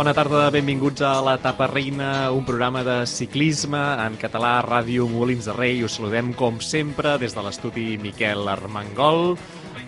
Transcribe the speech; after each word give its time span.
Bona 0.00 0.14
tarda, 0.16 0.46
benvinguts 0.48 1.02
a 1.04 1.18
la 1.20 1.34
Tapa 1.36 1.66
Reina, 1.68 2.30
un 2.32 2.46
programa 2.48 2.80
de 2.80 3.02
ciclisme 3.04 3.76
en 4.00 4.14
català 4.16 4.54
a 4.56 4.62
Ràdio 4.64 5.04
Molins 5.12 5.44
de 5.44 5.52
Rei. 5.52 5.82
Us 5.84 5.98
saludem, 5.98 6.30
com 6.32 6.56
sempre, 6.64 7.18
des 7.20 7.36
de 7.36 7.44
l'estudi 7.44 7.98
Miquel 8.00 8.48
Armengol. 8.48 9.34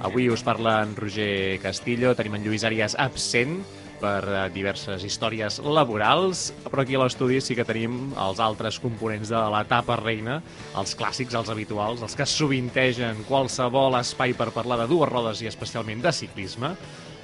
Avui 0.05 0.29
us 0.29 0.45
parla 0.45 0.83
en 0.85 0.93
Roger 1.01 1.57
Castillo, 1.65 2.13
tenim 2.13 2.37
en 2.37 2.45
Lluís 2.45 2.69
Arias 2.69 2.99
absent 3.01 3.63
per 4.05 4.21
eh, 4.29 4.45
diverses 4.53 5.09
històries 5.09 5.63
laborals, 5.65 6.51
però 6.69 6.85
aquí 6.85 7.01
a 7.01 7.07
l'estudi 7.07 7.41
sí 7.41 7.57
que 7.57 7.65
tenim 7.65 8.13
els 8.13 8.45
altres 8.45 8.83
components 8.85 9.33
de 9.33 9.43
la 9.57 9.65
Tapa 9.65 9.97
Reina, 10.05 10.43
els 10.77 10.93
clàssics, 10.93 11.41
els 11.41 11.57
habituals, 11.57 12.05
els 12.05 12.21
que 12.21 12.29
sovintegen 12.29 13.25
qualsevol 13.33 13.97
espai 14.05 14.37
per 14.37 14.53
parlar 14.53 14.83
de 14.85 14.93
dues 14.93 15.09
rodes 15.09 15.41
i 15.41 15.49
especialment 15.49 16.05
de 16.05 16.13
ciclisme. 16.21 16.77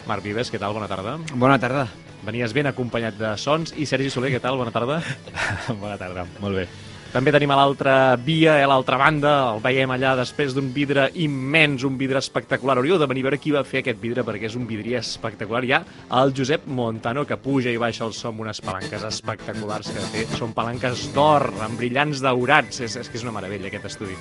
Marc 0.08 0.24
Vives, 0.24 0.48
què 0.48 0.56
tal? 0.56 0.72
Bona 0.72 0.88
tarda. 0.88 1.18
Bona 1.36 1.60
tarda. 1.60 1.90
Venies 2.26 2.52
ben 2.56 2.66
acompanyat 2.70 3.18
de 3.18 3.32
sons. 3.38 3.74
I 3.78 3.86
Sergi 3.86 4.10
Soler, 4.10 4.32
què 4.34 4.42
tal? 4.42 4.58
Bona 4.58 4.74
tarda. 4.74 5.00
Bona 5.82 5.96
tarda, 6.00 6.26
molt 6.42 6.62
bé. 6.62 6.68
També 7.08 7.32
tenim 7.32 7.48
a 7.48 7.56
l'altra 7.56 7.92
via, 8.20 8.58
a 8.60 8.66
l'altra 8.68 8.98
banda, 9.00 9.30
el 9.54 9.62
veiem 9.64 9.94
allà 9.94 10.10
després 10.18 10.52
d'un 10.52 10.66
vidre 10.74 11.06
immens, 11.24 11.86
un 11.88 11.96
vidre 11.96 12.20
espectacular. 12.20 12.76
Hauríeu 12.76 12.98
de 13.00 13.08
venir 13.08 13.24
a 13.24 13.30
veure 13.30 13.38
qui 13.40 13.54
va 13.54 13.64
fer 13.64 13.80
aquest 13.80 14.02
vidre, 14.02 14.26
perquè 14.28 14.50
és 14.50 14.58
un 14.60 14.68
vidrier 14.68 15.00
espectacular. 15.00 15.64
Hi 15.64 15.72
ha 15.72 15.80
el 16.20 16.36
Josep 16.36 16.68
Montano, 16.68 17.24
que 17.24 17.40
puja 17.40 17.72
i 17.72 17.80
baixa 17.80 18.04
el 18.04 18.12
som 18.12 18.36
amb 18.36 18.44
unes 18.44 18.60
palanques 18.60 19.08
espectaculars 19.08 19.88
que 19.88 20.06
té. 20.12 20.28
Són 20.36 20.52
palanques 20.52 21.08
d'or, 21.16 21.48
amb 21.64 21.80
brillants 21.80 22.20
daurats. 22.20 22.84
És, 22.84 23.00
és 23.00 23.08
que 23.08 23.16
és 23.16 23.24
una 23.24 23.38
meravella, 23.40 23.72
aquest 23.72 23.88
estudi. 23.88 24.20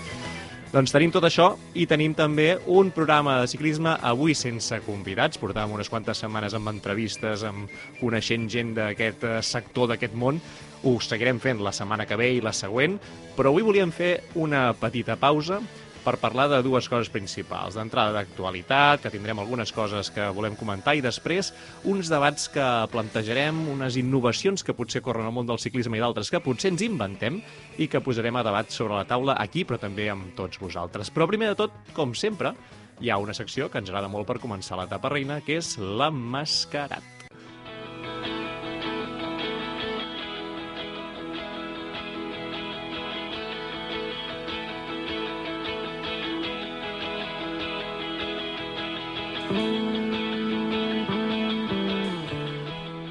Doncs 0.68 0.92
tenim 0.92 1.14
tot 1.16 1.24
això 1.24 1.54
i 1.80 1.86
tenim 1.88 2.12
també 2.12 2.50
un 2.76 2.90
programa 2.92 3.38
de 3.40 3.48
ciclisme 3.48 3.94
avui 4.04 4.34
sense 4.36 4.82
convidats. 4.84 5.40
Portàvem 5.40 5.78
unes 5.78 5.88
quantes 5.88 6.20
setmanes 6.20 6.58
amb 6.58 6.68
entrevistes, 6.68 7.46
amb 7.48 7.72
coneixent 8.02 8.50
gent 8.52 8.74
d'aquest 8.76 9.24
eh, 9.24 9.38
sector, 9.48 9.88
d'aquest 9.94 10.18
món. 10.20 10.42
Ho 10.84 10.98
seguirem 11.00 11.40
fent 11.40 11.64
la 11.64 11.72
setmana 11.72 12.04
que 12.06 12.20
ve 12.20 12.34
i 12.36 12.44
la 12.44 12.52
següent, 12.52 13.00
però 13.38 13.54
avui 13.54 13.64
volíem 13.64 13.96
fer 13.96 14.12
una 14.36 14.74
petita 14.76 15.16
pausa 15.16 15.62
per 16.08 16.16
parlar 16.22 16.48
de 16.48 16.62
dues 16.64 16.88
coses 16.88 17.10
principals. 17.12 17.76
D'entrada 17.76 18.14
d'actualitat, 18.16 19.02
que 19.04 19.12
tindrem 19.12 19.42
algunes 19.44 19.74
coses 19.76 20.08
que 20.16 20.30
volem 20.32 20.56
comentar, 20.56 20.96
i 20.96 21.04
després 21.04 21.52
uns 21.84 22.08
debats 22.08 22.48
que 22.54 22.68
plantejarem, 22.94 23.60
unes 23.74 24.00
innovacions 24.00 24.64
que 24.64 24.76
potser 24.78 25.04
corren 25.04 25.28
al 25.28 25.36
món 25.36 25.50
del 25.50 25.60
ciclisme 25.60 26.00
i 26.00 26.04
d'altres 26.04 26.32
que 26.32 26.44
potser 26.44 26.72
ens 26.72 26.86
inventem 26.88 27.42
i 27.76 27.90
que 27.92 28.04
posarem 28.04 28.40
a 28.40 28.46
debat 28.48 28.72
sobre 28.72 28.96
la 28.96 29.08
taula 29.10 29.36
aquí, 29.42 29.68
però 29.68 29.82
també 29.82 30.08
amb 30.14 30.32
tots 30.38 30.64
vosaltres. 30.64 31.12
Però 31.12 31.28
primer 31.28 31.52
de 31.52 31.60
tot, 31.66 31.76
com 31.98 32.16
sempre, 32.16 32.56
hi 33.04 33.12
ha 33.12 33.20
una 33.20 33.36
secció 33.36 33.68
que 33.68 33.84
ens 33.84 33.92
agrada 33.92 34.08
molt 34.08 34.32
per 34.32 34.40
començar 34.40 34.80
l'etapa 34.80 35.12
reina, 35.12 35.42
que 35.44 35.60
és 35.60 35.76
l'emmascarat. 35.78 37.17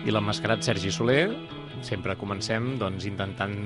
I 0.06 0.12
l'emmascarat 0.14 0.62
Sergi 0.62 0.92
Soler, 0.94 1.32
sempre 1.82 2.14
comencem 2.14 2.76
doncs, 2.78 3.08
intentant 3.08 3.56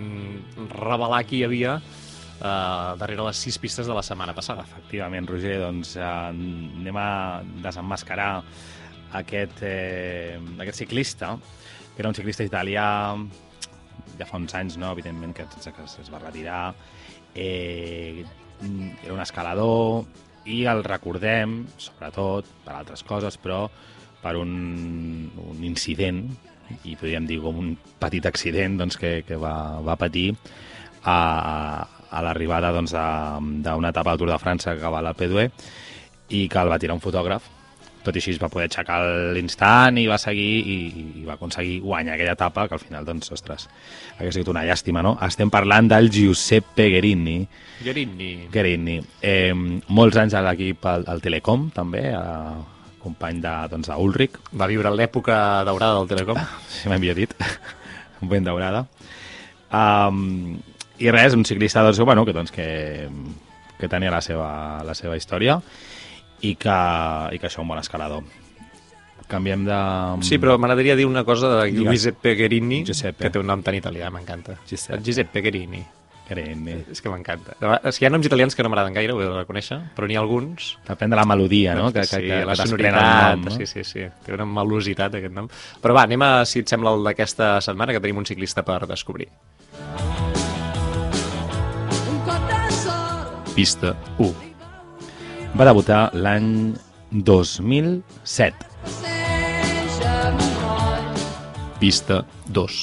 revelar 0.72 1.18
qui 1.28 1.42
hi 1.42 1.44
havia 1.44 1.74
eh, 1.76 2.92
darrere 2.96 3.26
les 3.26 3.42
sis 3.44 3.58
pistes 3.60 3.84
de 3.84 3.92
la 3.92 4.00
setmana 4.00 4.32
passada. 4.32 4.64
Efectivament, 4.64 5.28
Roger, 5.28 5.58
doncs 5.60 5.98
eh, 5.98 6.06
anem 6.06 6.96
a 6.96 7.10
desemmascarar 7.60 8.30
aquest, 9.20 9.60
eh, 9.68 10.40
aquest 10.64 10.80
ciclista, 10.80 11.34
que 11.92 12.00
era 12.00 12.08
un 12.08 12.16
ciclista 12.16 12.48
italià 12.48 12.88
ja 14.16 14.28
fa 14.32 14.40
uns 14.40 14.56
anys, 14.56 14.80
no? 14.80 14.94
evidentment, 14.96 15.36
que, 15.36 15.44
que 15.44 15.84
es 15.84 16.08
va 16.08 16.24
retirar. 16.24 16.62
Eh, 17.34 18.24
era 19.04 19.12
un 19.12 19.20
escalador 19.20 20.08
i 20.48 20.62
el 20.72 20.84
recordem, 20.88 21.66
sobretot, 21.76 22.48
per 22.64 22.80
altres 22.80 23.04
coses, 23.04 23.36
però 23.36 23.66
per 24.22 24.36
un, 24.41 24.53
un 25.50 25.64
incident, 25.64 26.25
i 26.84 26.97
podríem 26.97 27.26
dir 27.26 27.41
com 27.42 27.58
un 27.58 27.70
petit 28.00 28.26
accident 28.26 28.78
doncs, 28.78 28.98
que, 29.00 29.20
que 29.26 29.38
va, 29.41 29.81
va 29.84 29.98
patir 29.98 30.31
a, 31.03 31.16
a 32.10 32.25
l'arribada 32.26 32.72
doncs, 32.75 32.94
d'una 32.94 33.62
doncs, 33.64 33.88
etapa 33.91 34.12
al 34.12 34.20
Tour 34.20 34.31
de 34.32 34.42
França 34.42 34.76
que 34.78 34.92
va 34.92 35.00
a 35.00 35.08
la 35.10 35.16
P2 35.16 35.48
i 36.36 36.47
que 36.48 36.62
el 36.62 36.70
va 36.70 36.78
tirar 36.78 36.94
un 36.94 37.03
fotògraf 37.03 37.56
tot 38.00 38.16
i 38.16 38.20
així 38.22 38.32
es 38.32 38.41
va 38.41 38.48
poder 38.48 38.69
aixecar 38.69 38.98
l'instant 39.36 39.98
i 40.00 40.06
va 40.08 40.16
seguir 40.20 40.48
i, 40.72 40.76
i 41.20 41.25
va 41.26 41.34
aconseguir 41.37 41.81
guanyar 41.84 42.14
aquella 42.14 42.32
etapa 42.38 42.66
que 42.69 42.76
al 42.76 42.81
final, 42.81 43.04
doncs, 43.04 43.28
ostres, 43.37 43.66
hauria 44.16 44.32
sigut 44.32 44.48
una 44.54 44.64
llàstima, 44.64 45.02
no? 45.04 45.19
Estem 45.26 45.52
parlant 45.52 45.91
del 45.91 46.08
Giuseppe 46.14 46.88
Guerini. 46.94 47.38
Guerini. 47.84 48.31
Guerini. 48.52 48.97
Eh, 49.20 49.52
molts 49.52 50.16
anys 50.22 50.37
a 50.38 50.44
l'equip 50.48 50.88
al, 50.88 51.04
al 51.12 51.20
Telecom, 51.20 51.69
també, 51.76 52.06
a, 52.16 52.25
company 53.03 53.41
de, 53.43 53.53
doncs, 53.72 53.91
d'Ulrich. 53.91 54.38
Va 54.56 54.69
viure 54.71 54.93
l'època 54.94 55.37
daurada 55.66 55.99
del 55.99 56.11
Telecom. 56.11 56.41
Sí, 56.69 56.88
m'havia 56.93 57.16
dit. 57.16 57.34
ben 58.21 58.44
daurada. 58.44 58.84
Um, 59.71 60.59
I 61.00 61.09
res, 61.15 61.34
un 61.34 61.47
ciclista 61.49 61.84
doncs, 61.87 62.00
bueno, 62.05 62.27
que, 62.27 62.34
doncs, 62.37 62.53
que, 62.53 63.09
que 63.78 63.88
tenia 63.88 64.12
la 64.12 64.21
seva, 64.25 64.50
la 64.84 64.97
seva 64.99 65.16
història 65.16 65.61
i 66.44 66.55
que, 66.61 66.77
i 67.33 67.41
que 67.41 67.49
això 67.49 67.65
un 67.65 67.72
bon 67.72 67.81
escalador. 67.81 68.25
Canviem 69.31 69.62
de... 69.62 69.78
Sí, 70.27 70.41
però 70.43 70.56
m'agradaria 70.59 70.97
dir 70.99 71.06
una 71.06 71.22
cosa 71.25 71.53
de 71.55 71.71
Giuseppe 71.71 72.34
Guerini, 72.34 72.82
Giuseppe. 72.88 73.22
que 73.22 73.31
té 73.31 73.38
un 73.38 73.47
nom 73.47 73.62
tan 73.62 73.78
italià, 73.78 74.11
m'encanta. 74.11 74.59
Giuseppe. 74.67 74.99
Giuseppe 75.06 75.44
Guerini. 75.44 75.84
Guerini. 76.30 76.76
És 76.94 77.02
que 77.02 77.10
m'encanta. 77.10 77.56
És 77.82 77.98
que 77.98 78.04
hi 78.04 78.08
ha 78.08 78.10
noms 78.12 78.26
italians 78.28 78.54
que 78.54 78.62
no 78.62 78.70
m'agraden 78.70 78.94
gaire, 78.94 79.14
ho 79.16 79.18
he 79.22 79.26
de 79.26 79.32
reconèixer, 79.34 79.80
però 79.96 80.06
n'hi 80.06 80.18
ha 80.18 80.22
alguns... 80.22 80.76
Depèn 80.86 81.10
de 81.10 81.18
la 81.18 81.26
melodia, 81.26 81.74
no? 81.74 81.88
Que, 81.91 82.04
que, 82.04 82.06
sí, 82.06 82.20
que, 82.28 82.38
la 82.46 82.54
sonoritat, 82.58 83.41
nom, 83.41 83.48
no? 83.48 83.56
sí, 83.56 83.66
sí, 83.66 83.82
sí. 83.86 84.06
Té 84.26 84.36
una 84.36 84.46
melositat, 84.46 85.19
aquest 85.19 85.34
nom. 85.34 85.50
Però 85.82 85.96
va, 85.96 86.06
anem 86.06 86.22
a, 86.22 86.30
si 86.46 86.62
et 86.62 86.70
sembla, 86.70 86.94
el 86.94 87.10
d'aquesta 87.10 87.56
setmana, 87.66 87.96
que 87.96 88.02
tenim 88.04 88.22
un 88.22 88.28
ciclista 88.30 88.62
per 88.66 88.84
descobrir. 88.86 89.26
Pista 93.56 93.96
1. 94.22 94.30
Va 95.58 95.66
debutar 95.66 96.04
l'any 96.14 96.76
2007. 97.10 98.70
Pista 101.80 102.22
2. 102.54 102.82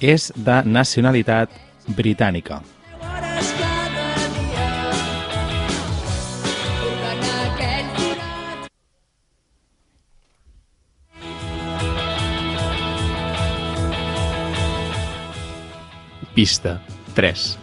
És 0.00 0.30
de 0.40 0.62
nacionalitat 0.64 1.52
britànica. 1.96 2.60
Pista 16.34 16.80
3. 17.14 17.58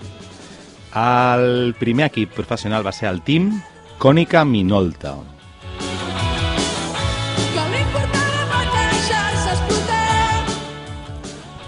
El 0.93 1.73
primer 1.79 2.11
equip 2.11 2.35
professional 2.35 2.85
va 2.85 2.93
ser 2.93 3.07
el 3.09 3.23
Team 3.25 3.49
Cònica 3.97 4.43
Minolta. 4.45 5.15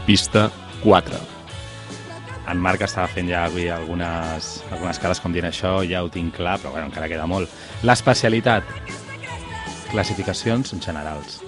Pista 0.06 0.50
4. 0.84 1.39
En 2.50 2.58
Marc 2.58 2.82
estava 2.82 3.06
fent 3.14 3.28
ja 3.30 3.44
avui 3.46 3.68
algunes, 3.70 4.48
algunes 4.74 4.98
cares 4.98 5.20
com 5.22 5.34
dient 5.34 5.46
això, 5.46 5.84
ja 5.86 6.02
ho 6.02 6.10
tinc 6.10 6.34
clar, 6.34 6.56
però 6.58 6.72
bueno, 6.74 6.88
encara 6.90 7.10
queda 7.12 7.28
molt. 7.30 7.52
L'especialitat, 7.86 8.66
classificacions 9.92 10.74
generals. 10.82 11.44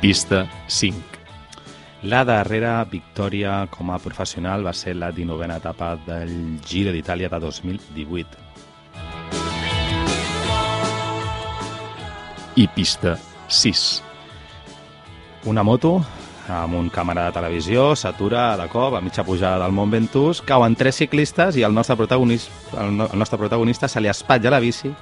Pista 0.00 0.46
5. 0.68 1.18
La 2.08 2.22
darrera 2.24 2.78
victòria 2.88 3.66
com 3.74 3.90
a 3.90 3.98
professional 3.98 4.64
va 4.64 4.72
ser 4.72 4.94
la 4.96 5.10
19a 5.12 5.56
etapa 5.58 5.96
del 6.06 6.30
Giro 6.64 6.94
d'Itàlia 6.94 7.28
de 7.28 7.40
2018. 7.42 8.46
I 12.56 12.68
pista 12.74 13.18
6. 13.48 13.84
Una 15.50 15.62
moto 15.62 15.98
amb 16.48 16.76
un 16.78 16.88
càmera 16.92 17.26
de 17.28 17.34
televisió, 17.36 17.90
s'atura 17.96 18.56
de 18.56 18.68
cop 18.72 18.96
a 18.96 19.02
mitja 19.04 19.24
pujada 19.24 19.62
del 19.64 19.74
Mont 19.76 19.92
Ventoux, 19.92 20.40
cauen 20.48 20.76
tres 20.78 21.00
ciclistes 21.02 21.58
i 21.60 21.64
el 21.66 21.74
nostre 21.76 21.96
protagonista, 21.96 22.52
el, 22.82 22.96
no, 22.96 23.08
el 23.12 23.18
nostre 23.20 23.38
protagonista 23.38 23.88
se 23.88 24.00
li 24.00 24.08
espatlla 24.08 24.54
la 24.56 24.62
bici 24.64 24.92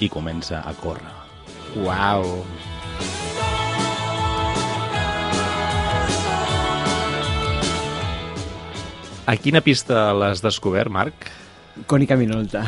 i 0.00 0.10
comença 0.12 0.62
a 0.66 0.74
córrer. 0.74 1.14
Uau! 1.84 2.26
A 9.26 9.34
quina 9.42 9.58
pista 9.58 10.12
l'has 10.14 10.42
descobert, 10.42 10.90
Marc? 10.90 11.32
Cònica 11.90 12.14
Minolta. 12.16 12.62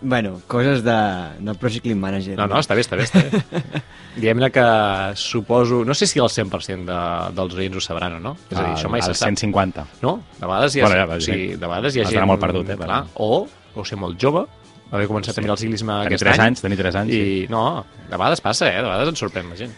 Bueno, 0.00 0.40
coses 0.46 0.82
de, 0.82 0.96
de 1.40 1.54
Pro 1.54 1.68
Cycling 1.68 1.98
Manager. 2.00 2.36
No, 2.38 2.46
no, 2.48 2.58
està 2.62 2.74
bé, 2.74 2.80
està 2.86 2.96
bé, 2.96 3.04
està 3.04 3.20
bé. 3.20 3.42
Diguem-ne 4.18 4.48
que 4.50 4.62
suposo... 5.20 5.82
No 5.84 5.94
sé 5.94 6.06
si 6.08 6.18
el 6.18 6.30
100% 6.32 6.86
de, 6.88 7.00
dels 7.36 7.54
oients 7.58 7.76
ho 7.76 7.82
sabran 7.84 8.16
o 8.16 8.20
no. 8.20 8.32
És 8.48 8.56
a 8.56 8.62
dir, 8.64 8.72
això 8.78 8.88
mai 8.90 9.02
el 9.02 9.06
se 9.10 9.14
sap. 9.18 9.28
150. 9.28 9.84
No? 10.02 10.14
De 10.38 10.46
vegades 10.46 10.76
hi 10.76 10.80
ha, 10.80 10.86
Bueno, 10.88 11.02
ja, 11.04 11.16
o 11.18 11.20
sigui, 11.20 11.50
sí. 11.52 11.56
de 11.60 11.66
vegades 11.66 11.96
hi 11.98 12.02
ha 12.02 12.08
gent... 12.08 12.26
molt 12.30 12.40
perdut, 12.42 12.70
eh, 12.72 12.78
Clar, 12.80 13.02
o, 13.20 13.42
o 13.76 13.84
ser 13.84 14.00
molt 14.00 14.16
jove, 14.22 14.46
haver 14.90 15.06
començat 15.10 15.36
Sí. 15.36 15.42
a 15.42 15.44
mirar 15.44 15.58
el 15.58 15.62
ciclisme 15.66 15.92
Tenir 16.00 16.14
aquest 16.14 16.24
3 16.24 16.38
any. 16.38 16.46
anys, 16.48 16.64
tenir 16.64 16.78
3 16.80 17.00
anys, 17.02 17.12
I 17.12 17.20
sí. 17.20 17.46
no, 17.52 17.64
de 18.08 18.16
vegades 18.16 18.40
passa, 18.40 18.70
eh? 18.72 18.78
De 18.80 18.88
vegades 18.88 19.12
ens 19.12 19.20
sorprèn 19.26 19.52
la 19.52 19.60
gent. 19.60 19.76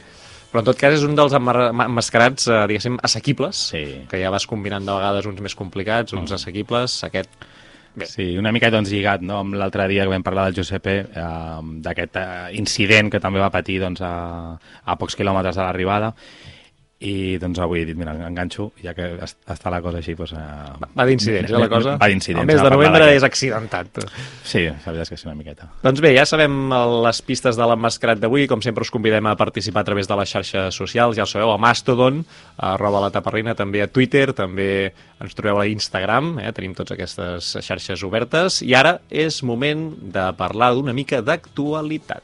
Però 0.51 0.63
en 0.63 0.67
tot 0.67 0.79
cas 0.79 0.95
és 0.97 1.03
un 1.07 1.13
dels 1.19 1.35
emma- 1.35 1.71
ma- 1.75 1.85
emmascarats, 1.91 2.47
eh, 2.51 2.63
diguéssim, 2.71 2.97
assequibles, 3.07 3.59
Sí. 3.75 3.85
que 4.11 4.23
ja 4.23 4.31
vas 4.35 4.47
combinant 4.51 4.87
de 4.87 4.95
vegades 4.95 5.27
uns 5.27 5.43
més 5.43 5.55
complicats, 5.59 6.15
uns 6.15 6.31
assequibles, 6.39 7.03
aquest... 7.11 7.31
Bé. 7.95 8.07
Sí, 8.07 8.37
una 8.39 8.53
mica 8.55 8.71
doncs, 8.71 8.93
lligat 8.95 9.23
no? 9.27 9.41
amb 9.43 9.57
l'altre 9.59 9.89
dia 9.91 10.05
que 10.07 10.13
vam 10.13 10.23
parlar 10.23 10.47
del 10.47 10.61
Giuseppe, 10.61 10.95
eh, 11.11 11.63
d'aquest 11.83 12.19
eh, 12.21 12.27
incident 12.61 13.11
que 13.11 13.21
també 13.23 13.43
va 13.43 13.51
patir 13.51 13.81
doncs, 13.83 14.03
a, 14.07 14.55
a 14.85 14.97
pocs 15.01 15.19
quilòmetres 15.19 15.59
de 15.59 15.65
l'arribada, 15.65 16.13
i 17.01 17.39
doncs 17.41 17.57
avui 17.65 17.81
he 17.81 17.87
dit, 17.89 17.97
mira, 17.97 18.13
enganxo, 18.29 18.67
ja 18.85 18.93
que 18.93 19.07
es- 19.25 19.33
està 19.49 19.71
la 19.73 19.79
cosa 19.81 20.03
així, 20.03 20.13
doncs... 20.15 20.35
Eh, 20.37 20.89
Va 20.99 21.07
d'incidents, 21.09 21.49
eh, 21.51 21.57
la 21.63 21.69
cosa? 21.73 21.95
Va 21.97 22.09
d'incidents. 22.13 22.43
El 22.45 22.51
mes 22.51 22.61
de 22.61 22.71
novembre 22.75 23.07
és 23.17 23.25
accidentat. 23.25 24.03
Sí, 24.45 24.67
la 24.67 24.75
veritat 24.85 25.07
és 25.07 25.13
que 25.15 25.17
sí, 25.17 25.27
una 25.27 25.35
miqueta. 25.39 25.71
Doncs 25.83 26.03
bé, 26.05 26.11
ja 26.19 26.27
sabem 26.29 26.59
les 27.07 27.23
pistes 27.25 27.57
de 27.57 27.65
l'emmascarat 27.71 28.21
d'avui. 28.21 28.45
Com 28.53 28.61
sempre 28.61 28.85
us 28.85 28.93
convidem 28.93 29.31
a 29.31 29.35
participar 29.41 29.81
a 29.81 29.89
través 29.89 30.07
de 30.13 30.19
les 30.21 30.29
xarxes 30.37 30.77
socials. 30.77 31.17
Ja 31.17 31.25
ho 31.25 31.31
sabeu, 31.33 31.55
a 31.55 31.59
Mastodon, 31.59 32.21
a 32.59 32.75
arroba 32.75 33.01
la 33.07 33.11
taparrina, 33.11 33.57
també 33.57 33.81
a 33.81 33.89
Twitter, 33.89 34.35
també 34.37 34.93
ens 35.25 35.35
trobeu 35.35 35.59
a 35.63 35.67
Instagram. 35.73 36.35
Eh? 36.45 36.53
Tenim 36.53 36.77
totes 36.77 36.99
aquestes 36.99 37.55
xarxes 37.65 38.05
obertes. 38.05 38.61
I 38.61 38.77
ara 38.77 38.99
és 39.09 39.41
moment 39.43 39.89
de 40.13 40.29
parlar 40.37 40.75
d'una 40.77 40.93
mica 40.93 41.25
d'actualitat. 41.25 42.23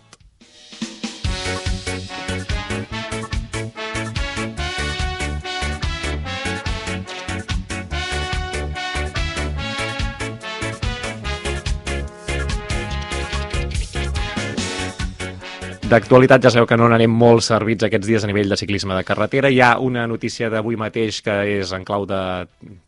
D'actualitat 15.87 16.43
ja 16.43 16.51
sabeu 16.51 16.67
que 16.67 16.75
no 16.75 16.89
n'anem 16.91 17.13
molt 17.15 17.45
servits 17.47 17.87
aquests 17.87 18.09
dies 18.11 18.25
a 18.25 18.27
nivell 18.27 18.51
de 18.51 18.57
ciclisme 18.59 18.97
de 18.97 19.05
carretera. 19.07 19.53
Hi 19.55 19.61
ha 19.63 19.69
una 19.79 20.03
notícia 20.11 20.49
d'avui 20.51 20.75
mateix 20.75 21.21
que 21.23 21.37
és 21.61 21.71
en 21.77 21.85
clau 21.87 22.03
de 22.11 22.19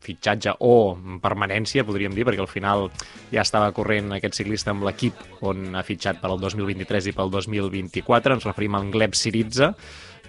fitxatge 0.02 0.56
o 0.66 0.72
permanència, 1.22 1.84
podríem 1.86 2.16
dir, 2.16 2.26
perquè 2.26 2.42
al 2.42 2.50
final 2.50 2.88
ja 3.30 3.44
estava 3.44 3.70
corrent 3.76 4.10
aquest 4.16 4.40
ciclista 4.40 4.74
amb 4.74 4.82
l'equip 4.88 5.46
on 5.46 5.78
ha 5.78 5.86
fitxat 5.86 6.18
per 6.18 6.32
al 6.32 6.42
2023 6.42 7.12
i 7.12 7.14
pel 7.14 7.30
2024. 7.36 8.34
Ens 8.34 8.50
referim 8.50 8.74
a 8.74 8.82
en 8.82 8.90
Gleb 8.90 9.14
Siritza, 9.14 9.70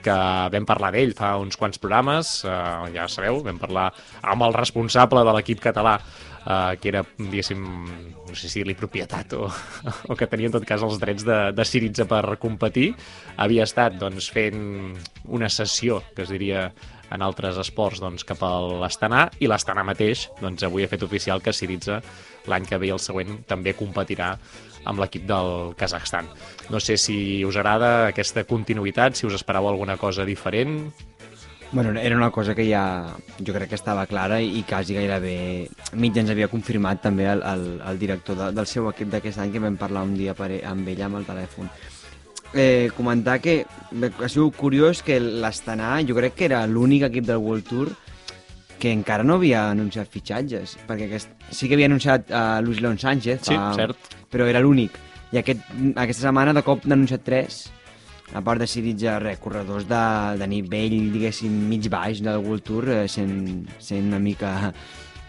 que 0.06 0.22
vam 0.54 0.70
parlar 0.70 0.94
d'ell 0.94 1.18
fa 1.18 1.34
uns 1.42 1.58
quants 1.58 1.82
programes, 1.82 2.44
eh, 2.46 2.94
ja 2.94 3.10
sabeu, 3.10 3.42
vam 3.50 3.58
parlar 3.58 3.90
amb 4.22 4.46
el 4.46 4.54
responsable 4.54 5.26
de 5.26 5.34
l'equip 5.40 5.66
català, 5.66 5.98
eh, 6.50 6.78
que 6.82 6.90
era, 6.90 7.04
diguéssim, 7.18 7.64
no 8.28 8.36
sé 8.38 8.50
si 8.52 8.66
li 8.66 8.76
propietat 8.78 9.38
o, 9.38 9.48
o 10.10 10.18
que 10.18 10.28
tenia 10.30 10.50
en 10.50 10.58
tot 10.58 10.66
cas 10.68 10.84
els 10.86 11.00
drets 11.02 11.26
de, 11.28 11.40
de 11.56 11.66
Siritza 11.66 12.08
per 12.10 12.24
competir. 12.42 12.92
Havia 13.38 13.68
estat 13.70 14.00
doncs, 14.02 14.32
fent 14.34 14.96
una 15.30 15.50
sessió, 15.54 16.02
que 16.16 16.26
es 16.26 16.34
diria 16.34 16.70
en 17.10 17.24
altres 17.26 17.58
esports, 17.58 18.02
doncs, 18.04 18.26
cap 18.28 18.42
a 18.46 18.52
l'Astana, 18.82 19.28
i 19.42 19.50
l'Astana 19.50 19.86
mateix 19.86 20.28
doncs, 20.42 20.66
avui 20.66 20.86
ha 20.86 20.92
fet 20.92 21.06
oficial 21.06 21.42
que 21.42 21.54
Siritza 21.54 22.02
l'any 22.50 22.66
que 22.70 22.78
ve 22.82 22.90
i 22.90 22.94
el 22.94 23.02
següent 23.02 23.42
també 23.50 23.74
competirà 23.78 24.34
amb 24.90 25.02
l'equip 25.02 25.26
del 25.28 25.74
Kazakhstan. 25.78 26.30
No 26.72 26.80
sé 26.80 26.96
si 26.98 27.44
us 27.46 27.58
agrada 27.60 28.10
aquesta 28.10 28.46
continuïtat, 28.48 29.18
si 29.18 29.28
us 29.28 29.36
esperàveu 29.38 29.74
alguna 29.74 29.98
cosa 30.02 30.26
diferent. 30.26 30.94
Bueno, 31.72 32.00
era 32.00 32.16
una 32.18 32.32
cosa 32.32 32.56
que 32.56 32.66
ja 32.68 33.14
jo 33.46 33.54
crec 33.54 33.70
que 33.70 33.76
estava 33.78 34.08
clara 34.10 34.40
i 34.42 34.64
quasi 34.66 34.96
gairebé 34.98 35.70
mig 36.02 36.18
ens 36.18 36.32
havia 36.34 36.48
confirmat 36.50 37.04
també 37.04 37.28
el, 37.30 37.44
el, 37.46 37.66
el 37.86 38.00
director 38.02 38.36
de, 38.40 38.48
del 38.58 38.66
seu 38.66 38.88
equip 38.90 39.12
d'aquest 39.14 39.38
any 39.44 39.52
que 39.54 39.62
vam 39.62 39.78
parlar 39.78 40.02
un 40.08 40.16
dia 40.18 40.34
per, 40.34 40.50
amb 40.66 40.88
ell 40.90 41.04
amb 41.06 41.20
el 41.22 41.28
telèfon. 41.30 41.70
Eh, 42.58 42.90
comentar 42.98 43.38
que 43.40 43.60
ha 43.70 44.30
sigut 44.34 44.58
curiós 44.58 45.04
que 45.06 45.20
l'Astana 45.22 46.00
jo 46.02 46.18
crec 46.18 46.34
que 46.40 46.48
era 46.50 46.64
l'únic 46.66 47.06
equip 47.06 47.28
del 47.30 47.38
World 47.38 47.68
Tour 47.70 47.92
que 48.80 48.90
encara 48.96 49.24
no 49.28 49.36
havia 49.38 49.68
anunciat 49.70 50.10
fitxatges, 50.10 50.78
perquè 50.88 51.06
aquest, 51.06 51.30
sí 51.52 51.68
que 51.68 51.76
havia 51.78 51.86
anunciat 51.92 52.32
uh, 52.32 52.62
Luis 52.64 52.80
León 52.82 52.98
Sánchez, 52.98 53.44
Sí, 53.46 53.58
cert. 53.76 54.16
però 54.32 54.48
era 54.48 54.62
l'únic. 54.64 54.96
I 55.36 55.42
aquest, 55.44 55.62
aquesta 56.00 56.24
setmana 56.30 56.54
de 56.56 56.64
cop 56.66 56.86
n'ha 56.88 56.96
anunciat 56.96 57.22
tres, 57.28 57.68
a 58.34 58.42
part 58.46 58.62
de 58.62 58.68
Siritza, 58.70 59.18
res, 59.22 59.40
corredors 59.42 59.88
de, 59.90 60.02
de 60.40 60.48
nivell, 60.50 60.98
diguéssim, 61.14 61.54
mig 61.70 61.90
baix 61.90 62.22
del 62.26 62.42
World 62.44 62.66
Tour, 62.66 62.90
eh, 62.94 63.08
sent, 63.10 63.66
sent 63.82 64.12
una 64.12 64.20
mica 64.22 64.74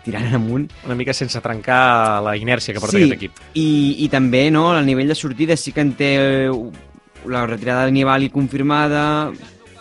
tirant 0.05 0.35
amunt. 0.41 0.69
Una 0.87 0.99
mica 0.99 1.15
sense 1.17 1.41
trencar 1.45 2.21
la 2.27 2.37
inèrcia 2.37 2.75
que 2.77 2.83
porta 2.83 3.01
aquest 3.01 3.17
equip. 3.17 3.41
I, 3.55 3.71
i 4.05 4.11
també, 4.13 4.49
no, 4.53 4.71
el 4.77 4.85
nivell 4.89 5.11
de 5.11 5.19
sortida 5.19 5.57
sí 5.57 5.73
que 5.77 5.85
en 5.87 5.95
té 5.97 6.13
eh, 6.19 6.53
la 7.31 7.47
retirada 7.47 7.87
de 7.87 7.97
Nibali 7.97 8.31
confirmada, 8.31 9.33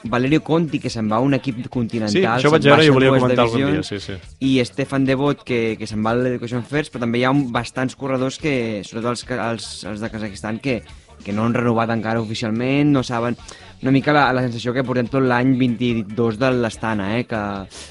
Valerio 0.04 0.40
Conti, 0.44 0.80
que 0.80 0.90
se'n 0.90 1.10
va 1.12 1.18
a 1.18 1.24
un 1.24 1.36
equip 1.36 1.66
continental. 1.68 2.14
Sí, 2.14 2.24
això 2.24 2.52
vaig 2.54 2.64
veure 2.64 2.86
i 2.86 2.92
ho 2.92 2.96
volia 2.96 3.12
comentar 3.12 3.44
algun 3.44 3.60
dia, 3.60 3.68
divisions, 3.68 3.90
sí, 3.92 4.00
sí. 4.00 4.16
i 4.48 4.64
Stefan 4.64 5.04
Devot, 5.08 5.44
que, 5.44 5.76
que 5.80 5.88
se'n 5.90 6.04
va 6.06 6.14
a 6.16 6.20
l'Education 6.20 6.64
First, 6.64 6.94
però 6.94 7.04
també 7.04 7.20
hi 7.20 7.26
ha 7.28 7.34
un, 7.36 7.50
bastants 7.52 8.00
corredors, 8.00 8.40
que, 8.40 8.54
sobretot 8.88 9.18
els, 9.18 9.26
els, 9.36 9.70
els 9.92 10.04
de 10.04 10.12
Kazakhstan, 10.14 10.64
que, 10.64 10.80
que 11.24 11.34
no 11.36 11.46
han 11.46 11.54
renovat 11.58 11.90
encara 11.96 12.22
oficialment, 12.22 12.92
no 12.96 13.04
saben... 13.04 13.38
Una 13.80 13.94
mica 13.96 14.12
la, 14.12 14.26
la 14.36 14.42
sensació 14.44 14.74
que 14.76 14.82
portem 14.84 15.08
tot 15.08 15.24
l'any 15.24 15.54
22 15.56 16.36
de 16.36 16.50
l'Estana, 16.52 17.14
eh? 17.16 17.22
que 17.24 17.38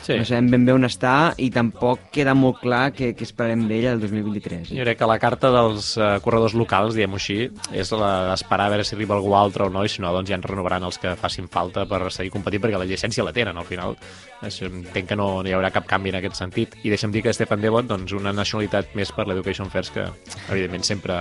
Sí. 0.04 0.18
no 0.18 0.24
sabem 0.28 0.50
ben 0.52 0.66
bé 0.66 0.74
on 0.76 0.84
està 0.84 1.32
i 1.40 1.46
tampoc 1.48 2.10
queda 2.12 2.34
molt 2.36 2.58
clar 2.60 2.90
què, 2.92 3.14
què 3.16 3.24
esperem 3.24 3.62
d'ell 3.70 3.86
el 3.94 4.02
2023. 4.02 4.68
Jo 4.76 4.84
crec 4.84 4.98
que 5.00 5.08
la 5.08 5.16
carta 5.18 5.48
dels 5.48 5.94
uh, 5.96 6.18
corredors 6.20 6.52
locals, 6.52 6.92
diguem-ho 6.92 7.16
així, 7.16 7.38
és 7.72 7.92
la 7.96 8.10
d'esperar 8.34 8.66
a 8.68 8.74
veure 8.74 8.84
si 8.84 8.98
arriba 8.98 9.16
algú 9.16 9.32
altre 9.32 9.64
o 9.64 9.70
no, 9.72 9.80
i 9.80 9.88
si 9.88 10.04
no, 10.04 10.12
doncs 10.12 10.28
ja 10.28 10.36
en 10.36 10.44
renovaran 10.44 10.84
els 10.84 11.00
que 11.00 11.14
facin 11.16 11.48
falta 11.48 11.86
per 11.88 12.02
seguir 12.12 12.34
competint, 12.36 12.60
perquè 12.66 12.82
la 12.84 12.84
llicència 12.84 13.24
la 13.24 13.32
tenen, 13.32 13.56
al 13.56 13.64
final. 13.64 13.96
Això, 14.44 14.68
entenc 14.68 15.08
que 15.08 15.16
no, 15.16 15.38
no 15.40 15.48
hi 15.48 15.56
haurà 15.56 15.72
cap 15.72 15.88
canvi 15.88 16.12
en 16.12 16.20
aquest 16.20 16.36
sentit. 16.36 16.76
I 16.84 16.92
deixa'm 16.92 17.16
dir 17.16 17.24
que 17.24 17.32
Stefan 17.32 17.64
Devot, 17.64 17.88
doncs, 17.88 18.12
una 18.12 18.36
nacionalitat 18.36 18.92
més 18.92 19.08
per 19.16 19.24
l'Education 19.24 19.72
First, 19.72 19.96
que, 19.96 20.04
evidentment, 20.52 20.84
sempre, 20.84 21.16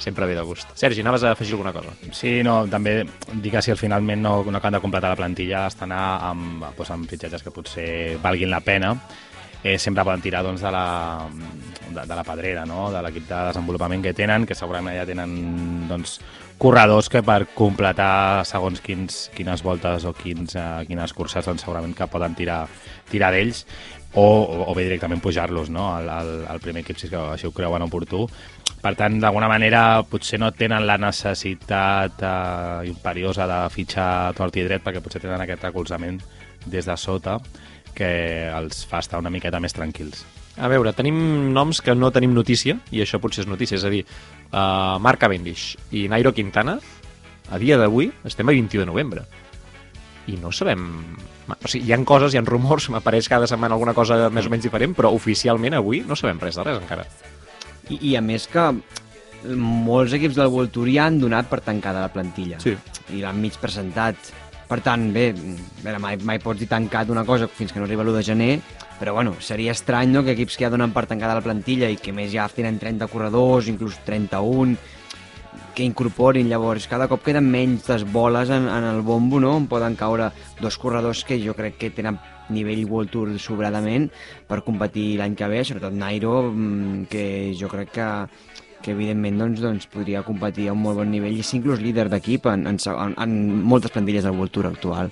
sempre 0.00 0.26
ve 0.26 0.34
de 0.34 0.42
gust. 0.48 0.72
Sergi, 0.74 1.04
anaves 1.04 1.24
a 1.24 1.34
afegir 1.36 1.54
alguna 1.54 1.74
cosa? 1.76 1.92
Sí, 2.16 2.40
no, 2.42 2.64
també 2.72 3.04
dir 3.32 3.52
que 3.52 3.62
si 3.62 3.70
al 3.70 3.80
finalment 3.80 4.22
no, 4.24 4.40
no 4.42 4.58
acaben 4.58 4.78
de 4.78 4.84
completar 4.84 5.12
la 5.12 5.20
plantilla 5.20 5.66
està 5.68 5.86
anar 5.86 6.04
amb, 6.32 6.64
doncs, 6.76 6.94
amb 6.96 7.10
fitxatges 7.10 7.44
que 7.44 7.54
potser 7.54 7.90
valguin 8.22 8.50
la 8.50 8.64
pena 8.64 8.94
eh, 9.62 9.78
sempre 9.78 10.04
poden 10.04 10.20
tirar 10.20 10.42
doncs, 10.42 10.60
de, 10.60 10.70
la, 10.70 11.28
de, 11.90 12.06
de 12.06 12.16
la 12.16 12.24
pedrera, 12.24 12.64
no? 12.66 12.88
de 12.92 13.02
l'equip 13.04 13.28
de 13.28 13.40
desenvolupament 13.50 14.04
que 14.04 14.14
tenen, 14.16 14.46
que 14.48 14.56
segurament 14.56 14.96
ja 14.96 15.06
tenen 15.08 15.86
doncs, 15.90 16.18
corredors 16.60 17.08
que 17.08 17.22
per 17.24 17.44
completar 17.56 18.44
segons 18.48 18.82
quins, 18.84 19.28
quines 19.36 19.64
voltes 19.64 20.04
o 20.04 20.12
quins, 20.16 20.56
uh, 20.56 20.82
quines 20.88 21.14
curses 21.16 21.46
doncs, 21.46 21.64
segurament 21.64 21.96
que 21.96 22.08
poden 22.10 22.36
tirar, 22.36 22.66
tirar 23.10 23.32
d'ells 23.32 23.64
o, 24.12 24.24
o, 24.66 24.74
bé 24.74 24.84
directament 24.88 25.22
pujar-los 25.22 25.70
no? 25.70 25.92
al, 25.94 26.08
al, 26.10 26.32
al 26.50 26.60
primer 26.60 26.82
equip 26.82 26.98
si 26.98 27.08
així 27.14 27.46
ho 27.46 27.54
creuen 27.54 27.84
oportú. 27.86 28.26
Per 28.80 28.94
tant, 28.96 29.18
d'alguna 29.20 29.48
manera, 29.50 30.00
potser 30.08 30.38
no 30.40 30.48
tenen 30.56 30.86
la 30.88 30.96
necessitat 31.00 32.22
eh, 32.24 32.88
imperiosa 32.88 33.44
de 33.48 33.58
fitxar 33.74 34.32
tort 34.38 34.56
i 34.56 34.64
dret 34.64 34.84
perquè 34.84 35.02
potser 35.04 35.20
tenen 35.20 35.42
aquest 35.44 35.66
recolzament 35.68 36.20
des 36.64 36.88
de 36.88 36.96
sota 36.96 37.36
que 37.94 38.10
els 38.48 38.86
fa 38.88 39.02
estar 39.04 39.20
una 39.20 39.32
miqueta 39.32 39.60
més 39.60 39.76
tranquils. 39.76 40.24
A 40.60 40.68
veure, 40.68 40.92
tenim 40.96 41.16
noms 41.52 41.80
que 41.84 41.94
no 41.94 42.10
tenim 42.12 42.32
notícia, 42.36 42.78
i 42.90 43.02
això 43.04 43.20
potser 43.20 43.44
és 43.44 43.50
notícia, 43.50 43.76
és 43.76 43.84
a 43.84 43.92
dir, 43.92 44.02
uh, 44.50 44.96
Marc 45.00 45.20
Cavendish 45.22 45.76
i 45.96 46.06
Nairo 46.08 46.32
Quintana, 46.36 46.78
a 47.50 47.58
dia 47.58 47.78
d'avui 47.80 48.10
estem 48.28 48.48
a 48.48 48.54
21 48.56 48.84
de 48.84 48.88
novembre. 48.88 49.26
I 50.28 50.38
no 50.40 50.52
sabem... 50.52 50.86
O 51.50 51.66
sigui, 51.66 51.88
hi 51.88 51.94
han 51.96 52.04
coses, 52.06 52.32
hi 52.32 52.40
han 52.40 52.48
rumors, 52.48 52.88
m'apareix 52.94 53.28
cada 53.28 53.48
setmana 53.50 53.76
alguna 53.76 53.96
cosa 53.96 54.28
més 54.30 54.48
o 54.48 54.52
menys 54.52 54.68
diferent, 54.68 54.96
però 54.96 55.12
oficialment 55.16 55.76
avui 55.76 56.04
no 56.06 56.16
sabem 56.16 56.40
res 56.40 56.56
de 56.56 56.66
res 56.66 56.80
encara. 56.80 57.06
I, 57.90 57.98
I 58.12 58.16
a 58.16 58.24
més 58.24 58.46
que 58.50 58.66
molts 59.56 60.14
equips 60.16 60.36
del 60.36 60.52
World 60.52 60.72
Tour 60.74 60.90
ja 60.92 61.08
han 61.08 61.18
donat 61.20 61.48
per 61.50 61.60
tancada 61.64 62.04
la 62.04 62.12
plantilla. 62.12 62.60
Sí. 62.62 62.76
I 63.16 63.24
l'han 63.24 63.40
mig 63.40 63.56
presentat. 63.60 64.30
Per 64.70 64.78
tant, 64.84 65.08
bé, 65.10 65.32
veure, 65.82 65.98
mai, 65.98 66.18
mai 66.22 66.38
pots 66.38 66.60
dir 66.60 66.68
tancat 66.70 67.10
una 67.10 67.24
cosa 67.26 67.48
fins 67.50 67.72
que 67.72 67.80
no 67.80 67.88
arriba 67.88 68.04
l'1 68.04 68.20
de 68.20 68.22
gener, 68.22 68.52
però 69.00 69.16
bueno, 69.16 69.32
seria 69.42 69.72
estrany 69.74 70.12
no, 70.12 70.22
que 70.22 70.36
equips 70.36 70.56
que 70.56 70.68
ja 70.68 70.70
donen 70.70 70.92
per 70.94 71.08
tancada 71.10 71.34
la 71.34 71.42
plantilla 71.42 71.88
i 71.90 71.98
que 71.98 72.14
més 72.14 72.30
ja 72.30 72.46
tenen 72.54 72.78
30 72.78 73.08
corredors, 73.10 73.66
inclús 73.72 73.98
31, 74.06 74.76
que 75.74 75.82
incorporin 75.82 76.50
llavors, 76.50 76.86
cada 76.86 77.08
cop 77.10 77.24
queden 77.24 77.48
menys 77.50 77.88
les 77.90 78.04
boles 78.04 78.50
en, 78.52 78.68
en 78.68 78.86
el 78.92 79.00
bombo, 79.02 79.40
no? 79.40 79.56
on 79.56 79.66
poden 79.70 79.96
caure 79.98 80.30
dos 80.60 80.78
corredors 80.78 81.24
que 81.24 81.40
jo 81.42 81.56
crec 81.58 81.78
que 81.80 81.90
tenen 81.96 82.20
nivell 82.50 82.84
World 82.88 83.12
Tour 83.14 83.34
sobradament 83.38 84.08
per 84.48 84.62
competir 84.66 85.14
l'any 85.20 85.36
que 85.38 85.48
ve, 85.50 85.62
sobretot 85.64 85.94
Nairo, 85.96 86.42
mm, 86.50 87.06
que 87.10 87.24
jo 87.58 87.70
crec 87.72 87.94
que 87.98 88.10
que 88.80 88.94
evidentment 88.94 89.36
doncs, 89.36 89.60
doncs, 89.60 89.86
podria 89.92 90.22
competir 90.24 90.70
a 90.70 90.72
un 90.72 90.80
molt 90.80 90.96
bon 91.02 91.10
nivell 91.12 91.36
i 91.36 91.42
ser 91.44 91.58
inclús 91.58 91.82
líder 91.84 92.08
d'equip 92.08 92.46
en, 92.48 92.66
en, 92.70 92.78
en, 92.80 93.14
en 93.20 93.34
moltes 93.60 93.92
plantilles 93.92 94.24
del 94.24 94.32
World 94.38 94.54
Tour 94.54 94.70
actual. 94.70 95.10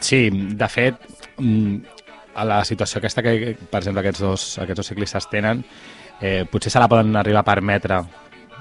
Sí, 0.00 0.30
de 0.30 0.68
fet, 0.72 0.96
mm, 1.36 1.76
a 2.40 2.46
la 2.48 2.62
situació 2.64 3.00
aquesta 3.00 3.24
que, 3.26 3.54
per 3.60 3.82
exemple, 3.82 4.00
aquests 4.00 4.24
dos, 4.24 4.46
aquests 4.64 4.80
dos 4.80 4.90
ciclistes 4.94 5.28
tenen, 5.28 5.62
eh, 6.20 6.46
potser 6.50 6.72
se 6.72 6.80
la 6.80 6.88
poden 6.88 7.16
arribar 7.16 7.44
a 7.44 7.50
permetre 7.52 8.00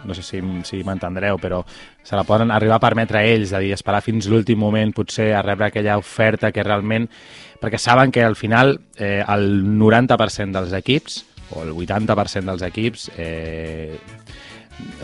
no 0.04 0.14
sé 0.14 0.24
si, 0.24 0.40
si 0.64 0.78
m'entendreu, 0.88 1.36
però 1.44 1.60
se 2.04 2.16
la 2.16 2.24
poden 2.24 2.54
arribar 2.56 2.78
a 2.78 2.84
permetre 2.84 3.24
ells, 3.34 3.52
de 3.52 3.60
dir, 3.66 3.74
esperar 3.76 4.00
fins 4.06 4.30
l'últim 4.32 4.60
moment 4.60 4.94
potser 4.96 5.34
a 5.36 5.44
rebre 5.44 5.68
aquella 5.70 5.98
oferta 6.00 6.54
que 6.56 6.64
realment... 6.64 7.10
Perquè 7.60 7.80
saben 7.82 8.12
que 8.12 8.24
al 8.24 8.38
final 8.40 8.78
eh, 8.96 9.24
el 9.28 9.64
90% 9.80 10.56
dels 10.56 10.76
equips, 10.80 11.24
o 11.52 11.64
el 11.66 11.74
80% 11.74 12.48
dels 12.54 12.64
equips, 12.70 13.10
eh, 13.18 13.98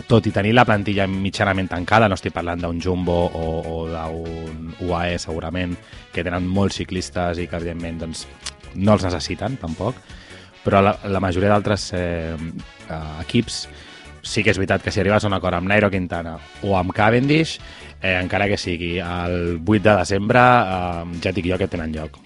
tot 0.08 0.26
i 0.26 0.32
tenir 0.32 0.54
la 0.56 0.64
plantilla 0.64 1.06
mitjanament 1.10 1.68
tancada, 1.68 2.08
no 2.08 2.16
estic 2.16 2.32
parlant 2.32 2.62
d'un 2.62 2.80
Jumbo 2.80 3.16
o, 3.26 3.46
o 3.60 3.80
d'un 3.90 4.70
UAE 4.86 5.18
segurament, 5.20 5.76
que 6.12 6.24
tenen 6.24 6.46
molts 6.48 6.80
ciclistes 6.80 7.42
i 7.42 7.48
que 7.50 7.60
evidentment 7.60 8.06
doncs, 8.06 8.24
no 8.76 8.96
els 8.96 9.04
necessiten 9.04 9.58
tampoc, 9.60 9.98
però 10.64 10.80
la, 10.82 10.96
la 11.12 11.20
majoria 11.22 11.52
d'altres 11.52 11.90
eh, 11.94 12.34
eh, 12.34 13.02
equips 13.22 13.66
sí 14.26 14.42
que 14.42 14.50
és 14.50 14.58
veritat 14.58 14.82
que 14.82 14.90
si 14.90 15.00
arribes 15.00 15.24
a 15.24 15.30
un 15.30 15.36
acord 15.36 15.60
amb 15.60 15.70
Nairo 15.70 15.90
Quintana 15.92 16.34
o 16.66 16.74
amb 16.78 16.94
Cavendish, 16.96 17.60
eh, 18.00 18.16
encara 18.18 18.48
que 18.50 18.58
sigui 18.58 18.96
el 18.98 19.60
8 19.62 19.82
de 19.84 19.98
desembre, 20.02 20.42
eh, 20.42 21.20
ja 21.22 21.36
dic 21.36 21.52
jo 21.52 21.60
que 21.60 21.70
tenen 21.70 21.94
lloc. 21.94 22.25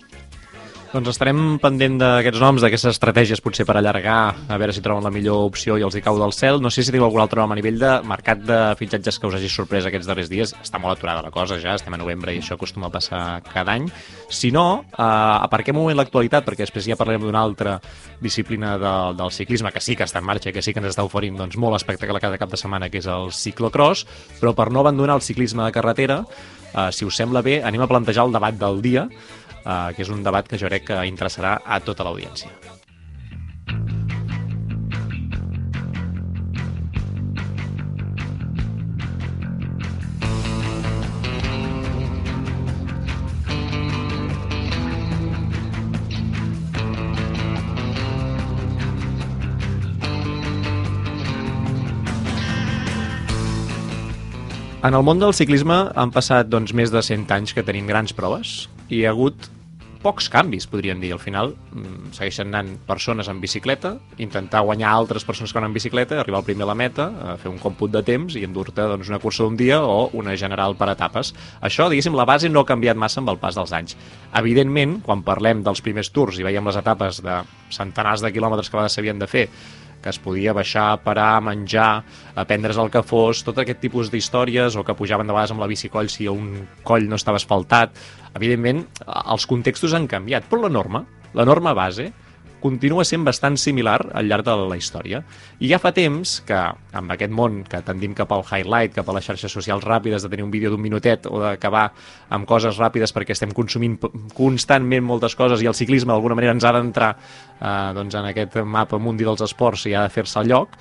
Doncs 0.90 1.06
estarem 1.12 1.38
pendent 1.62 2.00
d'aquests 2.00 2.40
noms, 2.42 2.64
d'aquestes 2.64 2.96
estratègies 2.96 3.38
potser 3.38 3.62
per 3.62 3.76
allargar, 3.78 4.32
a 4.50 4.56
veure 4.58 4.72
si 4.74 4.80
troben 4.82 5.04
la 5.06 5.12
millor 5.14 5.44
opció 5.46 5.76
i 5.78 5.84
els 5.86 5.94
hi 5.94 6.00
cau 6.02 6.16
del 6.18 6.32
cel. 6.34 6.58
No 6.58 6.72
sé 6.74 6.82
si 6.82 6.90
teniu 6.90 7.04
algun 7.06 7.22
altre 7.22 7.38
nom 7.38 7.52
a 7.54 7.58
nivell 7.58 7.76
de 7.78 7.90
mercat 8.10 8.40
de 8.42 8.56
fitxatges 8.74 9.20
que 9.22 9.28
us 9.28 9.36
hagi 9.38 9.46
sorprès 9.54 9.86
aquests 9.86 10.08
darrers 10.10 10.32
dies. 10.32 10.50
Està 10.58 10.80
molt 10.82 10.96
aturada 10.96 11.22
la 11.22 11.30
cosa 11.30 11.60
ja, 11.62 11.76
estem 11.78 11.94
a 11.94 12.00
novembre 12.00 12.34
i 12.34 12.40
això 12.42 12.56
acostuma 12.58 12.88
a 12.88 12.94
passar 12.96 13.22
cada 13.52 13.76
any. 13.78 13.86
Si 14.34 14.50
no, 14.50 14.64
eh, 14.90 14.98
aparquem 14.98 15.78
un 15.78 15.84
moment 15.84 16.00
l'actualitat, 16.00 16.42
perquè 16.48 16.66
després 16.66 16.88
ja 16.90 16.98
parlarem 16.98 17.22
d'una 17.22 17.38
altra 17.38 17.76
disciplina 18.18 18.72
de, 18.74 18.94
del 19.20 19.30
ciclisme, 19.30 19.70
que 19.70 19.86
sí 19.86 19.94
que 19.94 20.08
està 20.10 20.18
en 20.18 20.26
marxa, 20.26 20.50
que 20.50 20.64
sí 20.66 20.74
que 20.74 20.82
ens 20.82 20.90
està 20.90 21.06
oferint 21.06 21.38
doncs, 21.38 21.54
molt 21.54 21.78
espectacle 21.78 22.18
cada 22.18 22.40
cap 22.40 22.50
de 22.50 22.58
setmana, 22.58 22.90
que 22.90 22.98
és 22.98 23.06
el 23.06 23.30
ciclocross, 23.30 24.08
però 24.42 24.58
per 24.58 24.72
no 24.74 24.82
abandonar 24.82 25.20
el 25.20 25.22
ciclisme 25.22 25.62
de 25.68 25.76
carretera, 25.78 26.24
eh, 26.74 26.90
si 26.90 27.06
us 27.06 27.14
sembla 27.22 27.46
bé, 27.46 27.60
anem 27.62 27.86
a 27.86 27.88
plantejar 27.94 28.26
el 28.26 28.34
debat 28.34 28.58
del 28.58 28.82
dia, 28.82 29.06
eh, 29.64 29.94
que 29.96 30.04
és 30.04 30.12
un 30.12 30.22
debat 30.26 30.46
que 30.46 30.58
jo 30.60 30.70
crec 30.70 30.90
que 30.90 31.00
interessarà 31.08 31.58
a 31.64 31.80
tota 31.84 32.06
l'audiència. 32.06 32.52
En 54.80 54.94
el 54.96 55.02
món 55.04 55.18
del 55.20 55.34
ciclisme 55.36 55.74
han 56.00 56.10
passat 56.10 56.48
doncs, 56.48 56.72
més 56.72 56.88
de 56.88 57.02
100 57.04 57.28
anys 57.36 57.52
que 57.52 57.62
tenim 57.62 57.84
grans 57.86 58.14
proves 58.16 58.62
hi 58.90 59.04
ha 59.06 59.14
hagut 59.14 59.48
pocs 60.00 60.30
canvis, 60.32 60.64
podríem 60.70 61.00
dir. 61.00 61.12
Al 61.12 61.20
final 61.20 61.52
mm, 61.52 62.12
segueixen 62.16 62.48
anant 62.48 62.72
persones 62.88 63.28
en 63.28 63.40
bicicleta, 63.40 63.94
intentar 64.22 64.62
guanyar 64.64 64.94
altres 64.96 65.26
persones 65.28 65.52
que 65.52 65.60
van 65.60 65.68
en 65.68 65.76
bicicleta, 65.76 66.18
arribar 66.20 66.40
al 66.40 66.46
primer 66.46 66.64
a 66.64 66.70
la 66.70 66.76
meta, 66.78 67.10
a 67.20 67.36
fer 67.40 67.50
un 67.52 67.60
còmput 67.60 67.92
de 67.92 68.02
temps 68.06 68.36
i 68.38 68.44
endur-te 68.48 68.86
doncs, 68.88 69.10
una 69.12 69.20
cursa 69.20 69.44
d'un 69.44 69.58
dia 69.60 69.80
o 69.84 70.08
una 70.16 70.36
general 70.40 70.76
per 70.80 70.90
etapes. 70.94 71.34
Això, 71.60 71.90
diguéssim, 71.92 72.16
la 72.16 72.28
base 72.28 72.48
no 72.48 72.64
ha 72.64 72.70
canviat 72.70 72.98
massa 73.00 73.20
amb 73.20 73.34
el 73.34 73.40
pas 73.42 73.58
dels 73.58 73.74
anys. 73.76 73.98
Evidentment, 74.40 75.00
quan 75.04 75.24
parlem 75.26 75.64
dels 75.66 75.84
primers 75.84 76.12
tours 76.14 76.40
i 76.40 76.46
veiem 76.46 76.66
les 76.66 76.80
etapes 76.80 77.20
de 77.24 77.42
centenars 77.70 78.24
de 78.24 78.32
quilòmetres 78.32 78.70
que 78.70 78.78
a 78.78 78.80
vegades 78.80 78.96
s'havien 78.96 79.20
de 79.20 79.28
fer, 79.30 79.46
que 80.00 80.08
es 80.12 80.18
podia 80.22 80.54
baixar, 80.56 81.02
parar, 81.04 81.42
menjar, 81.44 82.02
prendre's 82.48 82.80
el 82.80 82.90
que 82.92 83.02
fos, 83.04 83.44
tot 83.44 83.60
aquest 83.60 83.80
tipus 83.82 84.10
d'històries, 84.12 84.76
o 84.76 84.84
que 84.84 84.96
pujaven 84.96 85.28
de 85.28 85.34
vegades 85.36 85.52
amb 85.54 85.60
la 85.60 85.68
bicicoll 85.70 86.08
si 86.08 86.28
un 86.30 86.66
coll 86.86 87.08
no 87.08 87.18
estava 87.20 87.40
asfaltat. 87.40 87.92
Evidentment, 88.34 88.84
els 89.06 89.46
contextos 89.50 89.94
han 89.96 90.08
canviat, 90.08 90.48
però 90.48 90.64
la 90.64 90.72
norma, 90.72 91.04
la 91.36 91.44
norma 91.44 91.74
base, 91.76 92.10
continua 92.60 93.04
sent 93.08 93.24
bastant 93.26 93.56
similar 93.60 93.98
al 94.14 94.28
llarg 94.30 94.46
de 94.46 94.54
la 94.70 94.78
història. 94.78 95.22
I 95.60 95.70
ja 95.70 95.80
fa 95.82 95.92
temps 95.96 96.38
que, 96.46 96.58
amb 96.96 97.14
aquest 97.14 97.34
món 97.34 97.62
que 97.68 97.82
tendim 97.86 98.14
cap 98.18 98.32
al 98.36 98.44
highlight, 98.46 98.94
cap 98.96 99.08
a 99.08 99.16
les 99.16 99.26
xarxes 99.26 99.52
socials 99.52 99.84
ràpides, 99.86 100.22
de 100.22 100.30
tenir 100.32 100.46
un 100.46 100.52
vídeo 100.54 100.70
d'un 100.70 100.82
minutet 100.82 101.26
o 101.26 101.40
d'acabar 101.42 101.88
amb 102.30 102.48
coses 102.48 102.78
ràpides 102.80 103.14
perquè 103.16 103.34
estem 103.36 103.54
consumint 103.56 103.98
constantment 104.36 105.04
moltes 105.06 105.36
coses 105.38 105.62
i 105.62 105.68
el 105.70 105.76
ciclisme 105.76 106.12
d'alguna 106.12 106.38
manera 106.38 106.54
ens 106.56 106.64
ha 106.64 106.74
d'entrar 106.76 107.12
eh, 107.16 107.90
doncs, 107.96 108.14
en 108.14 108.30
aquest 108.30 108.60
mapa 108.64 108.98
mundi 108.98 109.26
dels 109.26 109.44
esports 109.48 109.86
i 109.90 109.94
ha 109.94 110.06
de 110.06 110.14
fer-se 110.14 110.38
al 110.40 110.50
lloc, 110.50 110.76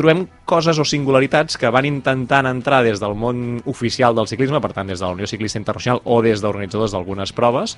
trobem 0.00 0.24
coses 0.48 0.78
o 0.80 0.84
singularitats 0.88 1.58
que 1.60 1.68
van 1.72 1.84
intentant 1.84 2.48
entrar 2.48 2.80
des 2.86 3.02
del 3.02 3.12
món 3.18 3.60
oficial 3.68 4.16
del 4.16 4.28
ciclisme, 4.30 4.60
per 4.64 4.72
tant 4.72 4.88
des 4.88 4.98
de 4.98 5.04
la 5.04 5.12
Unió 5.12 5.28
Ciclista 5.28 5.60
Internacional 5.60 6.00
o 6.04 6.22
des 6.24 6.40
d'organitzadors 6.40 6.94
d'algunes 6.96 7.34
proves, 7.36 7.76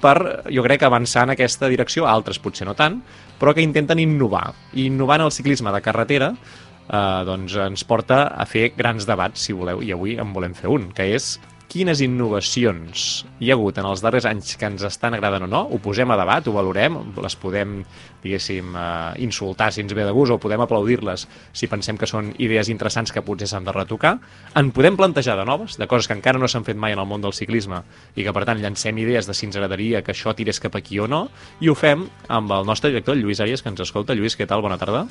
per, 0.00 0.16
jo 0.48 0.64
crec, 0.64 0.86
avançar 0.86 1.26
en 1.26 1.34
aquesta 1.36 1.68
direcció, 1.68 2.08
altres 2.08 2.40
potser 2.40 2.66
no 2.68 2.76
tant, 2.78 3.02
però 3.38 3.52
que 3.54 3.64
intenten 3.64 4.00
innovar. 4.00 4.54
I 4.72 4.88
innovant 4.88 5.26
el 5.26 5.34
ciclisme 5.34 5.74
de 5.74 5.84
carretera 5.84 6.32
eh, 6.32 7.22
doncs 7.28 7.58
ens 7.68 7.84
porta 7.84 8.24
a 8.32 8.48
fer 8.48 8.72
grans 8.76 9.06
debats, 9.08 9.44
si 9.44 9.56
voleu, 9.56 9.84
i 9.84 9.92
avui 9.92 10.16
en 10.18 10.32
volem 10.32 10.56
fer 10.56 10.72
un, 10.72 10.88
que 10.96 11.10
és 11.18 11.36
quines 11.68 12.00
innovacions 12.00 13.04
hi 13.38 13.50
ha 13.50 13.56
hagut 13.58 13.76
en 13.78 13.86
els 13.86 14.00
darrers 14.00 14.24
anys 14.28 14.56
que 14.56 14.66
ens 14.70 14.82
estan 14.88 15.14
agradant 15.14 15.44
o 15.44 15.48
no, 15.50 15.60
ho 15.68 15.78
posem 15.84 16.08
a 16.10 16.16
debat, 16.16 16.46
ho 16.48 16.54
valorem, 16.56 16.96
les 17.20 17.36
podem, 17.36 17.74
diguéssim, 18.22 18.72
eh, 18.72 19.22
insultar 19.24 19.68
si 19.72 19.84
ens 19.84 19.92
ve 19.94 20.06
de 20.06 20.14
gust 20.16 20.32
o 20.32 20.40
podem 20.40 20.64
aplaudir-les 20.64 21.26
si 21.52 21.68
pensem 21.68 22.00
que 22.00 22.08
són 22.08 22.32
idees 22.38 22.72
interessants 22.72 23.12
que 23.12 23.22
potser 23.22 23.50
s'han 23.50 23.68
de 23.68 23.74
retocar. 23.76 24.16
En 24.56 24.72
podem 24.72 24.96
plantejar 24.96 25.36
de 25.36 25.44
noves, 25.48 25.76
de 25.78 25.86
coses 25.86 26.08
que 26.08 26.16
encara 26.16 26.40
no 26.40 26.48
s'han 26.48 26.64
fet 26.64 26.76
mai 26.76 26.96
en 26.96 27.04
el 27.04 27.08
món 27.08 27.20
del 27.22 27.36
ciclisme 27.36 27.82
i 28.16 28.24
que, 28.24 28.32
per 28.32 28.46
tant, 28.48 28.62
llancem 28.62 28.96
idees 29.04 29.28
de 29.28 29.36
si 29.36 29.46
ens 29.46 29.60
agradaria 29.60 30.02
que 30.02 30.16
això 30.16 30.34
tirés 30.34 30.60
cap 30.60 30.74
aquí 30.80 30.98
o 30.98 31.06
no, 31.06 31.26
i 31.60 31.68
ho 31.68 31.76
fem 31.76 32.08
amb 32.28 32.56
el 32.56 32.64
nostre 32.64 32.90
director, 32.90 33.16
Lluís 33.16 33.44
Arias, 33.44 33.62
que 33.62 33.68
ens 33.68 33.84
escolta. 33.84 34.16
Lluís, 34.16 34.38
què 34.38 34.48
tal? 34.48 34.64
Bona 34.64 34.80
tarda. 34.80 35.06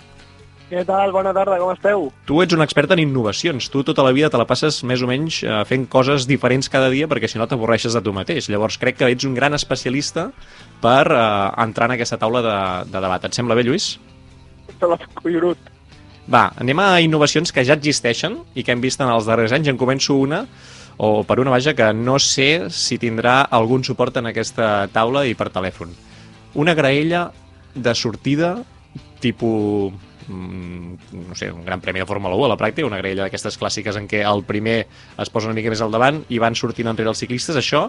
Què 0.68 0.82
tal? 0.84 1.14
Bona 1.16 1.32
tarda, 1.32 1.56
com 1.62 1.70
esteu? 1.72 2.10
Tu 2.28 2.42
ets 2.44 2.52
un 2.52 2.60
expert 2.60 2.92
en 2.92 3.00
innovacions. 3.00 3.70
Tu 3.72 3.84
tota 3.88 4.04
la 4.04 4.12
vida 4.12 4.28
te 4.28 4.40
la 4.40 4.46
passes 4.50 4.82
més 4.84 5.00
o 5.00 5.08
menys 5.08 5.38
eh, 5.46 5.62
fent 5.70 5.86
coses 5.88 6.26
diferents 6.28 6.68
cada 6.68 6.90
dia 6.92 7.08
perquè 7.08 7.30
si 7.32 7.40
no 7.40 7.46
t'avorreixes 7.48 7.96
de 7.96 8.02
tu 8.04 8.12
mateix. 8.12 8.50
Llavors 8.52 8.76
crec 8.82 8.98
que 9.00 9.08
ets 9.14 9.24
un 9.24 9.38
gran 9.38 9.56
especialista 9.56 10.26
per 10.84 11.06
eh, 11.08 11.22
entrar 11.64 11.88
en 11.88 11.96
aquesta 11.96 12.20
taula 12.20 12.42
de, 12.44 12.58
de 12.92 13.04
debat. 13.06 13.24
Et 13.24 13.38
sembla 13.40 13.56
bé, 13.56 13.64
Lluís? 13.64 13.94
Se 14.74 14.90
l'ha 14.92 15.00
collonut. 15.22 15.72
Va, 16.28 16.50
anem 16.60 16.84
a 16.84 16.90
innovacions 17.00 17.56
que 17.56 17.64
ja 17.64 17.78
existeixen 17.80 18.36
i 18.52 18.66
que 18.68 18.76
hem 18.76 18.84
vist 18.84 19.00
en 19.00 19.08
els 19.08 19.30
darrers 19.32 19.56
anys. 19.56 19.72
En 19.72 19.80
començo 19.80 20.18
una, 20.20 20.42
o 21.00 21.22
per 21.24 21.40
una 21.40 21.54
vaja, 21.54 21.78
que 21.80 21.94
no 21.96 22.18
sé 22.20 22.68
si 22.76 23.00
tindrà 23.00 23.40
algun 23.56 23.88
suport 23.88 24.20
en 24.20 24.28
aquesta 24.34 24.90
taula 24.92 25.24
i 25.24 25.32
per 25.32 25.48
telèfon. 25.56 25.96
Una 26.60 26.76
graella 26.76 27.30
de 27.72 27.96
sortida 27.96 28.58
tipus 29.24 29.96
no 30.30 31.36
sé, 31.36 31.52
un 31.52 31.66
gran 31.66 31.82
premi 31.82 32.02
de 32.04 32.08
Fórmula 32.10 32.36
1 32.36 32.46
a 32.46 32.52
la 32.54 32.60
pràctica, 32.60 32.88
una 32.88 33.00
graella 33.02 33.26
d'aquestes 33.26 33.58
clàssiques 33.60 33.98
en 34.00 34.08
què 34.12 34.24
el 34.28 34.44
primer 34.48 34.78
es 35.20 35.32
posa 35.34 35.50
una 35.50 35.58
mica 35.58 35.72
més 35.74 35.82
al 35.82 35.94
davant 35.94 36.24
i 36.30 36.40
van 36.44 36.56
sortint 36.56 36.90
enrere 36.92 37.14
els 37.14 37.24
ciclistes, 37.24 37.58
això 37.60 37.88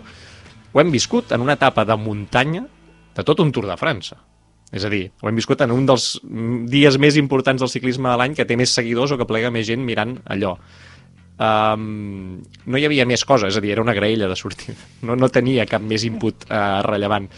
ho 0.72 0.80
hem 0.80 0.90
viscut 0.92 1.32
en 1.32 1.44
una 1.44 1.56
etapa 1.58 1.84
de 1.88 1.96
muntanya 1.96 2.66
de 3.16 3.24
tot 3.24 3.40
un 3.40 3.52
Tour 3.52 3.66
de 3.66 3.76
França. 3.80 4.18
És 4.68 4.84
a 4.84 4.90
dir, 4.92 5.06
ho 5.22 5.30
hem 5.30 5.38
viscut 5.38 5.62
en 5.64 5.72
un 5.72 5.86
dels 5.88 6.10
dies 6.68 6.98
més 7.00 7.16
importants 7.16 7.62
del 7.64 7.70
ciclisme 7.72 8.10
de 8.10 8.18
l'any 8.20 8.36
que 8.36 8.44
té 8.44 8.56
més 8.60 8.74
seguidors 8.76 9.14
o 9.14 9.18
que 9.18 9.26
plega 9.28 9.50
més 9.50 9.66
gent 9.66 9.80
mirant 9.84 10.18
allò. 10.28 10.58
Um, 11.38 12.42
no 12.66 12.78
hi 12.78 12.84
havia 12.84 13.06
més 13.08 13.24
coses, 13.24 13.52
és 13.54 13.56
a 13.56 13.62
dir, 13.64 13.72
era 13.72 13.84
una 13.84 13.94
graella 13.96 14.28
de 14.28 14.36
sortida. 14.36 14.76
No, 15.06 15.16
no 15.16 15.30
tenia 15.32 15.66
cap 15.70 15.82
més 15.82 16.04
input 16.04 16.44
uh, 16.50 16.82
rellevant. 16.84 17.30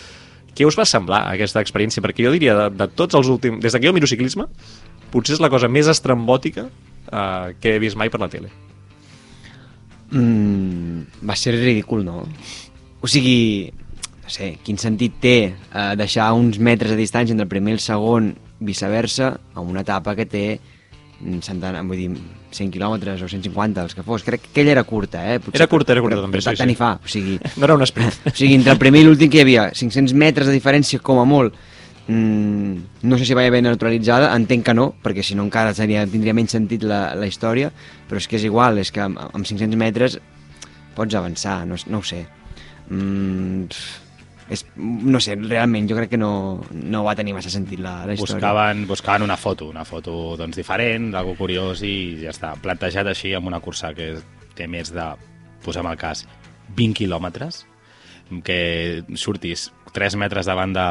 Què 0.57 0.67
us 0.67 0.79
va 0.79 0.89
semblar 0.89 1.23
aquesta 1.31 1.63
experiència? 1.63 2.03
Perquè 2.03 2.27
jo 2.27 2.33
diria, 2.35 2.57
de, 2.59 2.71
de 2.81 2.89
tots 2.99 3.15
els 3.15 3.31
últims... 3.31 3.61
Des 3.63 3.77
que 3.77 3.87
jo 3.87 3.95
miro 3.95 4.09
ciclisme, 4.11 4.49
potser 5.13 5.37
és 5.37 5.43
la 5.43 5.51
cosa 5.53 5.69
més 5.69 5.91
estrambòtica 5.91 6.67
uh, 6.67 7.53
que 7.61 7.77
he 7.77 7.83
vist 7.83 7.99
mai 8.01 8.11
per 8.13 8.21
la 8.23 8.31
tele. 8.33 8.51
Mm, 10.11 11.23
va 11.27 11.37
ser 11.39 11.55
ridícul, 11.55 12.03
no? 12.05 12.25
O 13.01 13.09
sigui, 13.09 13.71
no 14.25 14.33
sé, 14.33 14.57
quin 14.67 14.79
sentit 14.79 15.21
té 15.23 15.37
eh, 15.49 15.93
deixar 15.97 16.33
uns 16.37 16.59
metres 16.59 16.93
de 16.93 16.99
distància 16.99 17.33
entre 17.33 17.47
el 17.47 17.53
primer 17.53 17.73
i 17.73 17.79
el 17.79 17.85
segon, 17.85 18.35
viceversa, 18.61 19.33
en 19.57 19.71
una 19.71 19.87
etapa 19.87 20.17
que 20.19 20.27
té 20.29 20.45
centena, 21.45 21.83
vull 21.85 21.99
dir, 22.01 22.11
100 22.51 22.71
quilòmetres 22.75 23.23
o 23.23 23.29
150, 23.29 23.85
els 23.85 23.95
que 23.95 24.05
fos. 24.07 24.25
Crec 24.27 24.43
que 24.45 24.51
aquella 24.53 24.75
era 24.77 24.85
curta, 24.89 25.23
eh? 25.33 25.39
Potser, 25.39 25.61
era 25.61 25.69
curta, 25.71 25.93
era 25.93 26.03
curta 26.03 26.17
però, 26.17 26.27
també, 26.27 26.41
sí, 26.41 26.51
sí. 26.51 26.61
Tant 26.63 26.73
fa, 26.79 26.93
o 26.97 27.11
sigui... 27.11 27.37
No 27.61 27.69
era 27.69 27.77
un 27.77 27.85
sprint. 27.87 28.17
O 28.27 28.35
sigui, 28.35 28.57
entre 28.59 28.75
el 28.75 28.81
primer 28.81 29.05
i 29.05 29.09
l'últim 29.09 29.31
que 29.33 29.41
hi 29.41 29.45
havia 29.45 29.69
500 29.77 30.17
metres 30.17 30.51
de 30.51 30.57
diferència 30.57 31.03
com 31.05 31.21
a 31.21 31.27
molt. 31.29 31.57
Mm, 32.11 33.07
no 33.07 33.19
sé 33.19 33.25
si 33.25 33.35
vaya 33.35 33.53
ben 33.55 33.63
neutralitzada, 33.69 34.33
entenc 34.35 34.65
que 34.67 34.75
no, 34.75 34.89
perquè 34.99 35.23
si 35.23 35.37
no 35.39 35.45
encara 35.47 35.77
seria, 35.79 36.03
tindria 36.11 36.35
menys 36.35 36.57
sentit 36.57 36.83
la, 36.83 37.13
la 37.15 37.29
història, 37.31 37.69
però 38.11 38.19
és 38.19 38.27
que 38.27 38.41
és 38.41 38.47
igual, 38.49 38.81
és 38.83 38.91
que 38.91 39.05
amb, 39.05 39.21
amb 39.31 39.47
500 39.47 39.79
metres 39.79 40.17
pots 40.97 41.15
avançar, 41.15 41.61
no, 41.71 41.79
no 41.87 42.01
ho 42.01 42.09
sé. 42.09 42.25
Mm, 42.91 43.71
és, 44.51 44.65
no 44.75 45.23
sé, 45.23 45.37
realment, 45.39 45.87
jo 45.87 46.01
crec 46.01 46.11
que 46.17 46.19
no, 46.19 46.33
no 46.75 47.05
va 47.07 47.15
tenir 47.15 47.37
massa 47.37 47.53
sentit 47.55 47.79
la, 47.79 48.01
la 48.09 48.19
història. 48.19 48.41
Buscaven, 48.41 48.85
buscaven 48.91 49.29
una 49.29 49.39
foto, 49.39 49.71
una 49.71 49.87
foto 49.87 50.35
doncs, 50.41 50.59
diferent, 50.59 51.13
algo 51.15 51.37
curiós 51.39 51.85
i 51.87 51.95
ja 52.25 52.35
està. 52.35 52.57
Plantejat 52.59 53.13
així 53.13 53.37
amb 53.39 53.53
una 53.53 53.63
cursa 53.63 53.95
que 53.95 54.17
té 54.59 54.67
més 54.67 54.91
de, 54.91 55.07
posem 55.63 55.87
el 55.87 56.01
cas, 56.01 56.27
20 56.75 56.99
quilòmetres, 57.05 57.63
que 58.43 58.61
surtis 59.15 59.69
3 59.95 60.17
metres 60.21 60.47
davant 60.47 60.73
de, 60.75 60.87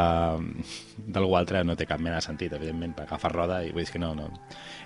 d'algú 1.08 1.36
altre 1.40 1.64
no 1.64 1.76
té 1.80 1.88
cap 1.90 2.02
mena 2.02 2.20
de 2.20 2.26
sentit, 2.26 2.54
evidentment, 2.56 2.96
per 2.98 3.08
agafar 3.08 3.32
roda 3.34 3.62
i 3.66 3.72
vull 3.74 3.86
dir 3.86 3.94
que 3.94 4.02
no, 4.02 4.14
no, 4.18 4.30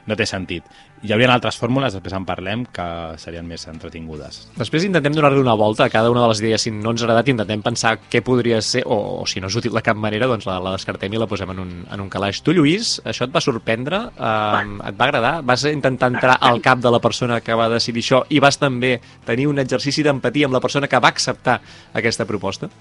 no 0.08 0.18
té 0.20 0.28
sentit. 0.30 0.68
Hi 1.04 1.12
haurien 1.12 1.32
altres 1.34 1.58
fórmules, 1.60 1.96
després 1.96 2.16
en 2.16 2.26
parlem, 2.28 2.64
que 2.72 2.86
serien 3.20 3.48
més 3.48 3.66
entretingudes. 3.68 4.40
Després 4.56 4.86
intentem 4.88 5.16
donar-li 5.16 5.42
una 5.42 5.56
volta 5.60 5.88
a 5.88 5.92
cada 5.92 6.12
una 6.12 6.24
de 6.24 6.30
les 6.32 6.44
idees. 6.44 6.64
Si 6.64 6.72
no 6.72 6.94
ens 6.94 7.04
ha 7.04 7.08
agradat, 7.08 7.32
intentem 7.34 7.64
pensar 7.66 7.98
què 8.12 8.24
podria 8.24 8.62
ser, 8.64 8.86
o, 8.86 9.00
o 9.24 9.28
si 9.28 9.44
no 9.44 9.52
és 9.52 9.60
útil 9.60 9.76
de 9.76 9.84
cap 9.84 10.00
manera, 10.00 10.30
doncs 10.32 10.48
la, 10.48 10.60
la 10.64 10.76
descartem 10.78 11.12
i 11.12 11.20
la 11.20 11.28
posem 11.28 11.52
en 11.52 11.60
un, 11.66 11.76
en 11.92 12.06
un 12.06 12.12
calaix. 12.14 12.40
Tu, 12.46 12.56
Lluís, 12.56 12.96
això 13.10 13.28
et 13.28 13.36
va 13.36 13.44
sorprendre? 13.44 14.06
Um, 14.16 14.78
et 14.80 15.00
va 15.00 15.10
agradar? 15.10 15.36
Vas 15.48 15.68
intentar 15.68 16.14
entrar 16.14 16.40
al 16.40 16.64
cap 16.64 16.84
de 16.84 16.92
la 16.94 17.04
persona 17.04 17.42
que 17.44 17.58
va 17.58 17.68
decidir 17.74 18.06
això 18.06 18.24
i 18.32 18.40
vas 18.44 18.60
també 18.62 18.96
tenir 19.28 19.50
un 19.52 19.60
exercici 19.60 20.06
d'empatia 20.08 20.48
amb 20.48 20.56
la 20.56 20.64
persona 20.64 20.88
que 20.88 21.04
va 21.04 21.12
acceptar 21.12 21.60
aquesta 22.00 22.28
proposta? 22.30 22.72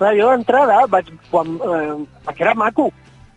Clar, 0.00 0.14
jo 0.16 0.30
d'entrada 0.32 0.80
vaig... 0.88 1.10
Quan, 1.28 1.58
eh, 1.60 1.96
perquè 2.24 2.46
era 2.46 2.56
maco. 2.56 2.88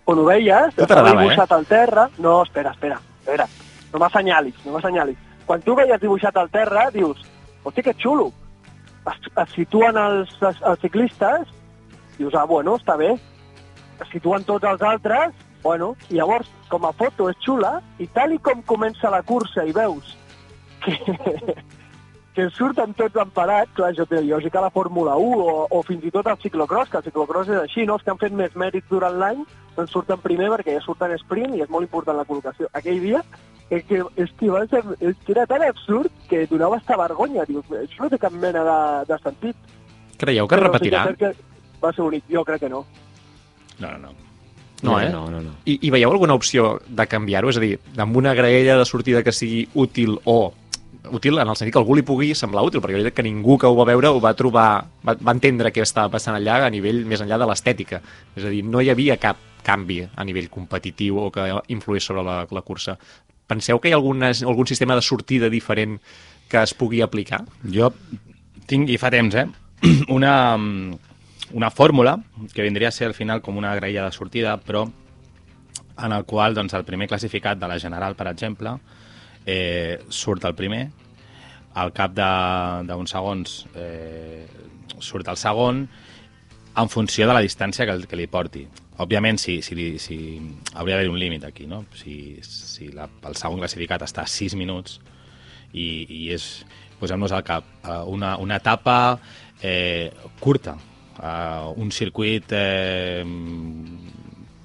Quan 0.07 0.19
ho 0.19 0.23
veies, 0.27 0.71
t'agradava, 0.77 0.85
estava 0.85 1.09
eh? 1.09 1.17
dibuixat 1.19 1.51
al 1.55 1.67
terra... 1.67 2.07
No, 2.23 2.37
espera, 2.47 2.71
espera, 2.71 3.01
espera. 3.19 3.47
No 3.91 3.99
m'assenyalis, 3.99 4.63
no 4.63 4.77
m'assenyalis. 4.77 5.19
Quan 5.47 5.63
tu 5.63 5.75
veies 5.75 5.99
dibuixat 5.99 6.39
al 6.39 6.49
terra, 6.53 6.87
dius, 6.95 7.19
hosti, 7.67 7.83
que 7.83 7.95
xulo. 7.99 8.31
Es, 9.11 9.29
es 9.43 9.53
situen 9.57 9.99
els, 9.99 10.31
els, 10.39 10.63
els 10.71 10.83
ciclistes, 10.83 11.51
dius, 12.17 12.35
ah, 12.39 12.47
bueno, 12.47 12.77
està 12.79 12.95
bé. 12.99 13.11
Es 13.99 14.09
situen 14.15 14.47
tots 14.47 14.67
els 14.67 14.83
altres, 14.87 15.35
bueno, 15.63 15.93
i 16.09 16.19
llavors, 16.19 16.47
com 16.71 16.87
a 16.87 16.95
foto 16.95 17.27
és 17.31 17.39
xula, 17.43 17.77
i 17.99 18.07
tal 18.15 18.33
i 18.35 18.39
com 18.43 18.63
comença 18.67 19.11
la 19.11 19.21
cursa 19.27 19.67
i 19.67 19.75
veus 19.75 20.15
que, 20.83 21.55
que 22.33 22.49
surten 22.49 22.95
tots 22.97 23.19
emparats, 23.21 23.71
clar, 23.77 23.91
això 23.93 24.05
té 24.09 24.21
lògica 24.25 24.57
a 24.59 24.65
la 24.65 24.73
Fórmula 24.73 25.15
1 25.21 25.41
o, 25.43 25.67
o 25.69 25.81
fins 25.85 26.05
i 26.07 26.11
tot 26.13 26.27
al 26.27 26.39
ciclocross, 26.41 26.89
que 26.89 26.97
el 26.97 27.05
ciclocross 27.05 27.51
és 27.51 27.59
així, 27.61 27.85
no? 27.85 27.99
Els 27.99 28.05
que 28.05 28.13
han 28.13 28.21
fet 28.21 28.33
més 28.33 28.55
mèrits 28.57 28.89
durant 28.89 29.19
l'any 29.21 29.43
doncs 29.75 29.93
surten 29.93 30.21
primer 30.21 30.49
perquè 30.53 30.75
ja 30.75 30.83
surten 30.85 31.13
sprint 31.21 31.55
i 31.57 31.63
és 31.65 31.69
molt 31.73 31.85
important 31.85 32.17
la 32.17 32.25
col·locació. 32.29 32.69
Aquell 32.77 32.99
dia, 33.01 33.21
és 33.69 33.85
que, 33.89 34.01
és 34.21 34.33
que, 34.39 34.49
va 34.53 34.63
ser, 34.69 34.81
és 34.99 35.15
que 35.25 35.33
era 35.35 35.45
tan 35.49 35.63
absurd 35.65 36.11
que 36.29 36.45
donava 36.49 36.77
esta 36.81 36.97
vergonya. 36.99 37.45
Dius, 37.49 37.69
això 37.83 38.05
no 38.05 38.11
té 38.11 38.19
cap 38.21 38.33
mena 38.33 38.65
de, 38.65 38.79
de 39.09 39.19
sentit. 39.23 39.71
Creieu 40.21 40.49
que 40.49 40.57
es 40.57 40.61
Però 40.61 40.69
sí 40.69 40.73
repetirà? 40.73 41.05
cert 41.09 41.21
que 41.21 41.79
va 41.83 41.93
ser 41.93 42.05
bonic, 42.05 42.27
jo 42.31 42.45
crec 42.47 42.65
que 42.65 42.73
no. 42.73 42.83
No, 43.79 43.93
no, 43.97 44.09
no. 44.09 44.19
No, 44.83 44.97
eh? 44.99 45.07
No, 45.09 45.29
no, 45.31 45.39
no. 45.39 45.53
I, 45.63 45.77
I 45.87 45.93
veieu 45.95 46.11
alguna 46.11 46.35
opció 46.35 46.75
de 46.87 47.05
canviar-ho? 47.07 47.53
És 47.53 47.57
a 47.57 47.63
dir, 47.63 47.77
amb 48.03 48.17
una 48.19 48.33
graella 48.35 48.75
de 48.81 48.85
sortida 48.85 49.23
que 49.23 49.31
sigui 49.31 49.63
útil 49.79 50.17
o 50.27 50.51
útil 51.11 51.39
en 51.39 51.49
el 51.49 51.55
sentit 51.59 51.73
que 51.73 51.81
algú 51.81 51.95
li 51.97 52.03
pugui 52.05 52.31
semblar 52.37 52.63
útil, 52.67 52.81
perquè 52.83 52.97
jo 52.97 53.05
crec 53.07 53.17
que 53.17 53.25
ningú 53.25 53.57
que 53.59 53.67
ho 53.67 53.75
va 53.75 53.87
veure 53.89 54.11
ho 54.13 54.21
va 54.23 54.33
trobar, 54.37 54.67
va, 55.03 55.15
va 55.15 55.35
entendre 55.35 55.71
què 55.73 55.83
estava 55.83 56.11
passant 56.13 56.37
allà 56.37 56.61
a 56.63 56.69
nivell 56.71 57.03
més 57.09 57.23
enllà 57.23 57.39
de 57.41 57.47
l'estètica. 57.49 58.01
És 58.35 58.45
a 58.45 58.51
dir, 58.53 58.63
no 58.63 58.81
hi 58.81 58.91
havia 58.93 59.17
cap 59.21 59.39
canvi 59.63 60.01
a 60.03 60.25
nivell 60.27 60.49
competitiu 60.51 61.19
o 61.23 61.31
que 61.31 61.47
influís 61.73 62.07
sobre 62.07 62.23
la, 62.23 62.43
la 62.49 62.63
cursa. 62.63 62.97
Penseu 63.47 63.79
que 63.79 63.89
hi 63.89 63.95
ha 63.95 63.99
alguna, 63.99 64.31
algun 64.31 64.67
sistema 64.67 64.95
de 64.95 65.03
sortida 65.03 65.49
diferent 65.51 65.99
que 66.49 66.61
es 66.63 66.73
pugui 66.77 67.01
aplicar? 67.03 67.43
Jo 67.63 67.91
tinc, 68.67 68.89
i 68.89 68.99
fa 68.99 69.11
temps, 69.11 69.35
eh, 69.35 69.47
una, 70.17 70.57
una 71.51 71.71
fórmula 71.71 72.17
que 72.53 72.63
vindria 72.63 72.89
a 72.89 72.95
ser 72.95 73.09
al 73.09 73.17
final 73.17 73.41
com 73.41 73.57
una 73.59 73.75
graella 73.75 74.05
de 74.05 74.15
sortida, 74.15 74.57
però 74.57 74.85
en 76.03 76.11
el 76.11 76.25
qual 76.25 76.55
doncs, 76.55 76.73
el 76.73 76.85
primer 76.85 77.07
classificat 77.07 77.59
de 77.59 77.67
la 77.69 77.79
General, 77.79 78.15
per 78.15 78.27
exemple, 78.31 78.77
surt 80.13 80.45
el 80.47 80.55
primer, 80.55 80.85
al 81.73 81.91
cap 81.95 82.13
d'uns 82.13 83.13
segons 83.15 83.55
eh, 83.75 84.45
surt 85.01 85.27
el 85.27 85.39
segon, 85.39 85.83
en 86.73 86.89
funció 86.89 87.27
de 87.27 87.35
la 87.35 87.43
distància 87.45 87.85
que, 87.85 87.97
que 88.09 88.17
li 88.17 88.27
porti. 88.29 88.63
Òbviament, 89.03 89.39
si, 89.41 89.59
si, 89.65 89.75
si, 90.01 90.17
hauria 90.73 90.97
d'haver 90.99 91.09
un 91.09 91.19
límit 91.21 91.45
aquí, 91.47 91.65
no? 91.69 91.83
Si, 91.97 92.37
si 92.45 92.91
la, 92.93 93.07
el 93.25 93.37
segon 93.37 93.61
classificat 93.61 94.05
està 94.05 94.25
a 94.25 94.29
6 94.29 94.55
minuts 94.57 94.99
i, 95.73 96.05
i 96.05 96.23
és, 96.33 96.47
posem-nos 96.99 97.33
al 97.33 97.45
cap, 97.45 97.67
eh, 97.81 98.01
una, 98.09 98.35
una 98.41 98.61
etapa 98.61 98.97
eh, 99.61 100.11
curta, 100.39 100.77
eh, 101.17 101.73
un 101.81 101.91
circuit 101.91 102.53
eh, 102.53 103.25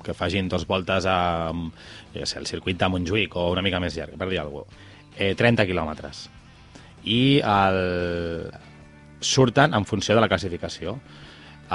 que 0.04 0.14
facin 0.14 0.48
dos 0.48 0.66
voltes 0.66 1.06
a 1.08 1.50
què 2.12 2.26
sé, 2.26 2.38
el 2.40 2.48
circuit 2.50 2.78
de 2.78 2.88
Montjuïc 2.90 3.37
o 3.37 3.50
una 3.52 3.64
mica 3.64 3.80
més 3.82 3.96
llarg, 3.98 4.16
per 4.18 4.28
dir 4.30 4.40
alguna 4.42 4.64
cosa, 4.64 4.88
eh, 5.16 5.34
30 5.38 5.66
quilòmetres. 5.68 6.24
I 7.04 7.40
el... 7.44 8.50
surten 9.20 9.74
en 9.74 9.84
funció 9.84 10.14
de 10.14 10.20
la 10.22 10.28
classificació 10.30 10.92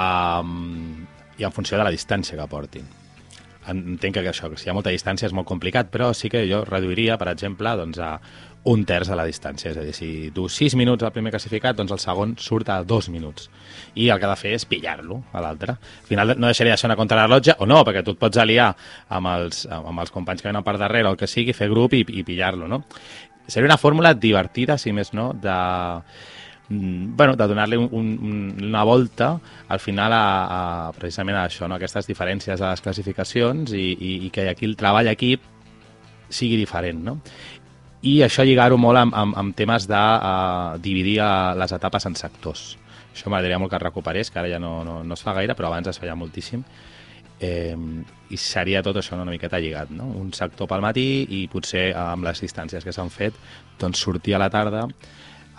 um, 0.00 1.04
i 1.36 1.44
en 1.44 1.52
funció 1.52 1.76
de 1.76 1.84
la 1.84 1.92
distància 1.92 2.38
que 2.38 2.46
portin. 2.48 2.86
Entenc 3.68 4.16
que 4.16 4.28
això, 4.28 4.50
que 4.52 4.60
si 4.60 4.68
hi 4.68 4.70
ha 4.72 4.76
molta 4.76 4.92
distància 4.92 5.28
és 5.28 5.34
molt 5.36 5.48
complicat, 5.48 5.90
però 5.92 6.10
sí 6.16 6.28
que 6.32 6.44
jo 6.48 6.62
reduiria, 6.68 7.16
per 7.20 7.30
exemple, 7.32 7.72
doncs, 7.80 7.98
a 7.98 8.18
un 8.64 8.84
terç 8.88 9.10
de 9.10 9.16
la 9.16 9.26
distància. 9.28 9.70
És 9.70 9.78
a 9.78 9.84
dir, 9.84 9.92
si 9.96 10.08
du 10.34 10.46
6 10.48 10.76
minuts 10.80 11.04
al 11.04 11.12
primer 11.12 11.32
classificat, 11.34 11.76
doncs 11.76 11.92
el 11.92 12.00
segon 12.00 12.34
surt 12.40 12.70
a 12.72 12.80
2 12.84 13.10
minuts. 13.12 13.50
I 14.00 14.08
el 14.08 14.20
que 14.20 14.28
ha 14.28 14.32
de 14.32 14.40
fer 14.40 14.54
és 14.56 14.64
pillar-lo 14.68 15.20
a 15.32 15.42
l'altre. 15.44 15.76
Al 15.76 16.08
final 16.08 16.34
no 16.38 16.48
deixaria 16.48 16.76
això 16.78 16.88
anar 16.88 16.96
contra 17.00 17.18
la 17.20 17.26
rellotge, 17.28 17.58
o 17.60 17.68
no, 17.68 17.82
perquè 17.84 18.04
tu 18.04 18.14
et 18.16 18.20
pots 18.20 18.40
aliar 18.40 18.70
amb 19.08 19.32
els, 19.34 19.66
amb 19.68 20.00
els 20.00 20.14
companys 20.14 20.42
que 20.42 20.48
venen 20.48 20.64
per 20.64 20.78
darrere 20.80 21.10
o 21.10 21.14
el 21.14 21.20
que 21.20 21.28
sigui, 21.28 21.52
fer 21.56 21.68
grup 21.72 21.92
i, 21.92 22.04
i 22.08 22.24
pillar-lo, 22.24 22.68
no? 22.68 22.84
Seria 23.46 23.68
una 23.68 23.76
fórmula 23.76 24.14
divertida, 24.16 24.78
si 24.80 24.94
més 24.96 25.12
no, 25.12 25.34
de, 25.36 25.56
mm, 26.70 27.16
bueno, 27.18 27.36
de 27.36 27.48
donar-li 27.50 27.76
un, 27.76 27.90
un, 27.92 28.38
una 28.64 28.84
volta 28.88 29.34
al 29.68 29.80
final 29.80 30.14
a, 30.16 30.24
a 30.88 30.92
precisament 30.96 31.36
a 31.36 31.44
això, 31.50 31.68
no? 31.68 31.76
aquestes 31.76 32.08
diferències 32.08 32.62
a 32.62 32.70
les 32.70 32.80
classificacions 32.80 33.74
i, 33.76 33.90
i, 33.92 34.14
i 34.24 34.30
que 34.32 34.48
aquí 34.48 34.64
el 34.64 34.78
treball 34.80 35.12
equip 35.12 35.44
sigui 36.32 36.56
diferent, 36.56 37.04
no? 37.04 37.18
I 38.04 38.18
això 38.26 38.44
lligar-ho 38.44 38.76
molt 38.80 39.00
amb, 39.00 39.14
amb, 39.16 39.36
amb 39.40 39.54
temes 39.56 39.86
de 39.88 40.00
uh, 40.00 40.74
dividir 40.82 41.18
uh, 41.24 41.54
les 41.56 41.72
etapes 41.72 42.04
en 42.04 42.16
sectors. 42.20 42.74
Això 43.14 43.30
m'agradaria 43.30 43.60
molt 43.62 43.72
que 43.72 43.78
es 43.78 43.84
recuperés, 43.84 44.30
que 44.30 44.42
ara 44.42 44.50
ja 44.50 44.58
no, 44.60 44.82
no, 44.84 44.98
no 45.06 45.16
es 45.16 45.22
fa 45.24 45.32
gaire, 45.36 45.54
però 45.56 45.70
abans 45.70 45.88
es 45.88 46.00
feia 46.02 46.16
moltíssim. 46.18 46.64
Eh, 47.44 47.74
I 48.30 48.38
seria 48.38 48.82
tot 48.82 48.98
això 48.98 49.16
una 49.16 49.30
miqueta 49.30 49.58
lligat, 49.62 49.90
no? 49.94 50.06
Un 50.20 50.32
sector 50.34 50.68
pel 50.70 50.82
matí 50.84 51.06
i 51.36 51.44
potser 51.50 51.88
eh, 51.90 51.98
amb 51.98 52.26
les 52.26 52.42
distàncies 52.44 52.84
que 52.84 52.94
s'han 52.94 53.10
fet, 53.14 53.38
doncs 53.80 54.02
sortir 54.06 54.36
a 54.36 54.42
la 54.42 54.50
tarda 54.52 54.84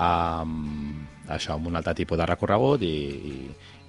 amb 0.01 1.29
això, 1.31 1.55
amb 1.55 1.69
un 1.69 1.79
altre 1.79 1.93
tipus 1.95 2.19
de 2.19 2.27
recorregut 2.27 2.83
i, 2.83 2.95
i, 3.31 3.35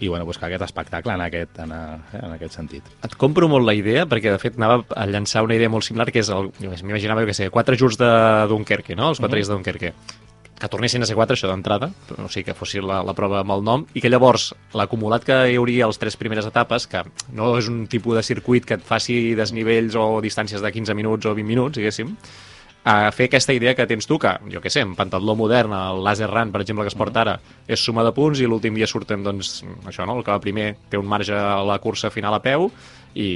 i 0.01 0.09
bueno, 0.09 0.27
buscar 0.29 0.51
aquest 0.51 0.67
espectacle 0.67 1.15
en 1.15 1.23
aquest, 1.25 1.59
en, 1.65 1.73
a, 1.73 1.97
en 2.19 2.35
aquest 2.35 2.59
sentit. 2.59 2.85
Et 3.07 3.17
compro 3.17 3.49
molt 3.49 3.67
la 3.67 3.75
idea, 3.77 4.05
perquè 4.09 4.35
de 4.35 4.43
fet 4.43 4.59
anava 4.61 4.83
a 4.93 5.07
llançar 5.09 5.45
una 5.47 5.57
idea 5.57 5.73
molt 5.73 5.87
similar, 5.87 6.11
que 6.13 6.21
és, 6.21 6.31
el, 6.33 6.53
m'imaginava, 6.61 7.25
jo 7.25 7.31
què 7.31 7.37
sé, 7.39 7.51
quatre 7.55 7.79
jours 7.81 7.99
de 8.01 8.13
Dunkerque, 8.53 8.97
no? 8.99 9.11
Els 9.15 9.23
quatre 9.23 9.41
dies 9.41 9.49
de 9.49 9.57
Dunkerque 9.57 9.95
que 10.57 10.69
tornessin 10.73 11.05
a 11.05 11.07
ser 11.09 11.17
quatre, 11.17 11.37
això 11.37 11.51
d'entrada, 11.51 11.91
o 12.17 12.29
sigui, 12.33 12.47
que 12.49 12.57
fossi 12.57 12.81
la, 12.81 13.03
la 13.05 13.15
prova 13.17 13.43
amb 13.43 13.53
el 13.53 13.65
nom, 13.65 13.85
i 13.93 14.01
que 14.01 14.09
llavors 14.09 14.49
l'acumulat 14.77 15.27
que 15.27 15.37
hi 15.53 15.59
hauria 15.61 15.85
a 15.85 15.91
les 15.91 16.01
tres 16.01 16.17
primeres 16.17 16.49
etapes, 16.49 16.87
que 16.89 17.03
no 17.37 17.53
és 17.59 17.69
un 17.69 17.85
tipus 17.93 18.17
de 18.17 18.25
circuit 18.25 18.65
que 18.65 18.79
et 18.79 18.87
faci 18.87 19.35
desnivells 19.37 19.99
o 20.01 20.07
distàncies 20.25 20.65
de 20.65 20.73
15 20.73 20.97
minuts 20.97 21.29
o 21.29 21.35
20 21.37 21.51
minuts, 21.51 21.77
diguéssim, 21.77 22.15
a 22.87 23.11
fer 23.11 23.27
aquesta 23.27 23.51
idea 23.51 23.75
que 23.75 23.85
tens 23.90 24.07
tu, 24.07 24.14
que, 24.22 24.31
jo 24.46 24.61
què 24.62 24.70
sé, 24.70 24.85
en 24.87 24.92
pentatló 24.94 25.35
modern, 25.35 25.72
el 25.75 26.05
laser 26.07 26.29
run, 26.31 26.53
per 26.55 26.61
exemple, 26.62 26.85
que 26.87 26.92
es 26.92 26.99
porta 26.99 27.25
ara, 27.25 27.33
és 27.66 27.83
suma 27.83 28.05
de 28.07 28.12
punts 28.14 28.38
i 28.38 28.46
l'últim 28.46 28.77
dia 28.79 28.87
surten, 28.87 29.25
doncs, 29.27 29.57
això, 29.90 30.05
no? 30.07 30.14
El 30.14 30.22
que 30.22 30.31
va 30.31 30.38
primer 30.42 30.68
té 30.87 31.01
un 31.01 31.09
marge 31.11 31.35
a 31.35 31.64
la 31.66 31.81
cursa 31.83 32.12
final 32.14 32.37
a 32.37 32.38
peu 32.44 32.68
i, 33.18 33.27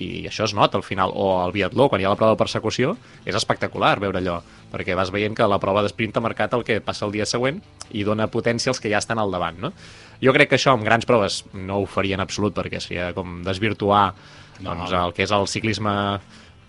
i 0.00 0.06
això 0.30 0.46
es 0.48 0.54
nota 0.56 0.80
al 0.80 0.86
final. 0.86 1.12
O 1.12 1.26
el 1.42 1.52
biatló, 1.52 1.90
quan 1.92 2.00
hi 2.00 2.06
ha 2.08 2.14
la 2.14 2.16
prova 2.16 2.32
de 2.32 2.40
persecució, 2.40 2.94
és 3.28 3.36
espectacular 3.36 3.98
veure 4.00 4.22
allò, 4.22 4.38
perquè 4.72 4.96
vas 4.96 5.12
veient 5.12 5.36
que 5.36 5.50
la 5.52 5.60
prova 5.60 5.82
d'esprint 5.84 6.16
ha 6.16 6.22
marcat 6.24 6.56
el 6.56 6.64
que 6.64 6.78
passa 6.80 7.04
el 7.04 7.12
dia 7.12 7.26
següent 7.28 7.60
i 7.92 8.06
dona 8.08 8.30
potència 8.32 8.72
als 8.72 8.80
que 8.80 8.88
ja 8.88 9.02
estan 9.04 9.20
al 9.20 9.34
davant, 9.34 9.60
no? 9.66 9.74
Jo 10.24 10.32
crec 10.32 10.48
que 10.48 10.56
això 10.56 10.72
amb 10.72 10.86
grans 10.88 11.04
proves 11.04 11.42
no 11.52 11.82
ho 11.82 11.84
faria 11.84 12.16
en 12.16 12.24
absolut, 12.24 12.56
perquè 12.56 12.80
seria 12.80 13.12
com 13.12 13.42
desvirtuar 13.44 14.06
doncs, 14.64 14.96
el 14.96 15.12
que 15.12 15.26
és 15.26 15.34
el 15.34 15.44
ciclisme 15.50 15.92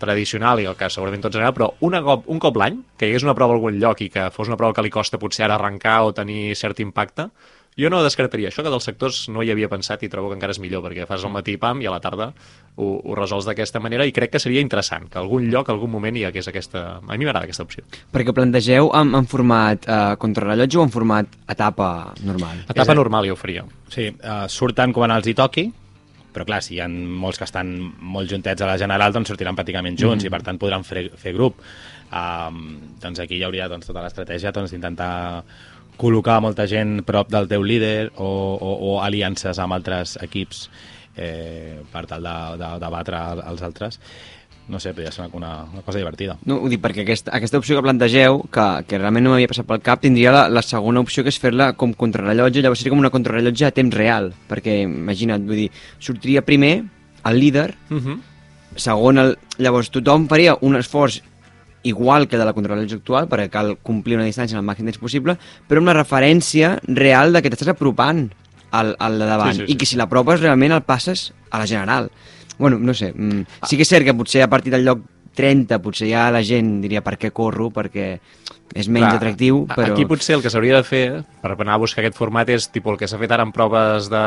tradicional 0.00 0.62
i 0.62 0.68
el 0.70 0.76
que 0.78 0.90
segurament 0.92 1.24
tots 1.24 1.38
agrada, 1.38 1.54
però 1.56 1.70
una 1.86 2.02
cop, 2.04 2.26
un 2.32 2.40
cop 2.42 2.56
l'any, 2.60 2.80
que 2.96 3.06
hi 3.06 3.14
hagués 3.14 3.26
una 3.26 3.36
prova 3.38 3.54
a 3.54 3.58
algun 3.58 3.78
lloc 3.80 4.02
i 4.04 4.10
que 4.12 4.30
fos 4.34 4.50
una 4.50 4.58
prova 4.60 4.76
que 4.76 4.84
li 4.86 4.92
costa 4.94 5.20
potser 5.22 5.46
ara 5.46 5.58
arrencar 5.58 6.02
o 6.06 6.14
tenir 6.16 6.54
cert 6.58 6.80
impacte, 6.84 7.30
Jo 7.76 7.90
no 7.92 7.98
descartaria 8.00 8.48
això, 8.48 8.62
que 8.64 8.70
dels 8.72 8.86
sectors 8.88 9.26
no 9.28 9.42
hi 9.44 9.50
havia 9.52 9.68
pensat 9.68 10.00
i 10.06 10.08
trobo 10.08 10.30
que 10.30 10.36
encara 10.38 10.54
és 10.54 10.60
millor, 10.62 10.80
perquè 10.86 11.04
fas 11.04 11.26
al 11.28 11.32
matí 11.34 11.58
pam 11.60 11.82
i 11.84 11.88
a 11.88 11.92
la 11.92 11.98
tarda 12.00 12.30
ho, 12.32 12.86
ho 12.96 13.16
resols 13.18 13.44
d'aquesta 13.44 13.82
manera 13.84 14.06
i 14.08 14.14
crec 14.16 14.32
que 14.32 14.40
seria 14.40 14.62
interessant 14.64 15.10
que 15.12 15.20
algun 15.20 15.50
lloc, 15.52 15.68
algun 15.68 15.92
moment 15.92 16.16
hi 16.16 16.24
hagués 16.24 16.48
aquesta... 16.48 16.86
A 17.04 17.18
mi 17.20 17.28
m'agrada 17.28 17.44
aquesta 17.44 17.66
opció. 17.68 17.84
Perquè 18.16 18.32
plantegeu 18.32 18.88
en, 18.96 19.12
en 19.20 19.28
format 19.28 19.84
eh, 19.84 20.14
contrarrellotge 20.22 20.80
o 20.80 20.86
en 20.88 20.94
format 20.94 21.36
etapa 21.52 21.90
normal? 22.24 22.64
Etapa 22.64 22.96
normal 22.96 23.28
jo 23.28 23.36
ho 23.36 23.40
faria. 23.40 23.66
Sí, 23.92 24.08
uh, 24.08 24.46
surten 24.48 24.96
quan 24.96 25.12
els 25.12 25.28
hi 25.28 25.36
toqui, 25.36 25.68
però 26.36 26.44
clar, 26.44 26.60
si 26.60 26.74
hi 26.76 26.82
ha 26.84 26.88
molts 26.88 27.40
que 27.40 27.46
estan 27.48 27.70
molt 28.12 28.28
juntets 28.28 28.60
a 28.60 28.68
la 28.68 28.76
general, 28.80 29.14
doncs 29.14 29.32
sortiran 29.32 29.56
pràcticament 29.56 29.96
junts 29.96 30.20
mm 30.20 30.26
-hmm. 30.26 30.26
i 30.28 30.34
per 30.34 30.42
tant 30.44 30.58
podran 30.60 30.84
fer, 30.84 31.08
fer 31.16 31.32
grup. 31.32 31.62
Um, 32.12 32.96
doncs 33.00 33.20
aquí 33.20 33.38
hi 33.38 33.44
hauria 33.44 33.68
doncs, 33.68 33.86
tota 33.86 34.02
l'estratègia 34.02 34.52
doncs, 34.52 34.70
d'intentar 34.70 35.42
col·locar 35.96 36.40
molta 36.40 36.66
gent 36.66 37.02
prop 37.04 37.30
del 37.32 37.48
teu 37.48 37.62
líder 37.62 38.12
o, 38.16 38.28
o, 38.60 38.70
o 38.88 39.00
aliances 39.00 39.58
amb 39.58 39.72
altres 39.72 40.18
equips 40.22 40.70
eh, 41.16 41.80
per 41.92 42.06
tal 42.06 42.22
de, 42.22 42.36
de, 42.60 42.78
de 42.78 42.90
batre 42.90 43.16
els 43.48 43.62
altres 43.62 44.00
no 44.68 44.80
sé, 44.80 44.90
podria 44.92 45.12
ser 45.12 45.28
una, 45.32 45.64
una 45.72 45.82
cosa 45.82 45.98
divertida. 45.98 46.36
No, 46.44 46.56
ho 46.62 46.68
dic 46.68 46.80
perquè 46.82 47.04
aquesta, 47.04 47.30
aquesta 47.36 47.58
opció 47.58 47.76
que 47.76 47.82
plantegeu, 47.86 48.40
que, 48.50 48.64
que 48.88 48.98
realment 48.98 49.22
no 49.24 49.30
m'havia 49.30 49.46
passat 49.48 49.66
pel 49.68 49.80
cap, 49.80 50.00
tindria 50.02 50.32
la, 50.34 50.48
la 50.50 50.62
segona 50.62 51.00
opció, 51.00 51.22
que 51.22 51.30
és 51.30 51.38
fer-la 51.38 51.72
com 51.78 51.92
contrarrellotge, 51.94 52.62
llavors 52.64 52.80
seria 52.82 52.90
com 52.96 52.98
una 53.04 53.10
contrarrellotge 53.14 53.66
a 53.68 53.70
temps 53.70 53.94
real, 53.94 54.32
perquè, 54.50 54.80
imagina't, 54.88 55.46
vull 55.46 55.56
dir, 55.66 55.70
sortiria 55.98 56.42
primer 56.42 56.82
el 57.26 57.38
líder, 57.40 57.74
Uh 57.90 57.96
-huh. 58.02 58.18
segon, 58.76 59.18
el, 59.18 59.36
llavors 59.58 59.90
tothom 59.90 60.26
faria 60.28 60.56
un 60.60 60.76
esforç 60.76 61.22
igual 61.82 62.26
que 62.26 62.36
de 62.36 62.44
la 62.44 62.52
contrarrellotge 62.52 62.96
actual, 62.96 63.28
perquè 63.28 63.48
cal 63.48 63.76
complir 63.82 64.16
una 64.16 64.26
distància 64.26 64.54
en 64.56 64.58
el 64.58 64.66
màxim 64.66 64.84
temps 64.86 64.98
possible, 64.98 65.36
però 65.68 65.78
amb 65.78 65.86
la 65.86 65.94
referència 65.94 66.80
real 66.82 67.32
de 67.32 67.42
que 67.42 67.50
t'estàs 67.50 67.68
apropant 67.68 68.30
al, 68.72 68.96
al 68.98 69.18
de 69.20 69.26
davant, 69.26 69.52
Sí, 69.54 69.60
sí, 69.60 69.66
sí. 69.66 69.72
i 69.72 69.76
que 69.76 69.86
si 69.86 69.96
l'apropes 69.96 70.40
realment 70.40 70.72
el 70.72 70.82
passes 70.82 71.32
a 71.50 71.58
la 71.60 71.66
general. 71.66 72.10
Bueno, 72.58 72.78
no 72.78 72.94
sé, 72.94 73.12
mm, 73.12 73.60
sí 73.68 73.76
que 73.76 73.84
és 73.84 73.92
cert 73.92 74.06
que 74.06 74.16
potser 74.16 74.42
a 74.42 74.50
partir 74.50 74.72
del 74.72 74.86
lloc 74.86 75.04
30 75.36 75.78
potser 75.84 76.08
ja 76.08 76.30
la 76.32 76.40
gent 76.42 76.80
diria 76.80 77.02
per 77.04 77.18
què 77.20 77.30
corro, 77.36 77.68
perquè 77.74 78.06
és 78.76 78.88
menys 78.88 79.06
Clar, 79.06 79.18
atractiu, 79.20 79.60
però... 79.70 79.92
Aquí 79.92 80.06
potser 80.08 80.38
el 80.38 80.42
que 80.44 80.50
s'hauria 80.52 80.80
de 80.80 80.86
fer 80.86 81.04
per 81.42 81.52
anar 81.54 81.76
a 81.76 81.82
buscar 81.82 82.02
aquest 82.02 82.16
format 82.18 82.48
és 82.52 82.66
tipus 82.72 82.94
el 82.94 83.00
que 83.00 83.08
s'ha 83.10 83.20
fet 83.20 83.32
ara 83.36 83.44
en 83.46 83.52
proves 83.54 84.08
de, 84.12 84.24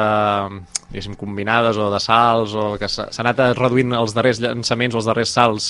diguéssim, 0.89 1.17
combinades 1.19 1.77
o 1.81 1.89
de 1.93 1.99
salts 2.03 2.55
o 2.55 2.71
que 2.79 2.89
s'ha 2.89 3.09
anat 3.25 3.41
reduint 3.57 3.97
els 3.97 4.15
darrers 4.15 4.41
llançaments 4.45 4.95
o 4.95 5.01
els 5.01 5.09
darrers 5.09 5.33
salts 5.35 5.69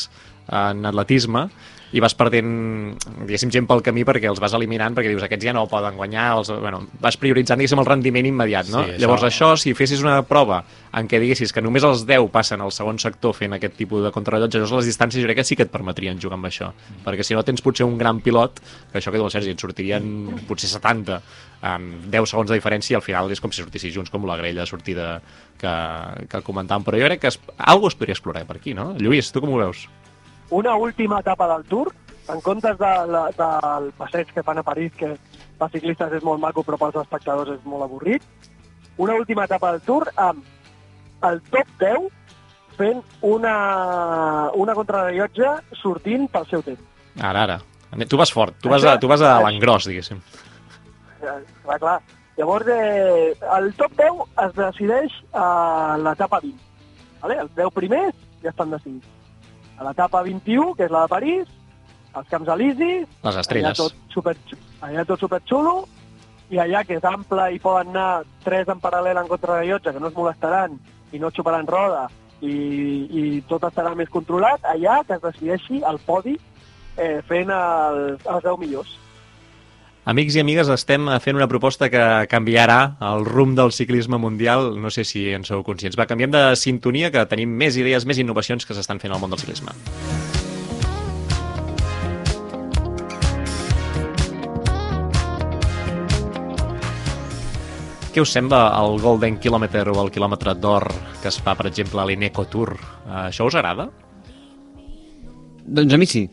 en 0.50 0.86
atletisme 0.90 1.48
i 1.92 2.00
vas 2.04 2.14
perdent, 2.14 2.94
diguéssim, 3.26 3.50
gent 3.54 3.66
pel 3.70 3.82
camí 3.82 4.04
perquè 4.06 4.28
els 4.30 4.40
vas 4.42 4.54
eliminant, 4.54 4.94
perquè 4.94 5.10
dius, 5.10 5.24
aquests 5.26 5.46
ja 5.48 5.54
no 5.58 5.64
poden 5.72 5.96
guanyar, 5.98 6.28
els, 6.38 6.52
bueno, 6.62 6.84
vas 7.02 7.18
prioritzant, 7.18 7.58
diguéssim, 7.58 7.80
el 7.82 7.88
rendiment 7.90 8.28
immediat, 8.30 8.70
no? 8.70 8.84
Sí, 8.86 8.92
això- 8.92 9.00
Llavors 9.02 9.24
això, 9.26 9.50
si 9.58 9.74
fessis 9.74 10.04
una 10.06 10.22
prova 10.24 10.64
en 10.94 11.08
què 11.10 11.20
diguessis 11.22 11.52
que 11.54 11.62
només 11.62 11.84
els 11.84 12.06
10 12.06 12.30
passen 12.34 12.62
al 12.62 12.72
segon 12.72 12.98
sector 13.02 13.34
fent 13.34 13.54
aquest 13.58 13.76
tipus 13.78 14.04
de 14.04 14.12
contrarrellotge, 14.12 14.58
llavors 14.62 14.84
les 14.84 14.90
distàncies 14.92 15.22
jo 15.22 15.28
crec 15.28 15.38
que 15.42 15.44
sí 15.50 15.56
que 15.56 15.64
et 15.66 15.72
permetrien 15.72 16.20
jugar 16.22 16.38
amb 16.38 16.46
això, 16.50 16.72
perquè 17.06 17.24
si 17.26 17.34
no 17.38 17.44
tens 17.44 17.62
potser 17.62 17.86
un 17.86 17.98
gran 17.98 18.20
pilot, 18.22 18.60
que 18.92 18.98
això 19.00 19.12
que 19.12 19.18
diu 19.18 19.26
el 19.26 19.32
Sergi, 19.32 19.52
et 19.52 19.60
sortirien 19.60 20.06
potser 20.48 20.70
70 20.70 21.22
amb 21.62 22.06
10 22.10 22.30
segons 22.30 22.50
de 22.50 22.56
diferència 22.56 22.94
i 22.94 22.96
al 22.96 23.02
final 23.04 23.30
és 23.32 23.42
com 23.42 23.52
si 23.52 23.62
sortissis 23.62 23.94
junts 23.94 24.10
com 24.10 24.24
la 24.26 24.38
grella 24.40 24.66
sortida 24.66 25.22
que, 25.60 25.74
que 26.30 26.42
comentàvem, 26.46 26.86
però 26.88 26.98
jo 27.02 27.10
crec 27.10 27.20
que 27.26 27.28
es, 27.34 27.40
algo 27.58 27.90
es 27.90 27.96
podria 28.00 28.14
explorar 28.16 28.46
per 28.48 28.56
aquí, 28.62 28.74
no? 28.74 28.94
Lluís, 28.98 29.32
tu 29.34 29.42
com 29.44 29.52
ho 29.54 29.58
veus? 29.60 29.88
Una 30.50 30.76
última 30.76 31.20
etapa 31.20 31.48
del 31.54 31.66
Tour, 31.66 31.94
en 32.30 32.42
comptes 32.42 32.78
de, 32.78 32.92
la, 33.10 33.24
del 33.38 33.92
passeig 33.98 34.32
que 34.34 34.44
fan 34.44 34.60
a 34.62 34.64
París, 34.64 34.94
que 34.98 35.16
per 35.60 35.70
ciclistes 35.74 36.14
és 36.20 36.24
molt 36.26 36.42
maco 36.42 36.64
però 36.64 36.78
pels 36.80 37.02
espectadors 37.02 37.58
és 37.58 37.66
molt 37.66 37.86
avorrit, 37.86 38.24
una 38.98 39.16
última 39.16 39.46
etapa 39.48 39.74
del 39.74 39.84
Tour 39.88 40.10
amb 40.16 40.44
el 41.30 41.42
top 41.52 41.74
10 41.82 42.08
fent 42.80 43.02
una, 43.28 43.56
una 44.56 44.76
contrarrellotge 44.78 45.50
sortint 45.82 46.30
pel 46.32 46.48
seu 46.52 46.64
temps. 46.64 46.86
Ara, 47.20 47.44
ara. 47.44 47.60
Tu 48.08 48.20
vas 48.20 48.32
fort, 48.32 48.56
tu 48.62 48.70
vas 48.72 48.86
a, 48.86 48.96
tu 49.02 49.10
vas 49.10 49.22
a 49.26 49.40
l'engròs, 49.44 49.90
diguéssim. 49.90 50.22
Clar, 51.20 51.80
clar. 51.82 52.00
Llavors, 52.40 52.70
eh, 52.72 53.34
el 53.58 53.74
top 53.76 53.98
10 54.00 54.20
es 54.46 54.54
decideix 54.56 55.16
a 55.36 55.98
l'etapa 56.00 56.40
20. 56.40 56.56
Vale? 57.24 57.40
Els 57.44 57.56
10 57.58 57.74
primers 57.76 58.16
ja 58.44 58.54
estan 58.54 58.72
decidits. 58.72 59.19
A 59.80 59.88
l'etapa 59.88 60.22
21, 60.26 60.74
que 60.76 60.86
és 60.90 60.92
la 60.92 61.06
de 61.06 61.12
París, 61.14 61.56
els 62.20 62.28
Camps 62.32 62.52
Elisis, 62.56 63.08
Les 63.24 63.32
allà 63.32 63.44
estrelles. 63.46 63.78
tot, 63.80 63.96
super, 64.12 64.36
allà 64.84 65.06
tot 65.08 65.24
superxulo, 65.24 65.76
i 66.50 66.60
allà 66.60 66.84
que 66.86 66.98
és 66.98 67.06
ample 67.06 67.46
i 67.54 67.60
poden 67.64 67.94
anar 67.94 68.24
tres 68.44 68.68
en 68.68 68.82
paral·lel 68.82 69.22
en 69.22 69.30
contrarrellotge, 69.30 69.94
que 69.94 70.02
no 70.02 70.10
es 70.10 70.18
molestaran 70.18 70.80
i 71.14 71.20
no 71.22 71.30
et 71.30 71.38
xuparan 71.38 71.68
roda, 71.70 72.08
i, 72.42 72.56
i 73.10 73.24
tot 73.48 73.64
estarà 73.68 73.94
més 73.96 74.10
controlat, 74.10 74.64
allà 74.64 75.02
que 75.08 75.18
es 75.18 75.24
decideixi 75.24 75.84
el 75.88 76.00
podi 76.06 76.36
eh, 76.98 77.20
fent 77.28 77.52
els, 77.54 78.26
els 78.26 78.44
10 78.44 78.60
millors. 78.60 78.98
Amics 80.10 80.34
i 80.34 80.40
amigues, 80.42 80.66
estem 80.74 81.06
fent 81.22 81.38
una 81.38 81.46
proposta 81.46 81.86
que 81.94 82.02
canviarà 82.32 82.96
el 83.12 83.28
rumb 83.28 83.54
del 83.54 83.70
ciclisme 83.70 84.18
mundial. 84.18 84.72
No 84.82 84.90
sé 84.90 85.04
si 85.06 85.28
en 85.38 85.44
sou 85.46 85.62
conscients. 85.62 85.94
Va, 86.00 86.08
canviem 86.10 86.32
de 86.34 86.42
sintonia, 86.58 87.12
que 87.14 87.22
tenim 87.30 87.52
més 87.54 87.78
idees, 87.78 88.08
més 88.10 88.18
innovacions 88.18 88.66
que 88.66 88.74
s'estan 88.74 88.98
fent 88.98 89.14
al 89.14 89.22
món 89.22 89.30
del 89.30 89.38
ciclisme. 89.38 89.70
Què 98.10 98.26
us 98.26 98.34
sembla 98.34 98.66
el 98.82 98.98
Golden 99.06 99.38
Kilometer 99.38 99.86
o 99.94 100.00
el 100.02 100.10
quilòmetre 100.10 100.58
d'or 100.58 100.90
que 101.22 101.30
es 101.30 101.38
fa, 101.38 101.54
per 101.54 101.70
exemple, 101.70 102.02
a 102.02 102.10
l'Ineco 102.10 102.50
Tour? 102.50 102.80
Això 103.28 103.46
us 103.46 103.62
agrada? 103.62 103.92
Doncs 105.70 105.94
a 105.94 106.02
mi 106.02 106.10
sí. 106.10 106.26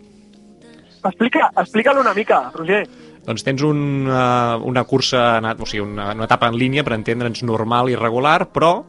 Explica, 1.04 1.50
explica-lo 1.60 2.00
una 2.00 2.16
mica, 2.16 2.46
Roger. 2.56 2.86
Doncs 3.26 3.42
tens 3.42 3.62
un, 3.66 4.06
uh, 4.06 4.62
una 4.70 4.84
cursa, 4.86 5.40
o 5.42 5.66
sigui, 5.66 5.82
una, 5.82 6.12
una 6.14 6.28
etapa 6.28 6.46
en 6.50 6.58
línia, 6.58 6.84
per 6.86 6.94
entendre'ns, 6.94 7.42
normal 7.42 7.90
i 7.90 7.98
regular, 7.98 8.44
però 8.54 8.84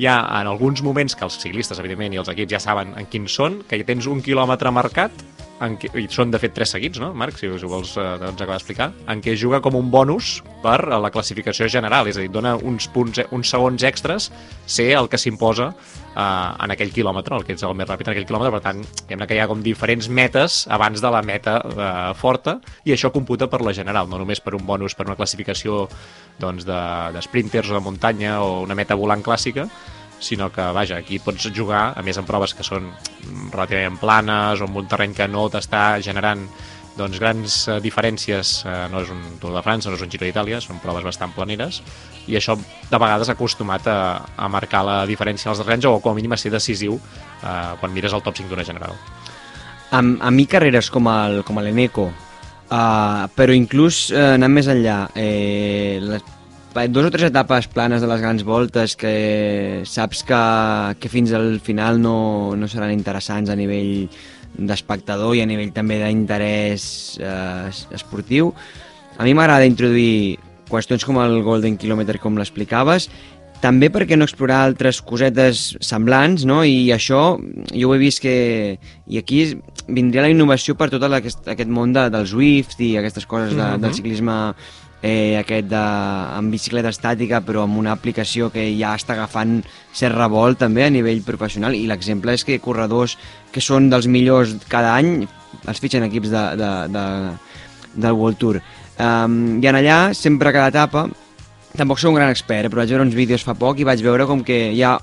hi 0.00 0.08
ha 0.08 0.16
en 0.40 0.48
alguns 0.48 0.80
moments 0.82 1.14
que 1.16 1.26
els 1.26 1.36
ciclistes, 1.42 1.78
evidentment, 1.82 2.14
i 2.16 2.20
els 2.22 2.30
equips 2.32 2.54
ja 2.54 2.62
saben 2.64 2.94
en 2.96 3.08
quins 3.12 3.36
són, 3.36 3.60
que 3.68 3.76
hi 3.76 3.84
tens 3.84 4.08
un 4.08 4.24
quilòmetre 4.24 4.72
marcat, 4.72 5.12
en 5.62 5.76
què, 5.78 5.90
i 5.98 6.08
són 6.10 6.32
de 6.32 6.40
fet 6.42 6.54
tres 6.56 6.72
seguits, 6.74 7.00
no, 7.02 7.12
Marc, 7.18 7.38
si 7.38 7.48
us 7.50 7.62
ho 7.62 7.70
vols 7.70 7.94
eh, 8.00 8.06
doncs 8.20 8.40
acabar 8.40 8.58
d'explicar, 8.58 8.88
en 9.12 9.22
què 9.22 9.34
juga 9.38 9.62
com 9.64 9.76
un 9.78 9.90
bonus 9.92 10.40
per 10.62 10.78
a 10.90 10.98
la 11.02 11.10
classificació 11.14 11.68
general, 11.70 12.10
és 12.10 12.18
a 12.18 12.24
dir, 12.24 12.30
dona 12.34 12.54
uns, 12.58 12.88
punts, 12.92 13.22
uns 13.34 13.52
segons 13.54 13.84
extras 13.86 14.30
ser 14.66 14.90
el 14.98 15.08
que 15.12 15.20
s'imposa 15.20 15.70
eh, 15.70 16.22
en 16.22 16.74
aquell 16.74 16.92
quilòmetre, 16.94 17.38
el 17.38 17.46
que 17.46 17.56
és 17.56 17.64
el 17.66 17.76
més 17.78 17.88
ràpid 17.88 18.10
en 18.10 18.16
aquell 18.16 18.28
quilòmetre, 18.28 18.54
per 18.56 18.62
tant, 18.66 18.82
diguem 19.04 19.26
que 19.28 19.38
hi 19.38 19.42
ha 19.44 19.48
com 19.50 19.62
diferents 19.64 20.10
metes 20.10 20.62
abans 20.72 21.02
de 21.02 21.14
la 21.14 21.22
meta 21.26 21.58
eh, 21.62 21.94
forta, 22.18 22.58
i 22.84 22.96
això 22.96 23.12
computa 23.14 23.48
per 23.52 23.62
la 23.62 23.74
general, 23.76 24.10
no 24.10 24.20
només 24.20 24.42
per 24.42 24.56
un 24.58 24.66
bonus 24.66 24.98
per 24.98 25.06
una 25.08 25.18
classificació 25.18 25.86
doncs, 26.42 26.66
de, 26.66 26.84
de 27.14 27.22
sprinters 27.24 27.70
o 27.70 27.78
de 27.78 27.84
muntanya 27.84 28.40
o 28.42 28.62
una 28.66 28.78
meta 28.78 28.98
volant 28.98 29.22
clàssica, 29.22 29.68
sinó 30.22 30.50
que, 30.52 30.64
vaja, 30.74 31.00
aquí 31.02 31.18
pots 31.22 31.50
jugar, 31.54 31.92
a 31.96 32.02
més 32.02 32.18
en 32.18 32.28
proves 32.28 32.54
que 32.54 32.66
són 32.66 32.88
relativament 33.52 33.98
planes 34.00 34.62
o 34.62 34.68
en 34.70 34.78
un 34.78 34.88
terreny 34.88 35.16
que 35.18 35.28
no 35.28 35.48
t'està 35.50 36.00
generant 36.04 36.46
doncs, 36.96 37.18
grans 37.20 37.56
eh, 37.68 37.78
diferències, 37.80 38.52
eh, 38.68 38.72
no 38.92 39.00
és 39.02 39.10
un 39.12 39.20
Tour 39.40 39.54
de 39.56 39.62
França, 39.64 39.90
no 39.90 39.96
és 39.96 40.04
un 40.04 40.10
Giro 40.12 40.26
d'Itàlia, 40.26 40.60
són 40.60 40.80
proves 40.82 41.04
bastant 41.06 41.32
planeres, 41.32 41.80
i 42.28 42.36
això 42.36 42.56
de 42.56 43.00
vegades 43.00 43.30
ha 43.30 43.36
acostumat 43.36 43.88
a, 43.88 43.98
a 44.36 44.48
marcar 44.52 44.84
la 44.86 44.98
diferència 45.08 45.50
als 45.50 45.62
terrenys 45.62 45.88
o 45.88 45.96
com 46.04 46.12
a 46.12 46.18
mínim 46.18 46.36
a 46.36 46.40
ser 46.40 46.52
decisiu 46.52 46.98
eh, 46.98 47.72
quan 47.80 47.94
mires 47.94 48.12
el 48.12 48.24
top 48.24 48.36
5 48.42 48.52
d'una 48.52 48.66
general. 48.68 48.98
A, 49.92 50.00
a 50.00 50.30
mi 50.32 50.46
carreres 50.48 50.90
com 50.92 51.08
el, 51.12 51.42
com 51.44 51.60
l'Eneco, 51.60 52.06
uh, 52.72 53.24
però 53.36 53.52
inclús 53.52 54.06
uh, 54.12 54.32
anant 54.38 54.54
més 54.54 54.70
enllà, 54.72 55.02
eh, 55.20 55.98
les, 56.00 56.24
dos 56.88 57.04
o 57.04 57.10
tres 57.12 57.28
etapes 57.28 57.66
planes 57.68 58.00
de 58.00 58.08
les 58.08 58.20
grans 58.20 58.42
voltes 58.44 58.96
que 58.96 59.82
saps 59.84 60.22
que, 60.24 60.38
que 60.98 61.08
fins 61.12 61.32
al 61.36 61.58
final 61.60 62.00
no, 62.00 62.56
no 62.56 62.68
seran 62.68 62.92
interessants 62.94 63.50
a 63.52 63.56
nivell 63.56 64.08
d'espectador 64.56 65.36
i 65.36 65.42
a 65.44 65.48
nivell 65.48 65.72
també 65.72 65.98
d'interès 66.00 67.18
eh, 67.20 67.68
es- 67.68 67.86
esportiu. 67.92 68.52
A 69.18 69.24
mi 69.24 69.34
m'agrada 69.36 69.68
introduir 69.68 70.38
qüestions 70.72 71.04
com 71.04 71.20
el 71.20 71.42
Golden 71.44 71.76
Kilometer, 71.76 72.18
com 72.20 72.36
l'explicaves, 72.40 73.10
també 73.62 73.92
perquè 73.94 74.16
no 74.18 74.24
explorar 74.26 74.64
altres 74.64 74.98
cosetes 75.06 75.76
semblants, 75.84 76.42
no? 76.48 76.64
I 76.66 76.88
això 76.90 77.36
jo 77.70 77.90
ho 77.90 77.94
he 77.94 78.00
vist 78.00 78.18
que... 78.24 78.78
I 79.06 79.20
aquí 79.20 79.44
vindria 79.86 80.24
la 80.24 80.32
innovació 80.32 80.74
per 80.74 80.88
tot 80.90 81.04
aquest, 81.06 81.44
aquest 81.52 81.70
món 81.70 81.92
de, 81.94 82.08
del 82.10 82.26
Swift 82.26 82.80
i 82.82 82.96
aquestes 82.98 83.28
coses 83.28 83.54
de, 83.54 83.68
del 83.84 83.94
ciclisme 83.94 84.34
eh, 85.02 85.38
aquest 85.40 85.68
de, 85.70 85.82
amb 86.38 86.54
bicicleta 86.54 86.92
estàtica 86.94 87.42
però 87.44 87.66
amb 87.66 87.78
una 87.78 87.92
aplicació 87.92 88.50
que 88.54 88.64
ja 88.78 88.94
està 88.98 89.16
agafant 89.16 89.60
cert 89.92 90.16
revolt 90.16 90.62
també 90.62 90.86
a 90.86 90.92
nivell 90.94 91.24
professional 91.26 91.76
i 91.76 91.84
l'exemple 91.90 92.32
és 92.32 92.46
que 92.48 92.60
corredors 92.62 93.18
que 93.52 93.60
són 93.60 93.90
dels 93.92 94.06
millors 94.06 94.56
cada 94.72 94.94
any 94.94 95.26
els 95.66 95.82
fitxen 95.82 96.06
equips 96.08 96.30
de, 96.32 96.44
de, 96.60 96.70
de, 96.94 97.04
del 98.06 98.16
World 98.16 98.40
Tour 98.40 98.62
um, 98.62 99.58
i 99.60 99.68
en 99.68 99.82
allà 99.82 99.98
sempre 100.16 100.54
cada 100.54 100.72
etapa 100.72 101.08
tampoc 101.76 101.98
sóc 101.98 102.12
un 102.12 102.20
gran 102.20 102.32
expert, 102.32 102.68
però 102.68 102.82
vaig 102.82 102.92
veure 102.92 103.06
uns 103.06 103.16
vídeos 103.16 103.44
fa 103.46 103.54
poc 103.58 103.80
i 103.80 103.88
vaig 103.88 104.02
veure 104.04 104.26
com 104.28 104.42
que 104.44 104.58
hi 104.76 104.82
ha, 104.84 104.96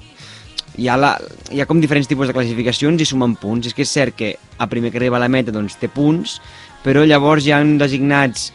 hi 0.78 0.88
ha, 0.88 0.98
la, 1.00 1.14
hi 1.52 1.62
ha 1.62 1.68
com 1.70 1.82
diferents 1.82 2.10
tipus 2.10 2.30
de 2.30 2.36
classificacions 2.36 3.02
i 3.02 3.08
sumen 3.10 3.36
punts. 3.42 3.70
És 3.70 3.78
que 3.78 3.86
és 3.88 3.94
cert 3.94 4.18
que 4.18 4.36
a 4.58 4.70
primer 4.70 4.94
que 4.94 5.02
arriba 5.02 5.18
a 5.18 5.24
la 5.24 5.32
meta 5.32 5.54
doncs, 5.56 5.80
té 5.82 5.90
punts, 5.92 6.38
però 6.86 7.06
llavors 7.08 7.48
hi 7.48 7.56
han 7.56 7.78
designats 7.82 8.52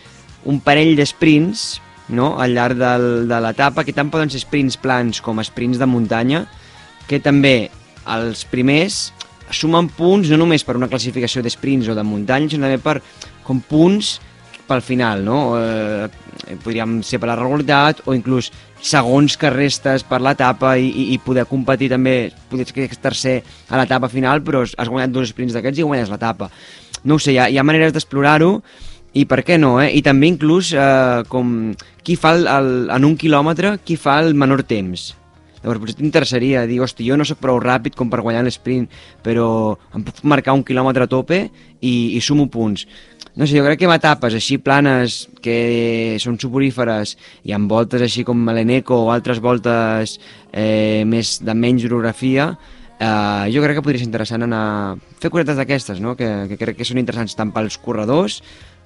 un 0.51 0.61
parell 0.65 0.95
d'esprints 0.99 1.81
no? 2.09 2.35
al 2.41 2.55
llarg 2.55 2.79
del, 2.79 3.29
de 3.29 3.41
l'etapa, 3.41 3.85
que 3.85 3.95
tant 3.97 4.11
poden 4.13 4.33
ser 4.33 4.43
sprints 4.43 4.77
plans 4.81 5.23
com 5.25 5.41
sprints 5.45 5.81
de 5.81 5.89
muntanya, 5.89 6.45
que 7.09 7.21
també 7.21 7.71
els 8.13 8.45
primers 8.49 9.09
sumen 9.55 9.89
punts 9.93 10.31
no 10.33 10.39
només 10.41 10.65
per 10.65 10.77
una 10.77 10.89
classificació 10.91 11.43
d'esprints 11.45 11.89
o 11.89 11.97
de 11.97 12.05
muntanya, 12.05 12.51
sinó 12.51 12.69
també 12.69 12.81
per 12.83 13.01
com 13.45 13.61
punts 13.61 14.19
pel 14.65 14.81
final, 14.81 15.21
no? 15.25 15.39
Eh, 15.61 16.57
podríem 16.65 17.03
ser 17.05 17.21
per 17.21 17.29
la 17.29 17.37
regularitat 17.37 18.01
o 18.09 18.15
inclús 18.17 18.51
segons 18.85 19.37
que 19.41 19.51
restes 19.53 20.05
per 20.09 20.23
l'etapa 20.25 20.75
i, 20.81 20.89
i, 20.89 21.05
i 21.15 21.21
poder 21.21 21.45
competir 21.49 21.91
també, 21.93 22.33
poder 22.51 22.67
ser 22.69 22.89
tercer 23.01 23.37
a 23.69 23.81
l'etapa 23.81 24.09
final, 24.13 24.41
però 24.45 24.65
has 24.65 24.91
guanyat 24.91 25.13
dos 25.13 25.33
sprints 25.33 25.57
d'aquests 25.57 25.81
i 25.81 25.87
guanyes 25.87 26.13
l'etapa. 26.13 26.51
No 27.05 27.19
ho 27.19 27.21
sé, 27.21 27.35
hi 27.35 27.39
ha, 27.41 27.51
hi 27.53 27.61
ha 27.61 27.67
maneres 27.67 27.93
d'explorar-ho 27.93 28.57
i 29.15 29.25
per 29.31 29.43
què 29.47 29.59
no, 29.61 29.77
eh? 29.83 29.93
I 29.95 30.03
també 30.03 30.29
inclús 30.31 30.73
eh, 30.75 31.23
com 31.31 31.75
qui 32.05 32.17
fa 32.19 32.35
el, 32.35 32.49
el, 32.51 32.73
en 32.95 33.07
un 33.07 33.15
quilòmetre, 33.19 33.77
qui 33.87 33.97
fa 34.01 34.19
el 34.25 34.35
menor 34.35 34.65
temps. 34.67 35.13
Llavors 35.65 35.81
potser 35.81 35.97
t'interessaria 35.97 36.67
dir, 36.69 36.81
hosti, 36.85 37.07
jo 37.09 37.17
no 37.17 37.25
sóc 37.25 37.39
prou 37.41 37.57
ràpid 37.63 37.95
com 37.97 38.11
per 38.13 38.21
guanyar 38.21 38.43
l'esprint, 38.45 38.85
però 39.25 39.47
em 39.97 40.03
puc 40.05 40.21
marcar 40.29 40.53
un 40.53 40.65
quilòmetre 40.67 41.07
a 41.07 41.11
tope 41.11 41.39
i, 41.81 41.95
i 42.19 42.21
sumo 42.21 42.51
punts. 42.53 42.85
No 43.35 43.49
sé, 43.49 43.57
jo 43.57 43.65
crec 43.65 43.81
que 43.81 43.89
amb 43.89 43.97
etapes 43.97 44.37
així 44.37 44.61
planes 44.63 45.25
que 45.43 46.19
són 46.23 46.37
suporíferes 46.39 47.17
i 47.49 47.55
amb 47.57 47.73
voltes 47.73 48.05
així 48.05 48.23
com 48.29 48.45
l'Eneco 48.47 49.01
o 49.07 49.09
altres 49.15 49.41
voltes 49.43 50.19
eh, 50.53 51.03
més 51.09 51.39
de 51.43 51.57
menys 51.57 51.89
orografia, 51.89 52.53
eh, 53.01 53.49
jo 53.55 53.65
crec 53.65 53.81
que 53.81 53.87
podria 53.89 54.05
ser 54.05 54.11
interessant 54.11 54.47
anar 54.47 54.63
a 54.69 54.95
fer 55.19 55.33
cosetes 55.33 55.59
d'aquestes, 55.59 55.99
no? 56.05 56.15
que, 56.15 56.31
que 56.53 56.61
crec 56.61 56.79
que 56.79 56.87
són 56.87 57.01
interessants 57.01 57.35
tant 57.41 57.51
pels 57.57 57.81
corredors, 57.83 58.43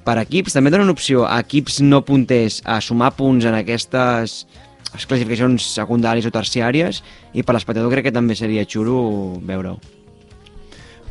per 0.09 0.17
equips, 0.23 0.55
també 0.57 0.73
donen 0.73 0.89
opció 0.89 1.27
a 1.29 1.37
equips 1.45 1.83
no 1.85 2.01
punters 2.07 2.63
a 2.65 2.79
sumar 2.85 3.13
punts 3.19 3.45
en 3.49 3.59
aquestes 3.59 4.41
classificacions 4.89 5.67
secundàries 5.75 6.25
o 6.25 6.33
terciàries 6.33 7.03
i 7.37 7.45
per 7.45 7.53
l'espectador 7.53 7.93
crec 7.93 8.09
que 8.09 8.15
també 8.17 8.37
seria 8.39 8.65
xulo 8.65 9.37
veure-ho. 9.45 9.77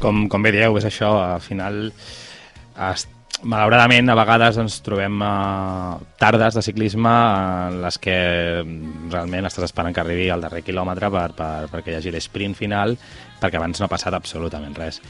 Com, 0.02 0.26
com 0.30 0.42
bé 0.42 0.54
dieu, 0.56 0.74
és 0.82 0.90
això, 0.90 1.12
al 1.22 1.44
final 1.46 1.92
es, 1.92 3.06
malauradament 3.46 4.10
a 4.10 4.18
vegades 4.18 4.58
ens 4.62 4.80
trobem 4.86 5.22
uh, 5.22 6.02
tardes 6.18 6.58
de 6.58 6.66
ciclisme 6.66 7.14
en 7.14 7.80
les 7.84 8.02
que 8.02 8.18
realment 8.66 9.50
estàs 9.50 9.70
esperant 9.70 9.94
que 9.94 10.02
arribi 10.02 10.30
al 10.34 10.42
darrer 10.42 10.64
quilòmetre 10.66 11.14
per, 11.14 11.30
per, 11.38 11.54
perquè 11.74 11.94
hi 11.94 12.00
hagi 12.00 12.14
l'esprint 12.14 12.58
final 12.58 12.98
perquè 13.42 13.62
abans 13.62 13.78
no 13.78 13.86
ha 13.86 13.94
passat 13.94 14.18
absolutament 14.18 14.78
res. 14.78 15.02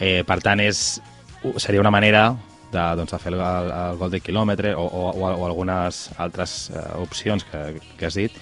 Eh, 0.00 0.22
per 0.26 0.40
tant, 0.42 0.62
és, 0.64 0.98
seria 1.62 1.82
una 1.82 1.94
manera 1.94 2.32
de, 2.70 2.86
doncs, 2.98 3.12
de 3.12 3.18
fer 3.22 3.34
el, 3.34 3.42
el 3.42 4.00
gol 4.00 4.14
de 4.14 4.22
quilòmetre 4.22 4.74
o, 4.78 4.86
o, 4.86 5.10
o 5.12 5.44
algunes 5.46 6.08
altres 6.18 6.70
uh, 6.74 7.02
opcions 7.02 7.44
que, 7.50 7.64
que 7.98 8.08
has 8.08 8.18
dit, 8.18 8.40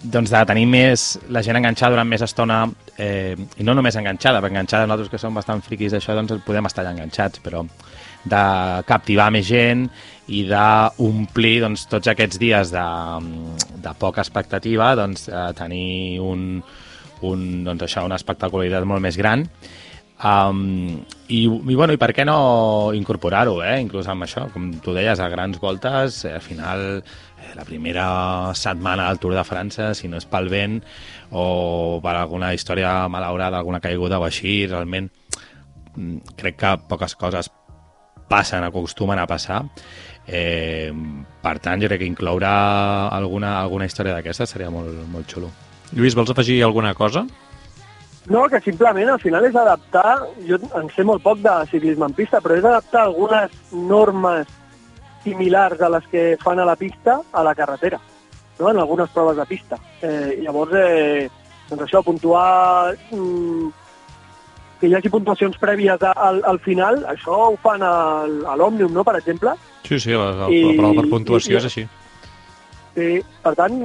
doncs 0.00 0.32
de 0.32 0.40
tenir 0.48 0.64
més 0.70 1.18
la 1.28 1.42
gent 1.44 1.58
enganxada 1.58 1.92
durant 1.92 2.08
més 2.08 2.22
estona 2.24 2.62
eh, 2.96 3.36
i 3.60 3.66
no 3.66 3.74
només 3.76 3.98
enganxada, 4.00 4.40
perquè 4.40 4.54
enganxada 4.54 4.86
nosaltres 4.88 5.10
que 5.12 5.20
som 5.20 5.36
bastant 5.36 5.60
friquis 5.64 5.92
d'això 5.92 6.16
doncs 6.16 6.40
podem 6.46 6.68
estar 6.70 6.84
allà 6.84 6.94
enganxats, 6.96 7.42
però 7.44 7.66
de 8.24 8.44
captivar 8.88 9.30
més 9.32 9.46
gent 9.48 9.86
i 10.32 10.44
d'omplir 10.48 11.58
doncs, 11.64 11.86
tots 11.90 12.08
aquests 12.12 12.40
dies 12.40 12.72
de, 12.72 12.86
de 13.84 13.92
poca 14.00 14.24
expectativa 14.24 14.94
doncs, 14.96 15.28
eh, 15.28 15.50
tenir 15.58 16.20
un, 16.24 16.62
un, 17.20 17.46
doncs, 17.66 17.84
això, 17.84 18.04
una 18.08 18.20
espectacularitat 18.20 18.88
molt 18.88 19.04
més 19.04 19.20
gran 19.20 19.44
Um, 20.22 21.00
i, 21.28 21.46
i, 21.46 21.74
bueno, 21.74 21.94
i 21.94 21.98
per 22.00 22.10
què 22.12 22.26
no 22.28 22.92
incorporar-ho, 22.92 23.54
eh? 23.64 23.78
inclús 23.80 24.08
amb 24.12 24.26
això, 24.26 24.44
com 24.52 24.66
tu 24.84 24.92
deies, 24.92 25.16
a 25.16 25.28
grans 25.32 25.56
voltes, 25.62 26.18
eh, 26.28 26.34
al 26.36 26.44
final 26.44 26.82
eh, 27.00 27.54
la 27.56 27.64
primera 27.64 28.04
setmana 28.52 29.08
del 29.08 29.20
Tour 29.22 29.38
de 29.38 29.46
França, 29.48 29.94
si 29.96 30.12
no 30.12 30.20
és 30.20 30.28
pel 30.28 30.50
vent 30.52 30.76
o 31.32 32.00
per 32.04 32.18
alguna 32.18 32.52
història 32.52 33.08
malaurada, 33.08 33.56
alguna 33.56 33.80
caiguda 33.80 34.20
o 34.20 34.28
així, 34.28 34.66
realment 34.68 35.08
mm, 35.96 36.36
crec 36.36 36.60
que 36.60 36.76
poques 36.90 37.16
coses 37.16 37.48
passen, 38.30 38.62
acostumen 38.62 39.18
a 39.18 39.26
passar. 39.26 39.64
Eh, 40.28 40.92
per 41.42 41.58
tant, 41.64 41.80
jo 41.80 41.88
crec 41.88 42.04
que 42.04 42.10
incloure 42.12 42.46
alguna, 42.46 43.56
alguna 43.64 43.88
història 43.88 44.18
d'aquestes 44.18 44.52
seria 44.52 44.68
molt, 44.70 45.00
molt 45.10 45.32
xulo. 45.32 45.48
Lluís, 45.96 46.14
vols 46.14 46.30
afegir 46.30 46.60
alguna 46.62 46.92
cosa? 46.94 47.24
No, 48.28 48.48
que 48.48 48.60
simplement 48.60 49.08
al 49.08 49.20
final 49.20 49.46
és 49.48 49.56
adaptar, 49.56 50.18
jo 50.44 50.58
en 50.76 50.90
sé 50.92 51.04
molt 51.08 51.22
poc 51.24 51.40
de 51.40 51.54
ciclisme 51.70 52.10
en 52.10 52.16
pista, 52.16 52.40
però 52.44 52.58
és 52.58 52.66
adaptar 52.66 53.06
algunes 53.06 53.54
normes 53.72 54.50
similars 55.24 55.80
a 55.80 55.88
les 55.96 56.06
que 56.12 56.24
fan 56.42 56.60
a 56.60 56.68
la 56.68 56.76
pista 56.76 57.20
a 57.32 57.44
la 57.44 57.54
carretera, 57.54 58.00
no? 58.58 58.70
en 58.70 58.78
algunes 58.78 59.10
proves 59.10 59.36
de 59.40 59.46
pista. 59.48 59.78
Eh, 60.02 60.40
llavors, 60.44 60.76
eh, 60.76 61.28
doncs 61.70 61.86
això, 61.88 62.04
puntuar... 62.04 62.96
Mm, 63.10 63.70
que 64.80 64.88
hi 64.88 64.94
hagi 64.96 65.10
puntuacions 65.12 65.58
prèvies 65.60 66.00
al, 66.08 66.38
al 66.48 66.58
final, 66.64 67.02
això 67.10 67.34
ho 67.50 67.56
fan 67.60 67.82
al, 67.84 68.38
a 68.48 68.54
l'Òmnium, 68.56 68.94
no?, 68.96 69.04
per 69.04 69.18
exemple. 69.18 69.52
Sí, 69.84 69.98
sí, 70.00 70.14
la, 70.16 70.30
la, 70.38 70.48
la 70.48 70.76
prova 70.78 71.02
per 71.02 71.10
puntuació 71.10 71.52
i, 71.52 71.58
i, 71.58 71.60
és 71.60 71.66
així. 71.68 71.84
Sí, 72.94 73.20
per 73.44 73.52
tant, 73.54 73.76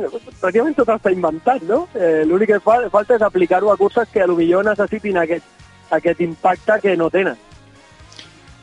pràcticament 0.41 0.76
tot 0.78 0.89
està 0.89 1.12
inventat, 1.13 1.65
no? 1.70 1.84
Eh, 1.94 2.24
L'únic 2.26 2.50
que 2.50 2.62
fa, 2.63 2.80
falta 2.94 3.18
és 3.20 3.26
aplicar-ho 3.26 3.70
a 3.70 3.78
curses 3.78 4.10
que 4.12 4.26
potser 4.26 4.63
necessitin 4.65 5.20
aquest, 5.22 5.46
aquest 5.94 6.24
impacte 6.26 6.80
que 6.82 6.96
no 6.98 7.12
tenen. 7.13 7.38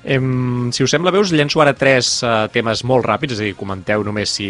Em, 0.04 0.72
si 0.72 0.82
us 0.82 0.90
sembla 0.90 1.12
bé, 1.14 1.20
us 1.22 1.30
llenço 1.30 1.60
ara 1.62 1.76
tres 1.78 2.16
uh, 2.26 2.48
temes 2.50 2.80
molt 2.82 3.06
ràpids, 3.06 3.36
és 3.36 3.40
a 3.40 3.44
dir, 3.46 3.54
comenteu 3.54 4.02
només 4.02 4.32
si... 4.34 4.48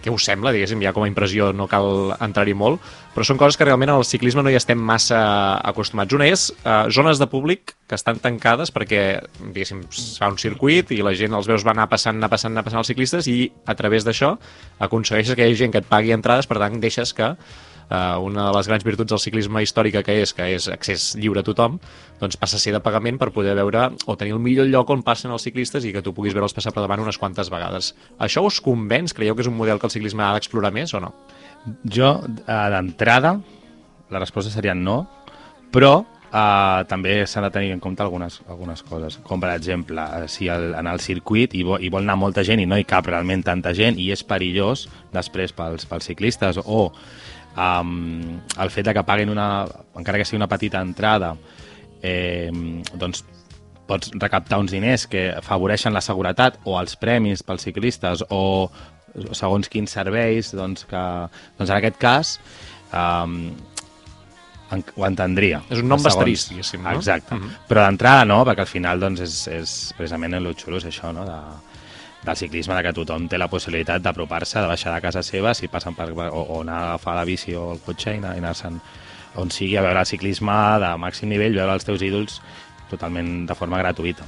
què 0.00 0.08
us 0.12 0.24
sembla, 0.24 0.52
diguéssim, 0.54 0.80
ja 0.80 0.94
com 0.96 1.04
a 1.04 1.10
impressió 1.10 1.50
no 1.52 1.66
cal 1.68 2.14
entrar-hi 2.24 2.54
molt, 2.56 2.80
però 3.12 3.26
són 3.26 3.40
coses 3.40 3.58
que 3.60 3.66
realment 3.68 3.92
al 3.92 4.06
ciclisme 4.08 4.44
no 4.44 4.48
hi 4.48 4.56
estem 4.56 4.80
massa 4.80 5.20
acostumats. 5.68 6.16
Una 6.16 6.30
és 6.32 6.48
uh, 6.62 6.88
zones 6.94 7.20
de 7.20 7.28
públic 7.28 7.74
que 7.88 7.98
estan 7.98 8.20
tancades 8.22 8.72
perquè, 8.72 9.02
diguéssim, 9.42 9.84
es 9.92 10.16
fa 10.22 10.32
un 10.32 10.40
circuit 10.40 10.92
i 10.96 11.02
la 11.04 11.12
gent 11.18 11.36
els 11.36 11.48
veus 11.50 11.66
va 11.68 11.76
anar 11.76 11.90
passant, 11.92 12.16
anar 12.16 12.32
passant, 12.32 12.56
anar 12.56 12.64
passant 12.64 12.80
els 12.80 12.88
ciclistes 12.88 13.28
i 13.28 13.42
a 13.68 13.76
través 13.76 14.08
d'això 14.08 14.38
aconsegueixes 14.88 15.36
que 15.36 15.44
hi 15.44 15.50
hagi 15.52 15.64
gent 15.66 15.76
que 15.76 15.84
et 15.84 15.88
pagui 15.90 16.16
entrades, 16.16 16.48
per 16.48 16.62
tant 16.62 16.80
deixes 16.80 17.12
que 17.12 17.34
uh, 17.90 18.18
una 18.24 18.48
de 18.48 18.56
les 18.56 18.68
grans 18.70 18.84
virtuts 18.86 19.12
del 19.12 19.20
ciclisme 19.22 19.62
històrica 19.64 20.02
que 20.06 20.18
és, 20.22 20.32
que 20.36 20.48
és 20.54 20.68
accés 20.72 21.10
lliure 21.18 21.42
a 21.42 21.46
tothom, 21.46 21.78
doncs 22.20 22.38
passa 22.40 22.58
a 22.58 22.62
ser 22.62 22.74
de 22.76 22.82
pagament 22.84 23.20
per 23.20 23.30
poder 23.34 23.56
veure 23.58 23.88
o 24.06 24.16
tenir 24.16 24.36
el 24.36 24.42
millor 24.44 24.68
lloc 24.70 24.90
on 24.94 25.04
passen 25.06 25.32
els 25.34 25.46
ciclistes 25.46 25.86
i 25.86 25.94
que 25.94 26.02
tu 26.04 26.14
puguis 26.16 26.36
veure'ls 26.36 26.56
passar 26.56 26.74
per 26.74 26.84
davant 26.84 27.04
unes 27.04 27.18
quantes 27.20 27.50
vegades. 27.52 27.94
Això 28.18 28.44
us 28.46 28.60
convenç? 28.64 29.16
Creieu 29.16 29.36
que 29.36 29.46
és 29.46 29.50
un 29.50 29.56
model 29.58 29.80
que 29.80 29.88
el 29.90 29.94
ciclisme 29.94 30.26
ha 30.26 30.34
d'explorar 30.36 30.72
més 30.74 30.94
o 30.94 31.02
no? 31.04 31.14
Jo, 31.84 32.14
uh, 32.24 32.68
d'entrada, 32.74 33.38
la 34.10 34.22
resposta 34.22 34.52
seria 34.52 34.76
no, 34.76 35.02
però 35.72 35.98
Uh, 36.28 36.84
també 36.84 37.22
s'han 37.24 37.46
de 37.46 37.48
tenir 37.48 37.70
en 37.72 37.78
compte 37.80 38.02
algunes, 38.04 38.34
algunes 38.52 38.82
coses, 38.84 39.14
com 39.24 39.40
per 39.40 39.54
exemple 39.54 40.02
si 40.28 40.50
el, 40.52 40.74
en 40.76 40.84
el 40.90 41.00
circuit 41.00 41.54
hi 41.56 41.62
vol, 41.64 41.80
hi 41.80 41.88
vol 41.88 42.04
anar 42.04 42.18
molta 42.20 42.44
gent 42.44 42.60
i 42.60 42.66
no 42.68 42.76
hi 42.76 42.84
cap 42.84 43.08
realment 43.08 43.46
tanta 43.46 43.72
gent 43.72 43.96
i 43.96 44.10
és 44.12 44.20
perillós 44.28 44.82
després 45.14 45.56
pels, 45.56 45.88
pels 45.88 46.10
ciclistes 46.10 46.60
o 46.60 46.90
um, 47.58 48.38
el 48.62 48.70
fet 48.70 48.86
de 48.86 48.94
que 48.94 49.04
paguen 49.06 49.32
una, 49.34 49.66
encara 49.98 50.20
que 50.20 50.26
sigui 50.28 50.38
una 50.40 50.50
petita 50.50 50.82
entrada, 50.84 51.34
eh, 52.02 52.50
doncs 52.94 53.24
pots 53.88 54.12
recaptar 54.20 54.60
uns 54.60 54.74
diners 54.74 55.06
que 55.08 55.30
afavoreixen 55.38 55.96
la 55.96 56.04
seguretat 56.04 56.60
o 56.68 56.76
els 56.78 56.94
premis 57.00 57.42
pels 57.42 57.64
ciclistes 57.64 58.22
o 58.28 58.68
segons 59.32 59.70
quins 59.72 59.90
serveis, 59.96 60.52
doncs, 60.54 60.84
que, 60.86 61.04
doncs 61.58 61.70
en 61.70 61.76
aquest 61.78 61.96
cas 61.98 62.34
um, 62.92 63.38
en, 64.74 64.84
ho 64.96 65.06
entendria. 65.08 65.62
És 65.72 65.80
un 65.80 65.88
nom 65.88 66.02
basterís, 66.04 66.50
diguéssim, 66.50 66.84
no? 66.84 66.92
Exacte. 66.98 67.34
Mhm. 67.34 67.46
-huh. 67.46 67.68
Però 67.70 67.86
d'entrada 67.86 68.24
no, 68.24 68.44
perquè 68.44 68.60
al 68.60 68.72
final 68.74 69.00
doncs, 69.00 69.20
és, 69.20 69.48
és 69.48 69.94
precisament 69.96 70.34
el 70.34 70.54
xulo 70.54 70.76
és 70.76 70.84
això, 70.84 71.12
no? 71.12 71.24
de, 71.24 71.40
del 72.24 72.36
ciclisme, 72.36 72.74
de 72.74 72.82
que 72.82 72.94
tothom 72.96 73.28
té 73.30 73.38
la 73.38 73.48
possibilitat 73.48 74.02
d'apropar-se, 74.02 74.60
de 74.60 74.70
baixar 74.70 74.94
de 74.94 75.02
casa 75.04 75.22
seva, 75.22 75.54
si 75.54 75.70
passen 75.70 75.94
per, 75.94 76.10
o, 76.12 76.24
o 76.42 76.60
anar 76.62 76.78
a 76.78 76.88
agafar 76.92 77.14
la 77.18 77.26
bici 77.28 77.54
o 77.54 77.70
el 77.74 77.82
cotxe 77.84 78.16
i 78.16 78.22
anar-se'n 78.22 78.80
on 79.38 79.52
sigui 79.54 79.76
a 79.78 79.84
veure 79.84 80.02
el 80.02 80.08
ciclisme 80.08 80.56
de 80.82 80.94
màxim 80.98 81.30
nivell, 81.30 81.54
veure 81.54 81.76
els 81.76 81.86
teus 81.86 82.02
ídols 82.02 82.40
totalment 82.90 83.46
de 83.46 83.54
forma 83.54 83.78
gratuïta. 83.78 84.26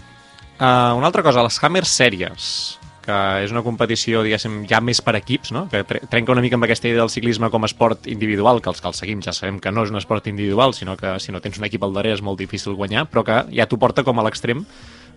Uh, 0.61 0.93
una 0.99 1.09
altra 1.09 1.25
cosa, 1.25 1.43
les 1.43 1.57
Hammer 1.65 1.87
Series, 1.89 2.79
que 3.01 3.17
és 3.45 3.53
una 3.55 3.63
competició, 3.65 4.21
diguéssim, 4.23 4.61
ja 4.69 4.83
més 4.85 5.01
per 5.03 5.15
equips, 5.17 5.55
no? 5.57 5.65
que 5.73 5.83
trenca 6.13 6.35
una 6.35 6.45
mica 6.45 6.59
amb 6.59 6.69
aquesta 6.69 6.89
idea 6.91 7.01
del 7.01 7.13
ciclisme 7.13 7.49
com 7.51 7.65
a 7.65 7.71
esport 7.71 8.07
individual, 8.13 8.61
que 8.61 8.71
els 8.71 8.83
que 8.85 8.91
el 8.91 8.97
seguim 8.99 9.25
ja 9.25 9.33
sabem 9.37 9.59
que 9.59 9.73
no 9.73 9.87
és 9.87 9.93
un 9.93 9.99
esport 9.99 10.29
individual, 10.29 10.77
sinó 10.77 10.99
que 11.01 11.17
si 11.19 11.33
no 11.33 11.41
tens 11.41 11.59
un 11.59 11.67
equip 11.67 11.85
al 11.87 11.97
darrere 11.97 12.21
és 12.21 12.25
molt 12.25 12.39
difícil 12.39 12.77
guanyar, 12.77 13.07
però 13.11 13.25
que 13.25 13.43
ja 13.57 13.67
t'ho 13.67 13.81
porta 13.81 14.05
com 14.05 14.21
a 14.21 14.27
l'extrem 14.29 14.67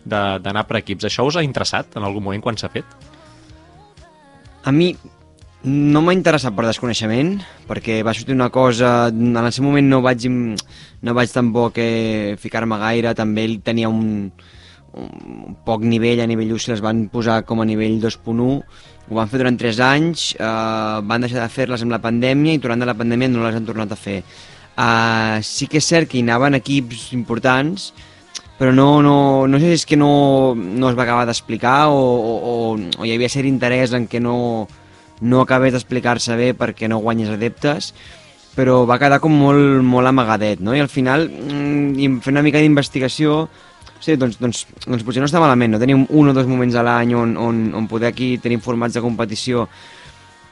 d'anar 0.05 0.67
per 0.67 0.79
equips. 0.81 1.07
Això 1.09 1.25
us 1.27 1.37
ha 1.39 1.45
interessat 1.45 1.97
en 1.97 2.05
algun 2.05 2.23
moment 2.23 2.43
quan 2.43 2.59
s'ha 2.59 2.71
fet? 2.73 2.85
A 4.63 4.71
mi 4.71 4.93
No 5.63 6.01
m'ha 6.03 6.11
interessat 6.11 6.51
per 6.51 6.65
desconeixement, 6.67 7.37
perquè 7.69 8.01
va 8.03 8.11
sortir 8.11 8.35
una 8.35 8.49
cosa... 8.51 9.07
En 9.07 9.37
el 9.39 9.53
seu 9.55 9.63
moment 9.63 9.85
no 9.87 10.01
vaig, 10.03 10.25
no 10.27 11.13
vaig 11.15 11.31
tampoc 11.31 11.79
eh, 11.79 12.35
ficar-me 12.35 12.75
gaire, 12.81 13.13
també 13.15 13.45
ell 13.47 13.61
tenia 13.63 13.87
un, 13.87 14.27
un 14.99 15.55
poc 15.63 15.85
nivell 15.87 16.19
a 16.19 16.27
nivell 16.27 16.51
1, 16.51 16.59
si 16.65 16.73
les 16.73 16.83
van 16.83 17.05
posar 17.13 17.45
com 17.47 17.63
a 17.63 17.67
nivell 17.69 17.95
2.1, 18.03 18.43
ho 19.07 19.15
van 19.15 19.31
fer 19.31 19.39
durant 19.39 19.61
3 19.61 19.79
anys, 19.87 20.33
eh, 20.35 20.99
van 21.07 21.23
deixar 21.23 21.39
de 21.39 21.47
fer-les 21.55 21.87
amb 21.87 21.95
la 21.95 22.03
pandèmia 22.03 22.57
i 22.57 22.59
durant 22.59 22.83
la 22.83 22.99
pandèmia 22.99 23.31
no 23.31 23.47
les 23.47 23.55
han 23.55 23.69
tornat 23.71 23.95
a 23.95 23.99
fer. 23.99 24.19
Uh, 24.73 25.37
sí 25.45 25.67
que 25.69 25.77
és 25.77 25.85
cert 25.85 26.09
que 26.09 26.17
hi 26.17 26.23
anaven 26.25 26.57
equips 26.57 27.11
importants, 27.13 27.91
però 28.57 28.71
no, 28.71 29.01
no, 29.01 29.47
no 29.49 29.59
sé 29.59 29.71
si 29.71 29.79
és 29.81 29.85
que 29.89 29.97
no, 29.97 30.53
no 30.55 30.89
es 30.89 30.97
va 30.97 31.03
acabar 31.07 31.25
d'explicar 31.27 31.89
o, 31.89 31.99
o, 31.99 32.33
o, 32.77 33.05
hi 33.05 33.13
havia 33.15 33.31
cert 33.31 33.49
interès 33.49 33.95
en 33.97 34.05
que 34.07 34.21
no, 34.21 34.67
no 35.21 35.41
acabés 35.41 35.73
d'explicar-se 35.73 36.37
bé 36.37 36.51
perquè 36.57 36.89
no 36.89 37.01
guanyes 37.01 37.33
adeptes, 37.33 37.93
però 38.53 38.83
va 38.85 38.99
quedar 39.01 39.19
com 39.23 39.33
molt, 39.33 39.81
molt 39.81 40.09
amagadet, 40.09 40.61
no? 40.61 40.75
I 40.77 40.83
al 40.83 40.91
final, 40.91 41.25
mm, 41.29 42.19
fent 42.21 42.37
una 42.37 42.45
mica 42.45 42.61
d'investigació, 42.61 43.47
sí, 44.03 44.17
doncs, 44.19 44.37
doncs, 44.41 44.67
doncs 44.85 45.05
potser 45.07 45.23
no 45.23 45.29
està 45.29 45.41
malament, 45.41 45.73
no? 45.73 45.81
Tenim 45.81 46.05
un 46.09 46.29
o 46.29 46.37
dos 46.37 46.47
moments 46.49 46.77
a 46.77 46.85
l'any 46.85 47.15
on, 47.17 47.33
on, 47.39 47.65
on 47.73 47.89
poder 47.89 48.11
aquí 48.11 48.35
tenir 48.37 48.61
formats 48.61 48.93
de 48.93 49.01
competició 49.01 49.65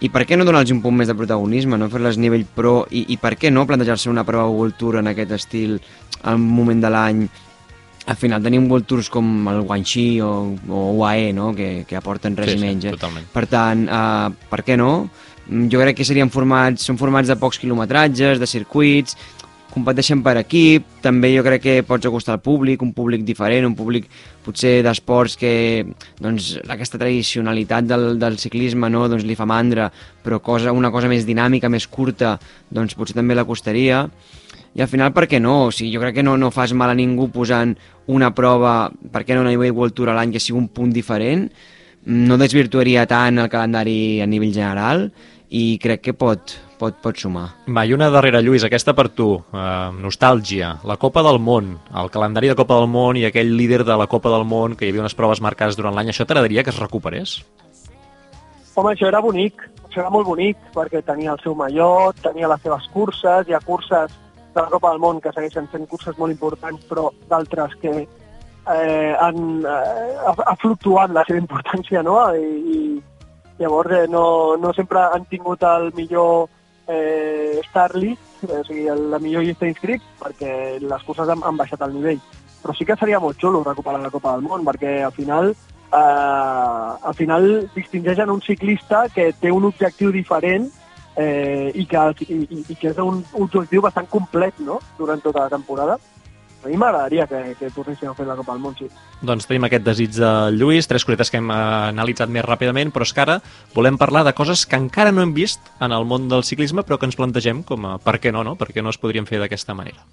i 0.02 0.10
per 0.10 0.24
què 0.26 0.34
no 0.34 0.48
donar-los 0.48 0.74
un 0.74 0.82
punt 0.82 0.98
més 0.98 1.12
de 1.12 1.16
protagonisme, 1.18 1.78
no 1.78 1.92
fer-les 1.94 2.18
a 2.18 2.22
nivell 2.24 2.48
pro 2.56 2.88
i, 2.90 3.06
i 3.14 3.20
per 3.22 3.36
què 3.38 3.52
no 3.54 3.68
plantejar-se 3.70 4.10
una 4.10 4.26
prova 4.26 4.50
World 4.50 4.80
Tour 4.80 4.98
en 4.98 5.12
aquest 5.12 5.36
estil 5.38 5.78
al 6.26 6.42
moment 6.42 6.82
de 6.82 6.90
l'any 6.90 7.22
al 8.08 8.16
final 8.18 8.42
tenim 8.44 8.66
World 8.72 8.88
Tours 8.90 9.10
com 9.14 9.28
el 9.52 9.62
Guanxi 9.62 10.22
o, 10.26 10.32
o 10.70 10.86
UAE, 10.98 11.34
no? 11.34 11.52
que, 11.56 11.86
que 11.88 11.96
aporten 12.00 12.36
res 12.38 12.50
Sí, 12.54 12.58
sí, 12.58 12.66
menys. 12.66 12.86
eh? 12.86 12.96
totalment. 12.96 13.28
Per 13.34 13.46
tant, 13.48 13.86
uh, 13.88 14.32
per 14.50 14.64
què 14.66 14.78
no? 14.80 15.10
Mm, 15.48 15.68
Jo 15.72 15.80
crec 15.84 15.98
que 16.00 16.06
serien 16.08 16.30
formats, 16.34 16.84
són 16.88 16.98
formats 16.98 17.30
de 17.30 17.38
pocs 17.38 17.60
quilometratges, 17.62 18.40
de 18.42 18.48
circuits, 18.50 19.16
competeixen 19.72 20.20
per 20.20 20.34
equip, 20.42 20.84
també 21.00 21.30
jo 21.32 21.46
crec 21.46 21.62
que 21.64 21.76
pots 21.88 22.06
acostar 22.10 22.34
al 22.36 22.42
públic, 22.44 22.82
un 22.84 22.92
públic 22.92 23.22
diferent, 23.24 23.64
un 23.70 23.76
públic 23.78 24.10
potser 24.44 24.82
d'esports 24.84 25.38
que 25.40 25.86
doncs, 26.20 26.58
aquesta 26.68 27.00
tradicionalitat 27.00 27.88
del, 27.88 28.20
del 28.20 28.36
ciclisme 28.42 28.90
no, 28.92 29.06
doncs, 29.08 29.24
li 29.24 29.38
fa 29.40 29.48
mandra, 29.48 29.88
però 30.26 30.42
cosa, 30.44 30.74
una 30.76 30.92
cosa 30.92 31.08
més 31.08 31.24
dinàmica, 31.30 31.70
més 31.72 31.88
curta, 31.88 32.34
doncs 32.70 32.98
potser 33.00 33.16
també 33.16 33.38
l'acostaria. 33.38 34.10
I 34.74 34.82
al 34.82 34.88
final, 34.88 35.12
per 35.12 35.26
què 35.28 35.42
no? 35.44 35.68
O 35.68 35.72
sigui, 35.76 35.92
jo 35.92 36.00
crec 36.04 36.16
que 36.20 36.24
no, 36.24 36.38
no 36.40 36.52
fas 36.56 36.72
mal 36.78 36.94
a 36.94 36.96
ningú 36.96 37.28
posant 37.34 37.76
una 38.12 38.32
prova, 38.36 38.90
per 39.12 39.26
què 39.28 39.36
no 39.36 39.44
una 39.44 39.52
nivell 39.52 39.76
World 39.76 39.98
Tour 39.98 40.12
a 40.14 40.16
l'any 40.16 40.32
que 40.32 40.40
sigui 40.40 40.60
un 40.62 40.70
punt 40.72 40.94
diferent, 40.96 41.50
no 42.08 42.38
desvirtuaria 42.40 43.06
tant 43.06 43.38
el 43.42 43.50
calendari 43.52 44.22
a 44.24 44.28
nivell 44.30 44.54
general 44.56 45.10
i 45.52 45.76
crec 45.84 46.06
que 46.08 46.14
pot, 46.16 46.56
pot, 46.80 46.96
pot 47.04 47.20
sumar. 47.20 47.50
Va, 47.68 47.84
i 47.86 47.92
una 47.94 48.08
darrera, 48.14 48.40
Lluís, 48.42 48.64
aquesta 48.64 48.96
per 48.96 49.10
tu. 49.12 49.34
Uh, 49.52 49.92
nostàlgia. 50.00 50.78
La 50.88 50.96
Copa 51.02 51.24
del 51.28 51.42
Món, 51.44 51.76
el 51.92 52.10
calendari 52.14 52.50
de 52.50 52.56
Copa 52.56 52.80
del 52.80 52.88
Món 52.90 53.20
i 53.20 53.28
aquell 53.28 53.52
líder 53.60 53.84
de 53.84 54.00
la 54.00 54.08
Copa 54.08 54.32
del 54.32 54.48
Món, 54.48 54.78
que 54.80 54.88
hi 54.88 54.94
havia 54.94 55.04
unes 55.04 55.18
proves 55.20 55.44
marcades 55.44 55.76
durant 55.76 55.94
l'any, 55.98 56.14
això 56.14 56.26
t'agradaria 56.26 56.64
que 56.64 56.72
es 56.72 56.80
recuperés? 56.80 57.42
Home, 58.72 58.96
això 58.96 59.12
era 59.12 59.20
bonic, 59.20 59.68
això 59.84 60.06
era 60.06 60.14
molt 60.16 60.32
bonic, 60.32 60.58
perquè 60.74 61.04
tenia 61.04 61.36
el 61.36 61.44
seu 61.44 61.60
mallot, 61.60 62.24
tenia 62.24 62.48
les 62.48 62.64
seves 62.64 62.88
curses, 62.96 63.50
hi 63.52 63.58
ha 63.58 63.60
curses 63.68 64.16
de 64.54 64.62
la 64.62 64.70
Copa 64.70 64.92
del 64.92 65.00
Món 65.00 65.22
que 65.22 65.32
segueixen 65.36 65.68
sent 65.72 65.88
curses 65.88 66.18
molt 66.20 66.34
importants, 66.34 66.84
però 66.90 67.10
d'altres 67.30 67.76
que 67.82 67.94
eh, 68.02 69.14
han, 69.20 69.62
eh, 69.66 70.16
ha, 70.28 70.56
fluctuat 70.62 71.14
la 71.16 71.24
seva 71.28 71.40
importància, 71.42 72.04
no? 72.04 72.18
I, 72.36 72.50
i 72.76 73.62
llavors 73.62 73.96
eh, 73.98 74.08
no, 74.10 74.58
no 74.58 74.74
sempre 74.74 75.02
han 75.02 75.26
tingut 75.32 75.64
el 75.64 75.92
millor 75.98 76.50
eh, 76.88 77.62
star 77.70 77.96
list, 77.96 78.44
o 78.48 78.62
sigui, 78.68 78.88
el, 78.92 79.10
la 79.12 79.20
millor 79.24 79.46
llista 79.46 79.66
d'inscrits, 79.66 80.06
perquè 80.22 80.54
les 80.82 81.08
curses 81.08 81.30
han, 81.30 81.44
han 81.46 81.60
baixat 81.60 81.84
el 81.88 81.96
nivell. 81.98 82.22
Però 82.62 82.76
sí 82.78 82.86
que 82.86 82.98
seria 83.00 83.20
molt 83.20 83.40
xulo 83.42 83.64
recuperar 83.66 84.02
la 84.02 84.14
Copa 84.14 84.36
del 84.36 84.46
Món, 84.46 84.66
perquè 84.68 85.00
al 85.06 85.16
final 85.16 85.54
eh, 85.54 87.08
al 87.10 87.16
final 87.16 87.70
distingeixen 87.76 88.30
un 88.30 88.42
ciclista 88.42 89.08
que 89.14 89.32
té 89.34 89.52
un 89.52 89.66
objectiu 89.72 90.12
diferent 90.12 90.70
eh, 91.16 91.72
i, 91.76 91.86
que, 91.86 92.00
i, 92.30 92.40
i- 92.70 92.76
que 92.80 92.90
és 92.94 92.98
un 93.04 93.24
objectiu 93.34 93.82
bastant 93.82 94.08
complet 94.10 94.60
no? 94.60 94.80
durant 94.98 95.22
tota 95.22 95.46
la 95.46 95.50
temporada. 95.50 95.98
A 96.64 96.70
mi 96.70 96.78
m'agradaria 96.78 97.26
que, 97.26 97.56
que 97.58 97.72
tornessin 97.74 98.12
a 98.12 98.14
fer 98.14 98.28
la 98.28 98.36
Copa 98.38 98.54
del 98.54 98.62
Món, 98.62 98.76
sí. 98.78 98.86
Doncs 99.26 99.48
tenim 99.50 99.64
aquest 99.66 99.82
desig 99.82 100.12
de 100.14 100.30
Lluís, 100.54 100.86
tres 100.86 101.02
cosetes 101.08 101.32
que 101.34 101.40
hem 101.42 101.50
eh, 101.50 101.56
analitzat 101.90 102.30
més 102.30 102.46
ràpidament, 102.46 102.92
però 102.94 103.02
és 103.08 103.14
que 103.18 103.24
ara 103.24 103.40
volem 103.74 103.98
parlar 103.98 104.22
de 104.28 104.34
coses 104.38 104.68
que 104.70 104.78
encara 104.78 105.12
no 105.12 105.24
hem 105.26 105.34
vist 105.34 105.60
en 105.82 105.92
el 105.92 106.06
món 106.06 106.30
del 106.30 106.46
ciclisme, 106.46 106.84
però 106.86 107.00
que 107.02 107.10
ens 107.10 107.18
plantegem 107.18 107.64
com 107.66 107.90
a 107.90 107.96
per 107.98 108.20
què 108.22 108.30
no, 108.32 108.44
no? 108.46 108.54
Per 108.62 108.70
què 108.70 108.86
no 108.86 108.94
es 108.94 109.02
podrien 109.02 109.26
fer 109.26 109.42
d'aquesta 109.42 109.74
manera. 109.74 110.06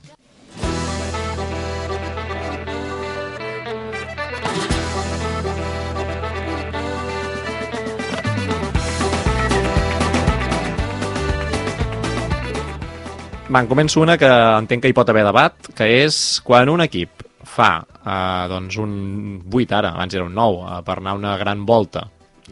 Va, 13.48 13.62
en 13.62 13.68
començo 13.70 14.02
una 14.02 14.18
que 14.20 14.28
entenc 14.28 14.82
que 14.84 14.90
hi 14.90 14.94
pot 14.96 15.08
haver 15.08 15.22
debat, 15.24 15.70
que 15.72 15.86
és 16.02 16.36
quan 16.44 16.68
un 16.68 16.82
equip 16.84 17.22
fa 17.48 17.78
eh, 17.80 18.44
doncs 18.50 18.76
un 18.82 18.90
8 19.48 19.76
ara, 19.78 19.94
abans 19.96 20.16
era 20.18 20.26
un 20.26 20.34
9, 20.36 20.58
eh, 20.66 20.80
per 20.84 20.98
anar 20.98 21.14
una 21.16 21.32
gran 21.40 21.62
volta, 21.64 22.02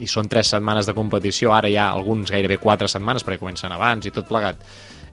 i 0.01 0.09
són 0.09 0.31
3 0.33 0.55
setmanes 0.55 0.89
de 0.89 0.95
competició, 0.97 1.53
ara 1.53 1.69
hi 1.69 1.77
ha 1.77 1.91
alguns 1.93 2.33
gairebé 2.33 2.57
4 2.63 2.89
setmanes 2.89 3.27
perquè 3.27 3.43
comencen 3.43 3.75
abans 3.77 4.09
i 4.09 4.13
tot 4.15 4.25
plegat, 4.31 4.63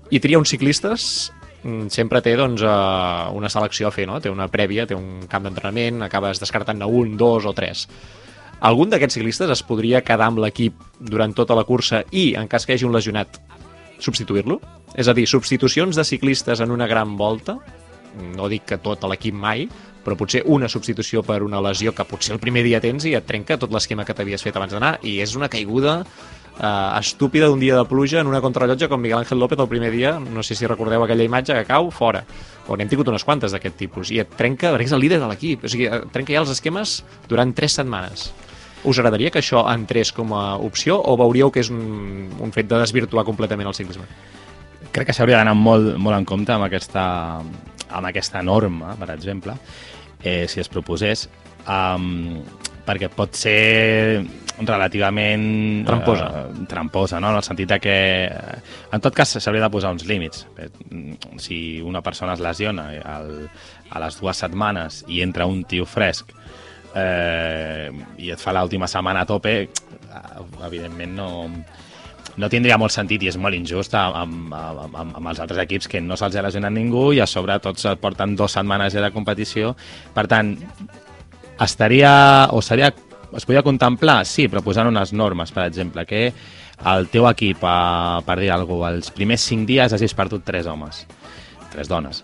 i 0.07 0.21
tria 0.23 0.39
uns 0.39 0.53
ciclistes, 0.55 1.33
mm, 1.65 1.89
sempre 1.91 2.21
té 2.23 2.37
doncs, 2.39 2.63
eh, 2.63 3.35
una 3.35 3.51
selecció 3.51 3.89
a 3.89 3.91
fer, 3.91 4.07
no? 4.07 4.21
té 4.23 4.31
una 4.31 4.47
prèvia, 4.47 4.87
té 4.87 4.95
un 4.95 5.27
camp 5.27 5.43
d'entrenament, 5.43 5.99
acabes 6.07 6.39
descartant-ne 6.39 6.87
un, 6.87 7.17
dos 7.17 7.43
o 7.43 7.51
tres. 7.51 7.89
Algun 8.63 8.87
d'aquests 8.87 9.19
ciclistes 9.19 9.51
es 9.51 9.65
podria 9.67 9.99
quedar 9.99 10.31
amb 10.31 10.39
l'equip 10.39 10.79
durant 10.97 11.35
tota 11.35 11.59
la 11.59 11.67
cursa 11.67 12.05
i, 12.11 12.37
en 12.39 12.47
cas 12.47 12.63
que 12.63 12.71
hi 12.71 12.79
hagi 12.79 12.87
un 12.87 12.95
lesionat, 12.95 13.41
substituir-lo? 13.99 14.61
És 14.93 15.09
a 15.09 15.15
dir, 15.17 15.25
substitucions 15.29 15.97
de 15.97 16.05
ciclistes 16.05 16.61
en 16.61 16.71
una 16.71 16.87
gran 16.87 17.17
volta, 17.17 17.57
no 18.35 18.49
dic 18.49 18.67
que 18.69 18.77
tot 18.77 19.03
l'equip 19.09 19.33
mai, 19.33 19.65
però 20.03 20.17
potser 20.19 20.43
una 20.51 20.69
substitució 20.69 21.23
per 21.25 21.41
una 21.43 21.61
lesió 21.63 21.93
que 21.95 22.05
potser 22.05 22.35
el 22.35 22.41
primer 22.43 22.63
dia 22.65 22.81
tens 22.83 23.07
i 23.07 23.15
et 23.17 23.25
trenca 23.25 23.57
tot 23.57 23.71
l'esquema 23.73 24.05
que 24.05 24.13
t'havies 24.13 24.43
fet 24.43 24.55
abans 24.59 24.75
d'anar 24.75 24.97
i 25.07 25.19
és 25.23 25.33
una 25.39 25.49
caiguda 25.49 26.01
eh, 26.03 26.99
estúpida 26.99 27.47
d'un 27.47 27.59
dia 27.59 27.77
de 27.77 27.85
pluja 27.89 28.19
en 28.21 28.27
una 28.27 28.41
contrarrellotge 28.43 28.89
com 28.91 29.01
Miguel 29.01 29.23
Ángel 29.23 29.39
López 29.39 29.59
el 29.59 29.71
primer 29.71 29.91
dia, 29.91 30.17
no 30.19 30.43
sé 30.43 30.55
si 30.59 30.67
recordeu 30.67 31.03
aquella 31.03 31.23
imatge 31.23 31.55
que 31.55 31.65
cau 31.71 31.89
fora, 31.91 32.25
o 32.67 32.77
n'hem 32.77 32.91
tingut 32.91 33.09
unes 33.09 33.23
quantes 33.23 33.55
d'aquest 33.55 33.79
tipus, 33.79 34.11
i 34.11 34.19
et 34.23 34.37
trenca, 34.37 34.73
perquè 34.73 34.91
és 34.91 34.95
el 34.95 35.03
líder 35.03 35.21
de 35.23 35.31
l'equip, 35.31 35.63
o 35.63 35.71
sigui, 35.71 35.87
et 35.87 36.11
trenca 36.13 36.35
ja 36.35 36.43
els 36.43 36.53
esquemes 36.53 37.01
durant 37.31 37.55
tres 37.55 37.79
setmanes. 37.79 38.31
Us 38.83 38.99
agradaria 38.99 39.31
que 39.31 39.39
això 39.39 39.63
entrés 39.71 40.11
com 40.11 40.33
a 40.35 40.57
opció 40.59 40.99
o 40.99 41.15
veuríeu 41.15 41.51
que 41.55 41.63
és 41.63 41.71
un, 41.71 42.27
un 42.43 42.51
fet 42.51 42.67
de 42.67 42.81
desvirtuar 42.81 43.23
completament 43.23 43.71
el 43.71 43.77
ciclisme? 43.77 44.09
Crec 44.91 45.07
que 45.07 45.13
s'hauria 45.15 45.37
d'anar 45.39 45.55
molt, 45.55 45.95
molt 45.97 46.17
en 46.17 46.25
compte 46.25 46.51
amb 46.53 46.65
aquesta, 46.67 47.03
amb 47.39 48.09
aquesta 48.09 48.41
norma, 48.43 48.95
per 48.99 49.11
exemple, 49.15 49.55
eh, 50.23 50.47
si 50.47 50.59
es 50.59 50.69
proposés, 50.69 51.27
um, 51.67 52.41
perquè 52.85 53.09
pot 53.13 53.33
ser 53.35 54.23
relativament... 54.67 55.85
Tramposa. 55.87 56.25
Eh, 56.27 56.65
tramposa, 56.69 57.19
no? 57.19 57.29
En 57.31 57.39
el 57.39 57.43
sentit 57.45 57.71
que... 57.81 57.95
eh, 58.27 58.57
En 58.91 59.01
tot 59.01 59.15
cas, 59.15 59.37
s'hauria 59.39 59.63
de 59.63 59.69
posar 59.73 59.91
uns 59.95 60.05
límits. 60.05 60.45
Eh, 60.57 60.69
Si 61.37 61.81
una 61.81 62.01
persona 62.01 62.33
es 62.33 62.39
lesiona 62.39 62.89
al, 63.03 63.49
a 63.89 63.99
les 64.03 64.19
dues 64.19 64.37
setmanes 64.37 65.03
i 65.07 65.21
entra 65.21 65.45
un 65.49 65.63
tio 65.65 65.85
fresc 65.85 66.31
eh, 66.95 67.89
i 68.17 68.29
et 68.31 68.39
fa 68.39 68.53
l'última 68.53 68.87
setmana 68.87 69.23
a 69.23 69.29
tope, 69.29 69.55
eh, 69.63 70.43
evidentment 70.65 71.15
no, 71.17 71.29
no 72.37 72.49
tindria 72.49 72.79
molt 72.81 72.93
sentit 72.95 73.23
i 73.23 73.29
és 73.29 73.37
molt 73.37 73.55
injust 73.57 73.93
amb, 73.97 74.53
amb, 74.53 74.95
amb, 74.95 75.15
amb 75.19 75.31
els 75.31 75.41
altres 75.43 75.61
equips 75.63 75.89
que 75.91 76.01
no 76.01 76.17
se'ls 76.17 76.35
ha 76.35 76.45
lesionat 76.45 76.73
ningú 76.73 77.11
i 77.13 77.21
a 77.21 77.29
sobre 77.29 77.59
tots 77.61 77.85
porten 78.01 78.35
dues 78.35 78.55
setmanes 78.57 78.93
ja 78.93 79.03
de 79.05 79.11
competició. 79.13 79.75
Per 80.13 80.25
tant, 80.27 80.55
estaria 81.61 82.13
o 82.51 82.61
seria 82.61 82.93
es 83.33 83.45
podria 83.45 83.63
contemplar, 83.65 84.23
sí, 84.29 84.47
però 84.49 84.61
posant 84.61 84.89
unes 84.89 85.13
normes, 85.13 85.51
per 85.51 85.65
exemple, 85.65 86.05
que 86.05 86.27
el 86.85 87.07
teu 87.09 87.27
equip, 87.29 87.63
eh, 87.63 88.21
per 88.25 88.37
dir 88.39 88.51
alguna 88.51 88.79
cosa, 88.79 88.95
els 88.97 89.11
primers 89.15 89.41
cinc 89.41 89.67
dies 89.67 89.93
hagis 89.93 90.13
perdut 90.13 90.43
tres 90.45 90.67
homes, 90.67 91.05
tres 91.73 91.89
dones. 91.89 92.23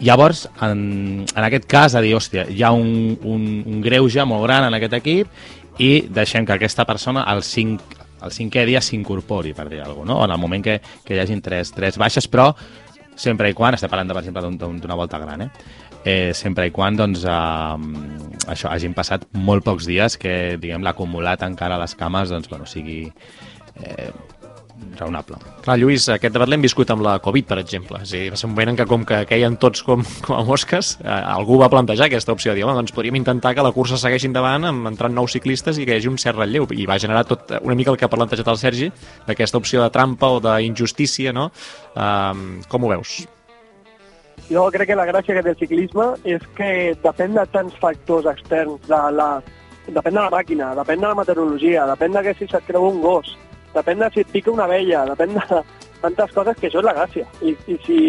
Llavors, 0.00 0.46
en, 0.64 1.26
en 1.28 1.44
aquest 1.44 1.66
cas, 1.68 1.94
a 1.94 2.00
dir, 2.00 2.14
hòstia, 2.16 2.46
hi 2.48 2.62
ha 2.64 2.72
un, 2.72 3.18
un, 3.22 3.48
un 3.66 3.80
greuge 3.84 4.24
molt 4.24 4.46
gran 4.46 4.64
en 4.66 4.76
aquest 4.78 4.96
equip 4.96 5.80
i 5.80 5.90
deixem 6.08 6.46
que 6.48 6.56
aquesta 6.56 6.86
persona 6.88 7.26
al 7.28 7.44
cinc, 7.44 7.82
el 8.22 8.30
cinquè 8.34 8.66
dia 8.66 8.80
s'incorpori, 8.80 9.52
per 9.54 9.68
dir 9.68 9.80
alguna 9.80 10.14
cosa, 10.14 10.18
no? 10.20 10.24
en 10.24 10.30
el 10.30 10.38
moment 10.38 10.64
que, 10.64 10.80
que 11.04 11.14
hi 11.16 11.20
hagin 11.22 11.40
tres, 11.42 11.72
tres 11.72 11.98
baixes, 11.98 12.28
però 12.28 12.50
sempre 13.16 13.50
i 13.50 13.54
quan, 13.54 13.74
estem 13.74 13.90
parlant, 13.90 14.08
de, 14.08 14.14
per 14.16 14.22
exemple, 14.22 14.42
d'un- 14.42 14.58
d'un- 14.58 14.80
d'una 14.80 14.96
volta 14.96 15.18
gran, 15.18 15.42
eh? 15.42 15.50
eh, 16.04 16.32
sempre 16.34 16.66
i 16.66 16.70
quan 16.72 16.96
doncs, 16.96 17.24
eh, 17.28 18.50
això 18.50 18.70
hagin 18.72 18.94
passat 18.96 19.26
molt 19.32 19.64
pocs 19.64 19.86
dies 19.86 20.16
que 20.16 20.56
diguem 20.60 20.82
l'acumulat 20.86 21.42
encara 21.44 21.76
a 21.76 21.82
les 21.82 21.94
cames 21.94 22.30
doncs, 22.32 22.48
bueno, 22.48 22.64
sigui, 22.66 23.02
eh, 23.84 24.10
raonable. 25.00 25.38
Clar, 25.64 25.76
Lluís, 25.80 26.06
aquest 26.12 26.34
debat 26.34 26.50
l'hem 26.50 26.62
viscut 26.64 26.90
amb 26.92 27.04
la 27.04 27.16
Covid, 27.22 27.46
per 27.48 27.58
exemple. 27.62 28.00
És 28.04 28.12
dir, 28.14 28.22
va 28.32 28.38
ser 28.38 28.48
un 28.48 28.54
moment 28.54 28.72
en 28.72 28.78
què 28.78 28.86
com 28.90 29.04
que 29.08 29.22
queien 29.28 29.56
tots 29.60 29.84
com, 29.86 30.04
com 30.26 30.36
a 30.36 30.42
mosques, 30.46 30.94
eh, 31.02 31.08
algú 31.10 31.58
va 31.60 31.70
plantejar 31.72 32.08
aquesta 32.08 32.34
opció. 32.36 32.54
Dir, 32.56 32.64
home, 32.66 32.76
doncs 32.78 32.94
podríem 32.96 33.18
intentar 33.20 33.54
que 33.56 33.64
la 33.66 33.72
cursa 33.76 33.98
segueixi 34.00 34.30
endavant 34.30 34.68
amb 34.70 34.92
entrant 34.92 35.14
nous 35.16 35.36
ciclistes 35.36 35.80
i 35.80 35.88
que 35.88 35.96
hi 35.96 36.02
hagi 36.02 36.12
un 36.12 36.20
cert 36.20 36.38
relleu. 36.40 36.68
I 36.70 36.86
va 36.90 37.00
generar 37.02 37.26
tot 37.28 37.56
una 37.60 37.76
mica 37.78 37.94
el 37.94 38.00
que 38.00 38.08
ha 38.08 38.12
plantejat 38.12 38.48
el 38.48 38.60
Sergi, 38.60 38.90
d'aquesta 39.26 39.60
opció 39.60 39.84
de 39.84 39.90
trampa 39.94 40.34
o 40.36 40.40
d'injustícia, 40.44 41.34
no? 41.36 41.50
Um, 41.94 42.60
com 42.70 42.84
ho 42.84 42.94
veus? 42.94 43.20
Jo 44.50 44.64
crec 44.74 44.88
que 44.90 44.98
la 44.98 45.06
gràcia 45.06 45.36
que 45.36 45.42
té 45.46 45.52
el 45.52 45.58
ciclisme 45.60 46.06
és 46.26 46.42
que 46.58 46.70
depèn 47.04 47.36
de 47.36 47.44
tants 47.54 47.76
factors 47.78 48.26
externs, 48.26 48.82
de 48.88 49.00
la, 49.14 49.28
depèn 49.86 50.16
de 50.16 50.24
la 50.24 50.32
màquina, 50.32 50.72
depèn 50.78 51.02
de 51.02 51.06
la 51.06 51.18
meteorologia, 51.18 51.86
depèn 51.92 52.16
de 52.16 52.24
que 52.26 52.34
si 52.38 52.48
se't 52.50 52.66
creu 52.66 52.88
un 52.88 52.98
gos, 53.04 53.30
depèn 53.74 54.02
de 54.02 54.10
si 54.14 54.24
et 54.24 54.32
pica 54.32 54.52
una 54.52 54.68
vella, 54.70 55.04
depèn 55.12 55.36
de 55.36 55.60
tantes 56.00 56.32
coses 56.32 56.56
que 56.58 56.68
això 56.70 56.80
és 56.80 56.88
la 56.88 56.96
gràcia. 56.96 57.26
I, 57.44 57.54
i 57.68 57.76
si 57.84 58.00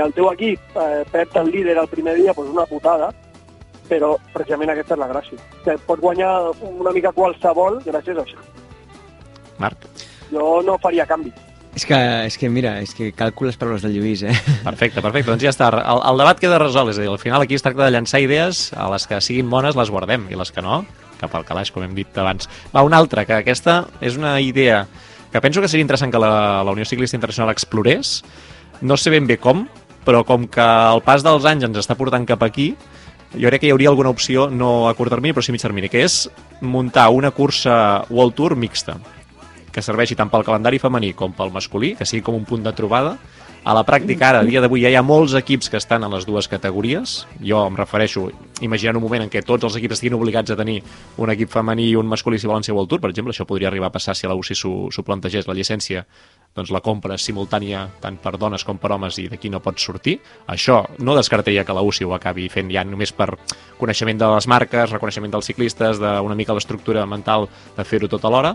el 0.00 0.14
teu 0.16 0.30
equip 0.32 0.78
eh, 0.80 1.04
perd 1.12 1.38
el 1.42 1.52
líder 1.52 1.78
el 1.78 1.90
primer 1.92 2.16
dia, 2.18 2.34
doncs 2.36 2.54
una 2.54 2.66
putada, 2.70 3.12
però 3.88 4.14
precisament 4.32 4.72
aquesta 4.72 4.96
és 4.96 5.02
la 5.02 5.10
gràcia. 5.12 5.40
Que 5.64 5.78
pot 5.88 6.00
guanyar 6.00 6.32
una 6.70 6.94
mica 6.96 7.12
qualsevol 7.12 7.82
gràcies 7.84 8.16
a 8.16 8.24
això. 8.24 8.46
Marc? 9.60 9.90
Jo 10.32 10.62
no 10.66 10.78
faria 10.82 11.06
canvis. 11.06 11.36
És 11.74 11.82
que, 11.88 11.96
és 12.28 12.36
que 12.38 12.48
mira, 12.48 12.76
és 12.80 12.92
que 12.94 13.10
calculo 13.18 13.50
les 13.50 13.56
paraules 13.58 13.82
del 13.82 13.96
Lluís, 13.96 14.22
eh? 14.22 14.34
Perfecte, 14.62 15.02
perfecte. 15.02 15.32
Doncs 15.32 15.42
ja 15.42 15.50
està. 15.50 15.72
El, 15.74 16.02
el 16.06 16.20
debat 16.22 16.38
queda 16.38 16.60
resolt. 16.62 16.92
És 16.92 17.00
a 17.00 17.02
dir, 17.02 17.10
al 17.10 17.18
final 17.18 17.42
aquí 17.42 17.58
es 17.58 17.66
tracta 17.66 17.82
de 17.82 17.90
llançar 17.90 18.22
idees, 18.22 18.68
a 18.78 18.86
les 18.92 19.08
que 19.10 19.18
siguin 19.18 19.50
bones 19.50 19.74
les 19.78 19.90
guardem, 19.90 20.28
i 20.30 20.38
les 20.38 20.54
que 20.54 20.62
no, 20.62 20.84
cap 21.20 21.34
al 21.34 21.46
calaix, 21.46 21.72
com 21.72 21.84
hem 21.84 21.94
dit 21.96 22.18
abans. 22.18 22.48
Va, 22.74 22.84
una 22.86 22.98
altra, 23.00 23.24
que 23.28 23.38
aquesta 23.40 23.84
és 24.00 24.18
una 24.20 24.36
idea 24.40 24.84
que 25.32 25.40
penso 25.42 25.60
que 25.60 25.68
seria 25.68 25.82
interessant 25.82 26.12
que 26.14 26.20
la, 26.22 26.62
la 26.62 26.74
Unió 26.74 26.84
Ciclista 26.86 27.16
Internacional 27.16 27.50
explorés. 27.50 28.20
No 28.82 28.96
sé 28.96 29.10
ben 29.10 29.26
bé 29.26 29.38
com, 29.42 29.64
però 30.06 30.22
com 30.26 30.46
que 30.46 30.64
el 30.64 31.02
pas 31.02 31.24
dels 31.26 31.46
anys 31.48 31.66
ens 31.66 31.80
està 31.80 31.96
portant 31.98 32.26
cap 32.28 32.44
aquí, 32.46 32.74
jo 33.34 33.50
crec 33.50 33.64
que 33.64 33.66
hi 33.66 33.72
hauria 33.74 33.90
alguna 33.90 34.12
opció, 34.14 34.46
no 34.50 34.86
a 34.86 34.94
curt 34.94 35.10
termini, 35.10 35.34
però 35.34 35.42
sí 35.42 35.50
a 35.50 35.56
mig 35.56 35.64
termini, 35.64 35.90
que 35.90 36.04
és 36.06 36.28
muntar 36.62 37.08
una 37.10 37.32
cursa 37.34 38.04
World 38.10 38.38
Tour 38.38 38.54
mixta 38.54 38.98
que 39.74 39.82
serveixi 39.82 40.14
tant 40.14 40.30
pel 40.30 40.44
calendari 40.46 40.78
femení 40.78 41.10
com 41.18 41.32
pel 41.34 41.50
masculí, 41.50 41.96
que 41.98 42.06
sigui 42.06 42.22
com 42.22 42.36
un 42.38 42.46
punt 42.46 42.62
de 42.62 42.72
trobada. 42.78 43.16
A 43.64 43.72
la 43.72 43.80
pràctica, 43.80 44.26
ara, 44.28 44.40
a 44.42 44.44
dia 44.44 44.60
d'avui, 44.60 44.82
ja 44.84 44.90
hi 44.92 44.96
ha 44.98 45.00
molts 45.00 45.32
equips 45.38 45.70
que 45.72 45.78
estan 45.80 46.04
en 46.04 46.12
les 46.12 46.26
dues 46.28 46.44
categories. 46.52 47.14
Jo 47.40 47.62
em 47.64 47.78
refereixo, 47.78 48.26
imaginant 48.60 48.98
un 48.98 49.02
moment 49.06 49.22
en 49.24 49.30
què 49.32 49.40
tots 49.40 49.64
els 49.64 49.78
equips 49.78 49.96
estiguin 49.96 50.18
obligats 50.18 50.52
a 50.52 50.56
tenir 50.58 50.82
un 51.16 51.32
equip 51.32 51.48
femení 51.48 51.86
i 51.88 51.94
un 51.96 52.04
masculí 52.04 52.36
si 52.36 52.50
volen 52.50 52.66
ser 52.66 52.74
World 52.76 52.90
Tour, 52.92 53.00
per 53.00 53.08
exemple, 53.08 53.32
això 53.32 53.46
podria 53.48 53.70
arribar 53.70 53.88
a 53.88 53.94
passar 53.94 54.12
si 54.18 54.28
la 54.28 54.36
UCI 54.36 54.56
s'ho 54.60 55.04
plantegés, 55.06 55.48
la 55.48 55.56
llicència 55.56 56.04
doncs 56.54 56.74
la 56.76 56.82
compra 56.84 57.16
simultània 57.16 57.86
tant 58.02 58.18
per 58.20 58.34
dones 58.36 58.66
com 58.68 58.76
per 58.78 58.92
homes 58.92 59.16
i 59.18 59.30
d'aquí 59.32 59.48
no 59.48 59.62
pot 59.64 59.80
sortir. 59.80 60.18
Això 60.44 60.82
no 61.00 61.16
descartaria 61.16 61.64
que 61.64 61.72
la 61.72 61.82
UCI 61.88 62.04
ho 62.04 62.12
acabi 62.18 62.50
fent 62.52 62.68
ja 62.68 62.84
només 62.84 63.16
per 63.16 63.30
coneixement 63.80 64.20
de 64.20 64.28
les 64.34 64.46
marques, 64.46 64.92
reconeixement 64.92 65.32
dels 65.32 65.48
ciclistes, 65.48 66.04
d'una 66.04 66.36
mica 66.36 66.52
l'estructura 66.52 67.08
mental 67.08 67.48
de 67.78 67.88
fer-ho 67.88 68.12
tot 68.12 68.28
alhora, 68.28 68.52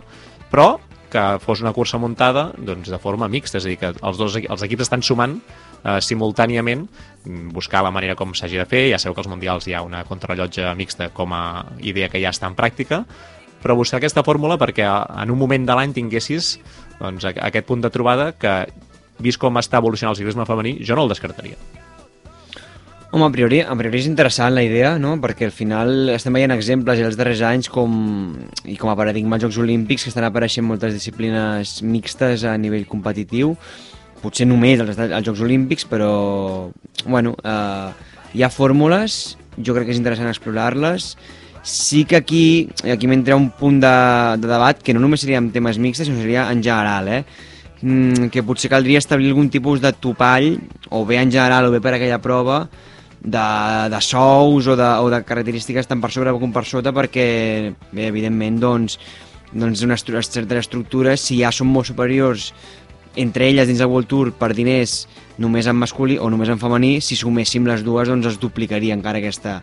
però 0.53 0.75
que 1.11 1.23
fos 1.43 1.63
una 1.63 1.73
cursa 1.73 1.99
muntada 2.01 2.49
doncs, 2.57 2.89
de 2.91 2.99
forma 3.01 3.29
mixta, 3.31 3.59
és 3.59 3.65
a 3.65 3.71
dir, 3.71 3.77
que 3.81 3.91
els, 3.93 4.19
dos, 4.19 4.37
els 4.39 4.65
equips 4.67 4.87
estan 4.87 5.03
sumant 5.05 5.37
eh, 5.39 5.97
simultàniament 6.05 6.85
mm, 6.87 7.49
buscar 7.55 7.83
la 7.85 7.93
manera 7.95 8.15
com 8.19 8.35
s'hagi 8.35 8.61
de 8.61 8.67
fer, 8.69 8.85
ja 8.93 9.01
sabeu 9.01 9.17
que 9.17 9.23
als 9.25 9.31
Mundials 9.31 9.67
hi 9.67 9.75
ha 9.75 9.83
una 9.85 10.03
contrarrellotge 10.07 10.69
mixta 10.79 11.09
com 11.15 11.33
a 11.33 11.43
idea 11.79 12.09
que 12.09 12.21
ja 12.21 12.33
està 12.35 12.49
en 12.49 12.57
pràctica, 12.57 13.03
però 13.59 13.75
buscar 13.75 13.99
aquesta 13.99 14.23
fórmula 14.23 14.59
perquè 14.61 14.85
en 14.87 15.33
un 15.33 15.39
moment 15.39 15.65
de 15.67 15.75
l'any 15.75 15.95
tinguessis 15.97 16.57
doncs, 16.99 17.27
aquest 17.31 17.67
punt 17.67 17.83
de 17.83 17.91
trobada 17.91 18.31
que, 18.39 18.55
vist 19.19 19.39
com 19.39 19.59
està 19.59 19.79
evolucionant 19.83 20.15
el 20.15 20.19
ciclisme 20.19 20.47
femení, 20.47 20.79
jo 20.85 20.95
no 20.95 21.05
el 21.05 21.13
descartaria. 21.13 21.59
Home, 23.11 23.25
a 23.25 23.31
priori, 23.33 23.57
a 23.65 23.73
priori 23.73 23.97
és 23.97 24.05
interessant 24.05 24.53
la 24.53 24.61
idea, 24.61 24.91
no? 25.01 25.15
perquè 25.17 25.47
al 25.47 25.53
final 25.55 26.11
estem 26.13 26.35
veient 26.37 26.51
exemples 26.53 26.99
els 27.01 27.15
darrers 27.17 27.39
anys 27.41 27.69
com, 27.73 27.93
i 28.69 28.75
com 28.77 28.91
a 28.91 28.93
paradigma 28.99 29.33
als 29.33 29.47
Jocs 29.47 29.57
Olímpics 29.63 30.03
que 30.05 30.11
estan 30.11 30.27
apareixent 30.27 30.67
moltes 30.67 30.93
disciplines 30.93 31.79
mixtes 31.81 32.43
a 32.45 32.53
nivell 32.61 32.85
competitiu, 32.85 33.55
potser 34.21 34.45
només 34.45 34.83
als, 34.83 34.99
als 35.01 35.25
Jocs 35.25 35.41
Olímpics, 35.41 35.87
però 35.89 36.11
bueno, 37.07 37.33
eh, 37.41 38.13
hi 38.37 38.45
ha 38.45 38.51
fórmules, 38.53 39.15
jo 39.57 39.73
crec 39.73 39.89
que 39.89 39.95
és 39.95 40.01
interessant 40.03 40.29
explorar-les, 40.29 41.15
sí 41.65 42.03
que 42.05 42.19
aquí, 42.19 42.43
aquí 42.93 43.09
m'entra 43.09 43.39
un 43.39 43.49
punt 43.49 43.81
de, 43.81 43.95
de 44.37 44.51
debat 44.53 44.85
que 44.85 44.93
no 44.93 45.01
només 45.01 45.25
seria 45.25 45.41
en 45.41 45.49
temes 45.55 45.81
mixtes, 45.81 46.05
sinó 46.11 46.21
seria 46.21 46.45
en 46.53 46.61
general, 46.61 47.09
eh? 47.09 47.23
Mm, 47.81 48.29
que 48.29 48.45
potser 48.45 48.69
caldria 48.69 49.01
establir 49.01 49.33
algun 49.33 49.49
tipus 49.49 49.81
de 49.81 49.95
topall, 49.97 50.59
o 50.93 51.01
bé 51.09 51.17
en 51.23 51.33
general 51.33 51.65
o 51.65 51.73
bé 51.73 51.81
per 51.81 51.95
aquella 51.97 52.21
prova, 52.21 52.67
de, 53.21 53.89
de 53.91 54.01
sous 54.01 54.67
o 54.67 54.75
de, 54.75 54.89
o 55.03 55.09
de 55.11 55.23
característiques 55.27 55.87
tant 55.87 56.01
per 56.01 56.11
sobre 56.13 56.33
com 56.39 56.53
per 56.55 56.65
sota 56.67 56.93
perquè, 56.95 57.73
bé, 57.91 58.07
evidentment, 58.07 58.59
doncs, 58.61 58.99
doncs 59.51 59.83
unes, 59.83 60.05
certes 60.05 60.65
estructures, 60.65 61.21
si 61.21 61.41
ja 61.41 61.51
són 61.51 61.71
molt 61.73 61.89
superiors 61.89 62.53
entre 63.19 63.49
elles 63.49 63.67
dins 63.67 63.81
del 63.81 63.89
World 63.89 64.07
Tour 64.07 64.31
per 64.37 64.53
diners 64.53 65.07
només 65.41 65.67
en 65.67 65.75
masculí 65.79 66.19
o 66.19 66.29
només 66.29 66.51
en 66.51 66.59
femení, 66.61 66.99
si 67.01 67.17
suméssim 67.19 67.67
les 67.67 67.83
dues 67.83 68.07
doncs 68.07 68.27
es 68.29 68.39
duplicaria 68.39 68.95
encara 68.95 69.19
aquesta, 69.19 69.59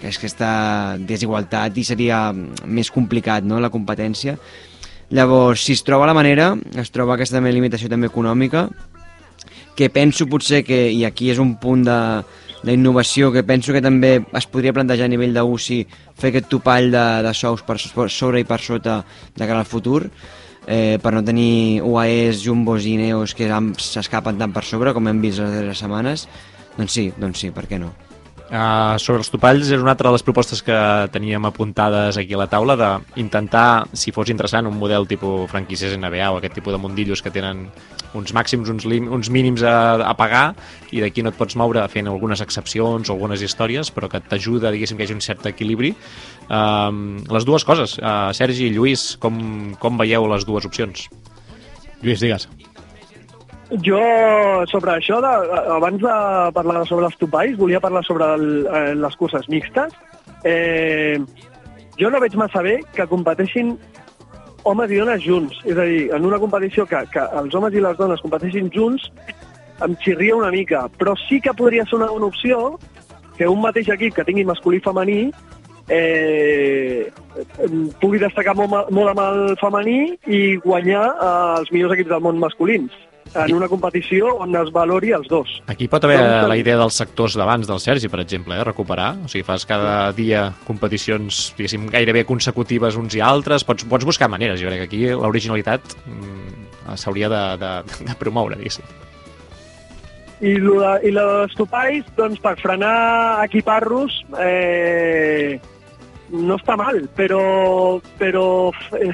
aquesta 0.00 0.50
desigualtat 0.98 1.78
i 1.78 1.86
seria 1.86 2.28
més 2.32 2.90
complicat 2.92 3.46
no, 3.46 3.60
la 3.60 3.72
competència. 3.72 4.36
Llavors, 5.10 5.64
si 5.66 5.74
es 5.74 5.82
troba 5.82 6.06
la 6.06 6.14
manera, 6.14 6.52
es 6.78 6.92
troba 6.94 7.16
aquesta 7.16 7.40
també 7.40 7.50
limitació 7.50 7.88
també 7.90 8.06
econòmica, 8.10 8.68
que 9.74 9.88
penso 9.90 10.28
potser 10.30 10.62
que, 10.62 10.90
i 10.92 11.02
aquí 11.08 11.30
és 11.32 11.40
un 11.42 11.56
punt 11.58 11.82
de, 11.86 11.98
la 12.62 12.74
innovació 12.76 13.30
que 13.32 13.44
penso 13.46 13.72
que 13.72 13.82
també 13.84 14.18
es 14.36 14.46
podria 14.50 14.74
plantejar 14.76 15.08
a 15.08 15.12
nivell 15.12 15.32
d'UCI 15.36 15.80
fer 16.18 16.30
aquest 16.30 16.50
topall 16.52 16.90
de, 16.92 17.06
de 17.24 17.32
sous 17.34 17.64
per 17.64 17.78
sobre 17.80 18.42
i 18.42 18.48
per 18.48 18.60
sota 18.60 19.00
de 19.36 19.46
cara 19.46 19.62
al 19.62 19.68
futur 19.68 20.02
eh, 20.66 20.98
per 21.02 21.14
no 21.14 21.24
tenir 21.24 21.80
UAEs, 21.86 22.44
Jumbos 22.44 22.86
i 22.86 22.98
Neos 23.00 23.34
que 23.34 23.48
s'escapen 23.80 24.38
tant 24.38 24.52
per 24.52 24.66
sobre 24.68 24.92
com 24.92 25.08
hem 25.08 25.24
vist 25.24 25.40
les 25.40 25.50
darreres 25.56 25.80
setmanes 25.80 26.28
doncs 26.76 26.92
sí, 26.92 27.10
doncs 27.16 27.40
sí, 27.40 27.50
per 27.54 27.66
què 27.70 27.80
no? 27.80 27.94
Uh, 28.50 28.98
sobre 28.98 29.20
els 29.22 29.28
topalls 29.30 29.68
és 29.70 29.78
una 29.78 29.92
altra 29.92 30.08
de 30.08 30.16
les 30.16 30.24
propostes 30.26 30.58
que 30.66 30.76
teníem 31.14 31.44
apuntades 31.46 32.16
aquí 32.18 32.34
a 32.34 32.40
la 32.40 32.48
taula 32.50 32.74
d'intentar, 32.74 33.86
si 33.94 34.10
fos 34.10 34.32
interessant, 34.32 34.66
un 34.66 34.74
model 34.74 35.06
tipus 35.06 35.46
franquícies 35.52 35.94
NBA 35.94 36.32
o 36.32 36.40
aquest 36.40 36.58
tipus 36.58 36.74
de 36.74 36.80
mundillos 36.82 37.22
que 37.22 37.30
tenen 37.30 37.68
uns 38.18 38.32
màxims, 38.36 38.70
uns, 38.72 38.86
lim, 38.88 39.08
uns 39.12 39.30
mínims 39.30 39.62
a, 39.62 39.74
a 40.06 40.14
pagar 40.18 40.54
i 40.90 41.02
d'aquí 41.04 41.22
no 41.22 41.32
et 41.32 41.38
pots 41.38 41.56
moure 41.60 41.84
fent 41.92 42.10
algunes 42.10 42.42
excepcions 42.44 43.10
o 43.10 43.16
algunes 43.16 43.42
històries, 43.44 43.92
però 43.94 44.10
que 44.10 44.22
t'ajuda, 44.22 44.72
diguéssim, 44.74 44.98
que 44.98 45.06
hi 45.06 45.10
hagi 45.10 45.18
un 45.18 45.24
cert 45.24 45.46
equilibri. 45.50 45.94
Uh, 46.50 47.20
les 47.30 47.46
dues 47.46 47.66
coses, 47.66 47.98
uh, 48.02 48.30
Sergi 48.36 48.68
i 48.68 48.74
Lluís, 48.74 49.14
com, 49.22 49.38
com 49.78 50.00
veieu 50.00 50.26
les 50.30 50.48
dues 50.48 50.66
opcions? 50.66 51.06
Lluís, 52.02 52.20
digues. 52.22 52.48
Jo, 53.86 54.00
sobre 54.66 54.96
això, 54.96 55.20
de, 55.22 55.30
abans 55.76 56.00
de 56.02 56.14
parlar 56.56 56.82
sobre 56.88 57.06
els 57.06 57.18
topalls, 57.20 57.54
volia 57.58 57.78
parlar 57.82 58.02
sobre 58.02 58.26
el, 58.34 58.48
eh, 58.66 58.94
les 58.98 59.14
curses 59.16 59.46
mixtes. 59.48 59.94
Eh, 60.42 61.20
jo 62.00 62.10
no 62.10 62.18
veig 62.18 62.34
massa 62.34 62.64
bé 62.66 62.80
que 62.96 63.06
competeixin 63.06 63.76
homes 64.64 64.90
i 64.90 64.98
dones 65.00 65.22
junts. 65.24 65.60
És 65.64 65.76
a 65.76 65.86
dir, 65.88 66.08
en 66.16 66.26
una 66.26 66.38
competició 66.42 66.86
que, 66.86 67.02
que 67.12 67.26
els 67.40 67.54
homes 67.54 67.74
i 67.74 67.84
les 67.84 67.98
dones 67.98 68.22
competeixin 68.24 68.70
junts, 68.74 69.06
em 69.84 69.96
xirria 70.04 70.36
una 70.36 70.50
mica. 70.54 70.86
Però 71.00 71.14
sí 71.26 71.40
que 71.40 71.56
podria 71.56 71.86
ser 71.88 72.00
una 72.00 72.10
bona 72.12 72.30
opció 72.30 72.78
que 73.36 73.48
un 73.48 73.62
mateix 73.62 73.88
equip 73.94 74.16
que 74.16 74.26
tingui 74.28 74.44
masculí 74.44 74.80
i 74.80 74.84
femení 74.84 75.20
eh, 75.90 77.08
pugui 78.02 78.20
destacar 78.20 78.54
molt, 78.58 78.90
molt 78.92 79.12
amb 79.14 79.22
el 79.24 79.54
femení 79.60 80.00
i 80.28 80.42
guanyar 80.64 81.06
eh, 81.12 81.30
els 81.60 81.72
millors 81.72 81.96
equips 81.96 82.12
del 82.12 82.26
món 82.26 82.42
masculins 82.42 82.92
en 83.34 83.54
una 83.54 83.68
competició 83.70 84.34
on 84.42 84.54
es 84.58 84.70
valori 84.74 85.12
els 85.16 85.28
dos. 85.30 85.52
Aquí 85.70 85.88
pot 85.90 86.04
haver 86.06 86.18
doncs, 86.18 86.48
la 86.50 86.56
idea 86.58 86.78
dels 86.80 86.96
sectors 86.98 87.36
d'abans 87.38 87.68
del 87.68 87.80
Sergi, 87.82 88.10
per 88.10 88.22
exemple, 88.24 88.56
eh? 88.58 88.64
recuperar. 88.66 89.12
O 89.24 89.30
sigui, 89.30 89.44
fas 89.46 89.66
cada 89.68 90.10
dia 90.16 90.48
competicions, 90.66 91.50
diguéssim, 91.58 91.86
gairebé 91.92 92.24
consecutives 92.28 92.98
uns 93.00 93.14
i 93.18 93.22
altres. 93.24 93.64
Pots, 93.66 93.86
pots 93.90 94.08
buscar 94.08 94.30
maneres. 94.32 94.60
Jo 94.62 94.70
crec 94.70 94.84
que 94.84 94.88
aquí 94.90 95.04
l'originalitat 95.14 95.94
mm, 96.06 96.96
s'hauria 96.98 97.30
de, 97.30 97.44
de, 97.62 97.72
de 98.08 98.18
promoure, 98.18 98.58
diguéssim. 98.58 98.86
I, 100.40 100.54
de, 100.56 100.92
i 101.04 101.10
els 101.20 101.56
topalls, 101.58 102.06
doncs, 102.16 102.40
per 102.40 102.54
frenar 102.62 103.44
equiparros, 103.44 104.22
eh, 104.40 105.60
no 106.32 106.56
està 106.56 106.78
mal, 106.80 107.02
però, 107.16 107.42
però 108.18 108.46
eh, 108.96 109.12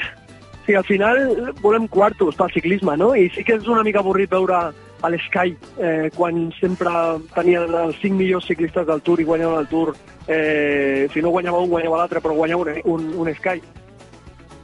Sí, 0.66 0.74
al 0.74 0.84
final 0.84 1.54
volem 1.62 1.86
quartos 1.86 2.34
pel 2.34 2.50
ciclisme, 2.52 2.96
no? 2.98 3.14
I 3.14 3.30
sí 3.30 3.44
que 3.46 3.54
és 3.60 3.68
una 3.70 3.84
mica 3.86 4.02
avorrit 4.02 4.30
veure 4.30 4.58
a 5.02 5.10
l'Sky 5.12 5.54
eh, 5.78 6.10
quan 6.16 6.48
sempre 6.58 6.90
tenien 7.34 7.70
els 7.84 8.00
cinc 8.02 8.18
millors 8.18 8.48
ciclistes 8.50 8.86
del 8.88 9.02
Tour 9.06 9.22
i 9.22 9.26
guanyaven 9.28 9.60
el 9.62 9.68
Tour. 9.70 9.94
Eh, 10.26 11.06
si 11.14 11.22
no 11.22 11.30
guanyava 11.30 11.62
un, 11.62 11.70
guanyava 11.70 12.02
l'altre, 12.02 12.20
però 12.20 12.34
guanyava 12.34 12.66
un, 12.66 12.80
un, 12.96 13.10
un 13.22 13.34
Sky. 13.38 13.62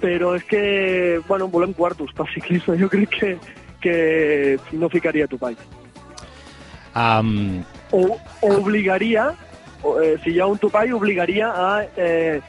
però 0.03 0.34
és 0.34 0.42
que, 0.50 1.20
bueno, 1.28 1.46
volem 1.46 1.72
quartos 1.72 2.11
pel 2.16 2.26
ciclisme. 2.34 2.74
Jo 2.80 2.88
crec 2.90 3.14
que, 3.14 3.30
que 3.80 3.94
no 4.74 4.90
ficaria 4.90 5.28
topall. 5.30 5.57
Um, 6.92 7.62
O, 7.92 8.16
o 8.40 8.50
obligaria, 8.57 9.34
o, 9.84 10.00
eh, 10.00 10.16
si 10.24 10.32
hi 10.32 10.40
ha 10.40 10.46
un 10.48 10.59
topall, 10.59 10.94
obligaria 10.96 11.50
a 11.53 11.84
eh, 11.96 12.40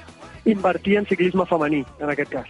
invertir 0.46 0.98
en 0.98 1.06
ciclisme 1.06 1.46
femení, 1.46 1.84
en 2.00 2.10
aquest 2.10 2.32
cas. 2.32 2.48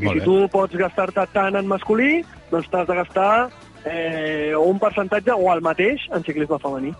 I 0.00 0.08
si 0.12 0.20
tu 0.24 0.48
pots 0.52 0.76
gastar-te 0.76 1.24
tant 1.32 1.56
en 1.56 1.66
masculí, 1.66 2.22
doncs 2.50 2.68
t'has 2.70 2.86
de 2.88 2.94
gastar 2.94 3.48
eh, 3.84 4.52
un 4.58 4.78
percentatge 4.78 5.32
o 5.32 5.52
el 5.54 5.60
mateix 5.64 6.06
en 6.12 6.24
ciclisme 6.24 6.58
femení. 6.62 6.92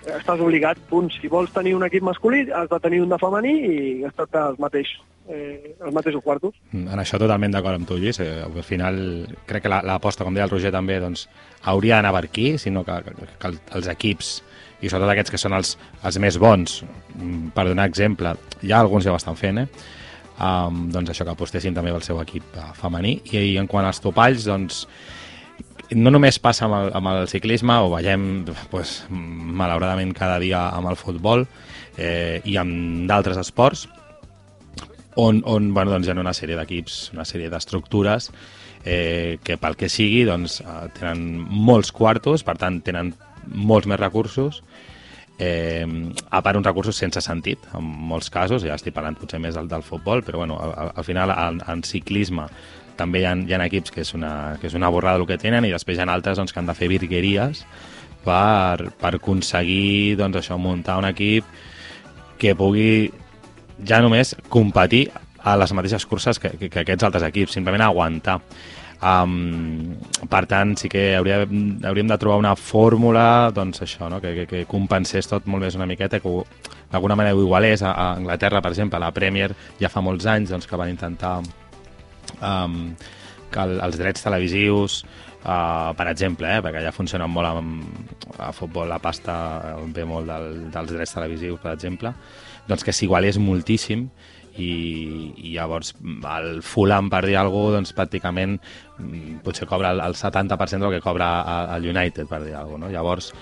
Estàs 0.00 0.40
obligat, 0.40 0.78
punt. 0.88 1.10
Si 1.12 1.28
vols 1.28 1.52
tenir 1.52 1.74
un 1.76 1.84
equip 1.84 2.02
masculí, 2.02 2.46
has 2.56 2.70
de 2.70 2.78
tenir 2.80 3.02
un 3.04 3.10
de 3.12 3.18
femení 3.20 3.50
i 3.52 3.80
gastar-te 4.00 4.38
els 4.48 4.58
mateixos, 4.58 5.02
eh, 5.28 5.74
els 5.84 5.92
mateixos 5.92 6.22
quartos. 6.24 6.54
En 6.72 6.88
això 7.02 7.18
totalment 7.20 7.52
d'acord 7.52 7.76
amb 7.76 7.86
tu, 7.86 7.98
Lluís. 8.00 8.18
Eh, 8.24 8.40
al 8.46 8.62
final, 8.64 8.96
crec 9.46 9.62
que 9.62 9.68
la- 9.68 9.82
l'aposta, 9.82 10.24
com 10.24 10.32
deia 10.32 10.44
el 10.48 10.50
Roger 10.50 10.72
també, 10.72 10.96
doncs, 11.00 11.28
hauria 11.68 11.96
d'anar 11.96 12.14
per 12.16 12.24
aquí, 12.24 12.56
sinó 12.56 12.82
que, 12.84 12.96
que, 13.04 13.12
que 13.38 13.46
el- 13.48 13.60
els 13.74 13.88
equips, 13.92 14.42
i 14.80 14.88
sobretot 14.88 15.10
aquests 15.12 15.30
que 15.30 15.38
són 15.38 15.52
els, 15.52 15.76
els 16.02 16.18
més 16.18 16.38
bons, 16.38 16.82
mm, 17.16 17.48
per 17.52 17.66
donar 17.68 17.84
exemple, 17.86 18.32
ja 18.62 18.80
alguns 18.80 19.04
ja 19.04 19.12
ho 19.12 19.16
estan 19.20 19.36
fent, 19.36 19.58
eh? 19.58 19.68
Um, 20.40 20.86
doncs 20.88 21.12
això, 21.12 21.26
que 21.26 21.34
apostessin 21.34 21.74
també 21.76 21.92
pel 21.92 22.04
seu 22.04 22.20
equip 22.22 22.54
eh, 22.56 22.70
femení. 22.78 23.18
I, 23.28 23.42
I 23.52 23.56
en 23.60 23.66
quant 23.68 23.84
als 23.84 24.00
topalls, 24.00 24.46
doncs, 24.48 24.86
no 26.00 26.12
només 26.14 26.38
passa 26.40 26.64
amb 26.64 26.78
el, 26.78 26.92
amb 26.96 27.10
el 27.12 27.28
ciclisme, 27.28 27.76
ho 27.76 27.90
veiem 27.92 28.46
pues, 28.70 29.02
malauradament 29.10 30.14
cada 30.16 30.38
dia 30.40 30.68
amb 30.72 30.88
el 30.88 30.96
futbol 30.96 31.44
eh, 31.98 32.40
i 32.48 32.56
amb 32.60 33.08
d'altres 33.10 33.40
esports, 33.42 33.84
on, 35.20 35.42
on 35.44 35.72
bueno, 35.74 35.90
doncs 35.92 36.08
hi 36.08 36.14
ha 36.14 36.18
una 36.20 36.36
sèrie 36.36 36.56
d'equips, 36.56 37.10
una 37.12 37.26
sèrie 37.28 37.50
d'estructures 37.52 38.30
eh, 38.84 39.38
que 39.44 39.58
pel 39.60 39.76
que 39.76 39.90
sigui 39.92 40.22
doncs, 40.28 40.60
eh, 40.62 40.86
tenen 40.96 41.26
molts 41.50 41.92
quartos, 41.92 42.46
per 42.46 42.56
tant 42.60 42.80
tenen 42.86 43.12
molts 43.50 43.88
més 43.90 44.00
recursos, 44.00 44.62
eh, 45.40 45.86
a 46.30 46.42
part 46.44 46.58
uns 46.58 46.68
recursos 46.68 46.98
sense 47.00 47.22
sentit, 47.24 47.64
en 47.74 47.86
molts 48.10 48.28
casos, 48.30 48.62
ja 48.66 48.76
estic 48.76 48.94
parlant 48.94 49.16
potser 49.18 49.40
més 49.40 49.56
del, 49.56 49.70
del 49.70 49.82
futbol, 49.82 50.22
però 50.26 50.42
bueno, 50.42 50.58
al, 50.60 50.92
al 50.94 51.06
final 51.06 51.32
en, 51.32 51.62
en 51.66 51.82
ciclisme 51.86 52.46
també 53.00 53.22
hi 53.22 53.28
ha, 53.30 53.32
hi 53.34 53.56
ha 53.56 53.62
equips 53.64 53.94
que 53.94 54.04
és, 54.04 54.12
una, 54.14 54.58
que 54.60 54.68
és 54.68 54.76
una 54.76 54.90
borrada 54.92 55.22
el 55.22 55.26
que 55.28 55.40
tenen 55.40 55.64
i 55.64 55.72
després 55.72 55.96
hi 55.96 56.04
ha 56.04 56.10
altres 56.12 56.36
doncs, 56.36 56.52
que 56.52 56.60
han 56.60 56.68
de 56.68 56.76
fer 56.76 56.90
virgueries 56.92 57.64
per, 58.26 58.90
per 59.00 59.14
aconseguir 59.16 60.18
doncs, 60.20 60.42
això, 60.42 60.60
muntar 60.60 60.98
un 61.00 61.08
equip 61.08 61.48
que 62.40 62.52
pugui 62.56 63.08
ja 63.88 64.02
només 64.04 64.34
competir 64.52 65.06
a 65.40 65.56
les 65.56 65.72
mateixes 65.72 66.04
curses 66.04 66.38
que, 66.38 66.52
que, 66.60 66.68
que 66.68 66.84
aquests 66.84 67.06
altres 67.08 67.24
equips, 67.24 67.56
simplement 67.56 67.86
aguantar. 67.86 68.40
Um, 69.00 69.96
per 70.28 70.42
tant, 70.44 70.74
sí 70.76 70.90
que 70.92 71.14
hauria, 71.16 71.38
hauríem 71.88 72.10
de 72.10 72.18
trobar 72.20 72.36
una 72.42 72.52
fórmula 72.52 73.48
doncs 73.56 73.80
això, 73.86 74.10
no? 74.12 74.18
que, 74.20 74.34
que, 74.36 74.44
que 74.50 74.66
compensés 74.68 75.28
tot 75.30 75.46
molt 75.48 75.64
més 75.64 75.78
una 75.78 75.88
miqueta, 75.88 76.20
que 76.20 76.34
d'alguna 76.92 77.16
manera 77.16 77.36
ho 77.36 77.40
igualés. 77.40 77.80
A, 77.82 77.94
a 77.94 78.10
Anglaterra, 78.18 78.60
per 78.60 78.74
exemple, 78.74 79.00
la 79.00 79.12
Premier 79.16 79.54
ja 79.80 79.88
fa 79.88 80.04
molts 80.04 80.28
anys 80.28 80.52
doncs, 80.52 80.68
que 80.68 80.80
van 80.80 80.92
intentar 80.92 81.38
um, 81.40 82.76
que 83.50 83.64
el, 83.64 83.78
els 83.80 83.98
drets 83.98 84.26
televisius, 84.26 85.00
uh, 85.46 85.96
per 85.96 86.10
exemple, 86.12 86.50
eh, 86.52 86.60
perquè 86.64 86.84
ja 86.84 86.92
funcionen 86.94 87.32
molt 87.32 87.48
amb, 87.48 88.36
a 88.36 88.52
futbol, 88.56 88.88
la 88.90 89.00
pasta 89.00 89.34
ve 89.96 90.04
molt 90.04 90.28
del, 90.28 90.50
dels 90.74 90.92
drets 90.92 91.16
televisius, 91.16 91.60
per 91.62 91.72
exemple, 91.72 92.12
doncs 92.68 92.84
que 92.84 92.94
s'igualés 92.94 93.40
moltíssim 93.40 94.10
i, 94.60 95.32
i 95.48 95.54
llavors 95.54 95.94
el 96.36 96.60
Fulham, 96.66 97.08
per 97.12 97.24
dir 97.26 97.36
alguna 97.40 97.64
cosa, 97.70 97.76
doncs 97.80 97.94
pràcticament 97.96 98.58
mm, 98.60 99.40
potser 99.46 99.66
cobra 99.70 99.90
el, 99.94 100.02
el 100.04 100.14
70% 100.18 100.84
del 100.86 100.96
que 100.98 101.04
cobra 101.04 101.30
al 101.74 101.86
United, 101.88 102.28
per 102.30 102.42
dir 102.44 102.54
alguna 102.54 102.86
cosa, 102.86 102.86
no? 102.86 102.92
Llavors, 102.94 103.32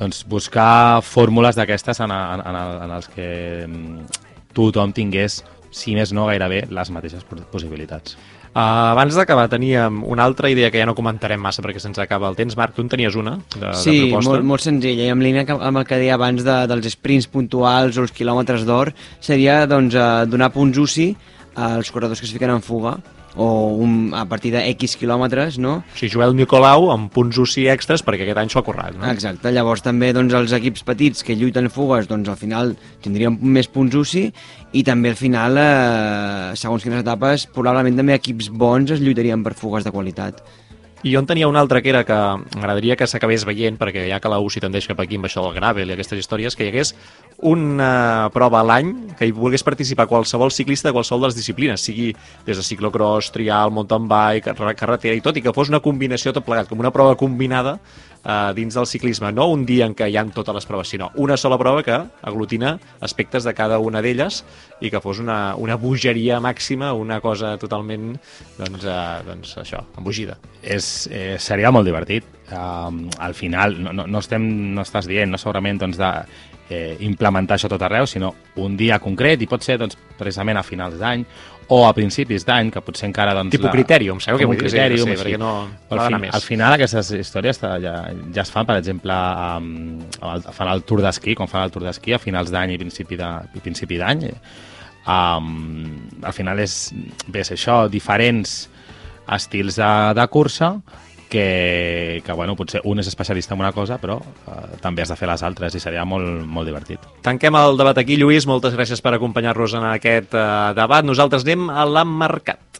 doncs 0.00 0.24
buscar 0.28 1.02
fórmules 1.02 1.56
d'aquestes 1.56 2.00
en, 2.04 2.12
en, 2.12 2.42
en, 2.44 2.56
el- 2.62 2.80
en 2.88 2.96
els 2.98 3.08
que 3.12 3.28
mm, 3.66 4.24
tothom 4.56 4.92
tingués, 4.96 5.42
si 5.76 5.94
més 5.96 6.12
no 6.16 6.26
gairebé, 6.30 6.64
les 6.72 6.90
mateixes 6.94 7.24
pos- 7.28 7.44
possibilitats. 7.52 8.16
Uh, 8.56 8.94
abans 8.94 9.12
d'acabar 9.12 9.50
teníem 9.52 9.98
una 10.08 10.24
altra 10.24 10.48
idea 10.48 10.70
que 10.72 10.80
ja 10.80 10.86
no 10.88 10.94
comentarem 10.96 11.36
massa 11.44 11.60
perquè 11.60 11.76
se'ns 11.82 11.98
acaba 12.00 12.30
el 12.30 12.38
temps. 12.38 12.54
Marc, 12.56 12.72
tu 12.72 12.80
en 12.80 12.88
tenies 12.88 13.12
una 13.20 13.34
de, 13.52 13.74
Sí, 13.76 13.92
de 13.92 14.06
proposta? 14.06 14.30
molt, 14.30 14.46
molt 14.48 14.64
senzilla. 14.64 15.04
I 15.04 15.12
en 15.12 15.20
línia 15.20 15.44
amb 15.44 15.82
el 15.82 15.84
que 15.84 15.98
deia 16.00 16.14
abans 16.16 16.40
de, 16.46 16.54
dels 16.70 16.88
sprints 16.94 17.28
puntuals 17.28 17.98
o 18.00 18.06
els 18.06 18.14
quilòmetres 18.16 18.64
d'or, 18.64 18.94
seria 19.20 19.66
doncs, 19.68 19.92
eh, 19.92 20.24
donar 20.32 20.48
punts 20.56 20.80
UCI 20.80 21.10
als 21.66 21.92
corredors 21.92 22.20
que 22.20 22.24
es 22.24 22.32
fiquen 22.32 22.54
en 22.54 22.64
fuga 22.64 22.96
o 23.36 23.46
un, 23.76 24.12
a 24.16 24.24
partir 24.28 24.52
de 24.54 24.62
X 24.72 24.96
quilòmetres, 25.00 25.60
no? 25.62 25.78
O 25.84 25.96
sigui, 25.98 26.12
Joel 26.16 26.34
Nicolau 26.36 26.90
amb 26.92 27.10
punts 27.12 27.38
UCI 27.38 27.68
extras 27.74 28.04
perquè 28.04 28.24
aquest 28.26 28.40
any 28.42 28.52
s'ho 28.52 28.62
ha 28.62 28.66
currat, 28.66 28.96
no? 28.96 29.06
Exacte, 29.12 29.52
llavors 29.54 29.84
també 29.84 30.12
doncs, 30.16 30.34
els 30.36 30.56
equips 30.56 30.84
petits 30.88 31.24
que 31.26 31.36
lluiten 31.38 31.70
fugues 31.72 32.08
doncs, 32.10 32.32
al 32.32 32.40
final 32.40 32.74
tindrien 33.04 33.38
més 33.40 33.68
punts 33.72 33.94
UCI 33.96 34.26
i 34.76 34.84
també 34.86 35.12
al 35.12 35.20
final, 35.20 35.60
eh, 35.60 36.54
segons 36.58 36.84
quines 36.84 37.04
etapes, 37.04 37.46
probablement 37.52 38.00
també 38.00 38.16
equips 38.16 38.50
bons 38.50 38.96
es 38.96 39.04
lluitarien 39.04 39.44
per 39.44 39.54
fugues 39.54 39.84
de 39.84 39.92
qualitat. 39.94 40.42
I 41.06 41.12
jo 41.14 41.20
en 41.22 41.26
tenia 41.28 41.46
una 41.46 41.60
altra 41.62 41.78
que 41.82 41.90
era 41.92 42.00
que 42.02 42.14
m'agradaria 42.56 42.96
que 42.98 43.06
s'acabés 43.06 43.44
veient, 43.46 43.76
perquè 43.78 44.08
ja 44.08 44.18
que 44.18 44.30
la 44.32 44.40
UCI 44.42 44.64
tendeix 44.64 44.88
cap 44.90 44.98
aquí 45.04 45.14
amb 45.20 45.28
això 45.28 45.44
del 45.44 45.54
gravel 45.54 45.92
i 45.92 45.94
aquestes 45.94 46.18
històries, 46.18 46.56
que 46.58 46.66
hi 46.66 46.72
hagués 46.72 46.96
una 47.46 48.30
prova 48.34 48.58
a 48.58 48.64
l'any 48.66 48.90
que 49.18 49.28
hi 49.28 49.34
volgués 49.36 49.62
participar 49.62 50.08
qualsevol 50.10 50.50
ciclista 50.50 50.88
de 50.88 50.96
qualsevol 50.96 51.22
de 51.22 51.30
les 51.30 51.38
disciplines, 51.38 51.84
sigui 51.84 52.08
des 52.46 52.58
de 52.58 52.64
ciclocross, 52.66 53.30
trial, 53.30 53.70
mountain 53.70 54.08
bike, 54.10 54.50
carre- 54.50 54.74
carretera 54.74 55.14
i 55.14 55.22
tot, 55.22 55.36
i 55.36 55.44
que 55.44 55.54
fos 55.54 55.70
una 55.70 55.78
combinació 55.84 56.32
tot 56.34 56.48
plegat, 56.48 56.66
com 56.66 56.82
una 56.82 56.90
prova 56.90 57.14
combinada 57.14 57.76
eh, 58.26 58.52
dins 58.54 58.74
del 58.74 58.86
ciclisme. 58.86 59.30
No 59.32 59.48
un 59.52 59.64
dia 59.66 59.86
en 59.86 59.94
què 59.96 60.10
hi 60.10 60.18
ha 60.18 60.24
totes 60.34 60.54
les 60.58 60.66
proves, 60.66 60.90
sinó 60.90 61.10
una 61.22 61.36
sola 61.36 61.58
prova 61.58 61.84
que 61.86 61.96
aglutina 61.96 62.76
aspectes 63.00 63.46
de 63.46 63.54
cada 63.54 63.78
una 63.78 64.02
d'elles 64.02 64.42
i 64.80 64.90
que 64.90 65.00
fos 65.00 65.20
una, 65.22 65.54
una 65.56 65.78
bogeria 65.80 66.40
màxima, 66.42 66.92
una 66.92 67.20
cosa 67.24 67.56
totalment, 67.60 68.16
doncs, 68.58 68.84
eh, 68.84 68.98
doncs 69.26 69.56
això, 69.62 69.84
embogida. 69.96 70.38
és, 70.62 71.08
eh, 71.12 71.36
seria 71.38 71.70
molt 71.70 71.86
divertit. 71.86 72.24
Um, 72.46 73.08
al 73.18 73.34
final, 73.34 73.74
no, 73.82 73.92
no, 73.92 74.04
no, 74.06 74.18
estem, 74.22 74.42
no 74.74 74.82
estàs 74.82 75.06
dient, 75.06 75.30
no 75.30 75.38
segurament 75.38 75.78
doncs, 75.78 75.98
de 75.98 76.10
eh, 76.70 76.96
implementar 77.06 77.56
això 77.56 77.70
tot 77.70 77.82
arreu, 77.82 78.06
sinó 78.06 78.32
un 78.62 78.76
dia 78.78 78.98
concret, 79.02 79.42
i 79.42 79.48
pot 79.50 79.62
ser 79.62 79.78
doncs, 79.78 79.98
precisament 80.18 80.58
a 80.58 80.64
finals 80.66 80.98
d'any 81.00 81.24
o 81.68 81.80
a 81.86 81.92
principis 81.96 82.44
d'any, 82.46 82.70
que 82.70 82.80
potser 82.84 83.08
encara... 83.08 83.32
Doncs, 83.34 83.50
Tipus 83.56 83.72
criteri, 83.72 84.06
em 84.12 84.20
sembla 84.22 84.38
que 84.38 84.46
un 84.46 84.58
criteri, 84.60 85.00
sí, 85.02 85.08
perquè 85.10 85.38
no- 85.40 85.66
no 85.90 85.98
al, 86.04 86.18
més. 86.22 86.34
al 86.34 86.44
final 86.44 86.76
aquestes 86.76 87.10
històries 87.18 87.58
ja, 87.58 87.96
ja 88.12 88.44
es 88.44 88.52
fan, 88.54 88.68
per 88.68 88.76
exemple, 88.78 89.16
um, 89.56 89.98
el, 90.30 90.46
fan 90.54 90.70
el 90.70 90.84
Tour 90.86 91.02
d'esquí, 91.02 91.34
quan 91.34 91.50
fan 91.50 91.66
el 91.66 91.74
Tour 91.74 91.88
d'esquí 91.88 92.14
a 92.14 92.20
finals 92.22 92.54
d'any 92.54 92.76
i 92.76 92.78
principi 92.78 93.98
d'any. 93.98 94.28
Um, 95.06 96.06
al 96.22 96.34
final 96.34 96.58
és, 96.62 96.92
bé, 97.26 97.42
és 97.42 97.52
això, 97.54 97.84
diferents 97.90 98.56
estils 99.36 99.76
de, 99.78 99.90
de 100.14 100.26
cursa 100.30 100.76
que, 101.28 102.22
que 102.24 102.32
bueno, 102.32 102.56
potser 102.56 102.82
un 102.84 103.00
és 103.02 103.10
especialista 103.10 103.54
en 103.54 103.62
una 103.64 103.72
cosa, 103.74 103.98
però 104.02 104.18
eh, 104.20 104.78
també 104.82 105.02
has 105.02 105.12
de 105.12 105.18
fer 105.18 105.28
les 105.30 105.42
altres 105.46 105.74
i 105.74 105.82
seria 105.82 106.04
molt, 106.08 106.44
molt 106.46 106.68
divertit. 106.68 107.02
Tanquem 107.26 107.58
el 107.58 107.78
debat 107.80 107.98
aquí, 107.98 108.18
Lluís. 108.20 108.46
Moltes 108.46 108.76
gràcies 108.76 109.02
per 109.02 109.16
acompanyar-nos 109.16 109.76
en 109.78 109.88
aquest 109.90 110.34
eh, 110.36 110.48
debat. 110.78 111.06
Nosaltres 111.06 111.46
anem 111.46 111.70
a 111.70 111.86
l'emmarcat. 111.88 112.75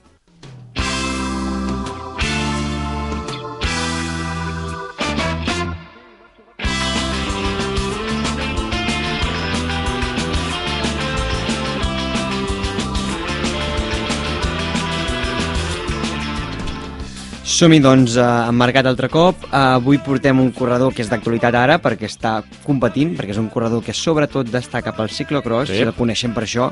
Som-hi, 17.57 17.79
doncs, 17.81 18.17
eh, 18.21 18.23
emmarcat 18.51 18.85
altre 18.91 19.09
cop. 19.09 19.45
Eh, 19.47 19.57
avui 19.57 19.97
portem 20.05 20.39
un 20.43 20.51
corredor 20.53 20.93
que 20.93 21.01
és 21.01 21.09
d'actualitat 21.09 21.55
ara 21.57 21.79
perquè 21.81 22.05
està 22.11 22.43
competint, 22.67 23.15
perquè 23.17 23.33
és 23.33 23.39
un 23.41 23.49
corredor 23.49 23.81
que 23.83 23.95
sobretot 23.97 24.51
destaca 24.53 24.93
pel 24.93 25.09
ciclocross, 25.09 25.71
Sí. 25.71 25.81
el 25.81 25.95
coneixem 25.95 26.35
per 26.35 26.43
això, 26.45 26.71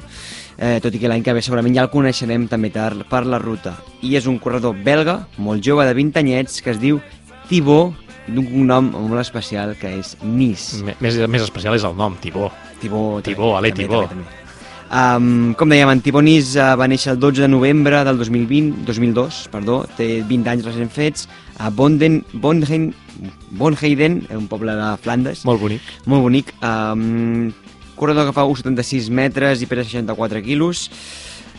eh, 0.59 0.81
tot 0.83 0.95
i 0.95 0.99
que 0.99 1.09
l'any 1.09 1.23
que 1.23 1.33
ve 1.33 1.41
segurament 1.41 1.75
ja 1.75 1.83
el 1.83 1.89
coneixerem 1.91 2.49
també 2.49 2.71
per, 2.71 3.07
per 3.09 3.25
la 3.25 3.39
ruta. 3.39 3.77
I 4.03 4.17
és 4.17 4.27
un 4.27 4.39
corredor 4.39 4.75
belga, 4.77 5.27
molt 5.39 5.63
jove, 5.65 5.87
de 5.87 5.95
20 5.95 6.19
anyets, 6.19 6.61
que 6.61 6.71
es 6.73 6.79
diu 6.81 7.01
Thibaut, 7.49 7.95
d'un 8.27 8.45
cognom 8.45 8.91
molt 9.09 9.21
especial, 9.21 9.77
que 9.77 9.89
és 9.99 10.17
Nis. 10.23 10.83
M- 10.83 10.95
Més, 11.01 11.17
més 11.29 11.43
especial 11.43 11.75
és 11.77 11.85
el 11.85 11.97
nom, 11.97 12.15
Tibó. 12.17 12.51
Thibaut, 12.81 13.23
Thibaut, 13.25 13.57
ale, 13.57 13.71
també, 13.71 13.85
Thibaut. 13.85 14.09
també, 14.11 14.25
també. 14.25 14.44
Um, 14.95 15.55
com 15.59 15.67
dèiem, 15.73 15.91
en 15.91 16.01
Thibaut 16.05 16.23
Nis 16.23 16.53
uh, 16.55 16.77
va 16.79 16.87
néixer 16.87 17.11
el 17.11 17.19
12 17.19 17.43
de 17.43 17.49
novembre 17.51 18.05
del 18.07 18.21
2020, 18.21 18.85
2002, 18.87 19.41
perdó, 19.51 19.81
té 19.99 20.21
20 20.29 20.53
anys 20.53 20.69
recent 20.69 20.93
fets, 20.95 21.25
a 21.59 21.73
Bonden, 21.75 22.21
Bonheim, 22.39 22.93
Bonheiden, 23.59 24.21
un 24.39 24.47
poble 24.47 24.77
de 24.79 24.93
Flandes, 25.03 25.43
Molt 25.49 25.59
bonic. 25.65 25.83
molt 26.07 26.23
bonic. 26.23 26.55
Um, 26.63 27.51
corredor 27.99 28.29
que 28.29 28.37
fa 28.37 28.47
1,76 28.47 29.11
metres 29.11 29.63
i 29.63 29.67
pesa 29.71 29.83
64 29.83 30.45
quilos. 30.47 30.87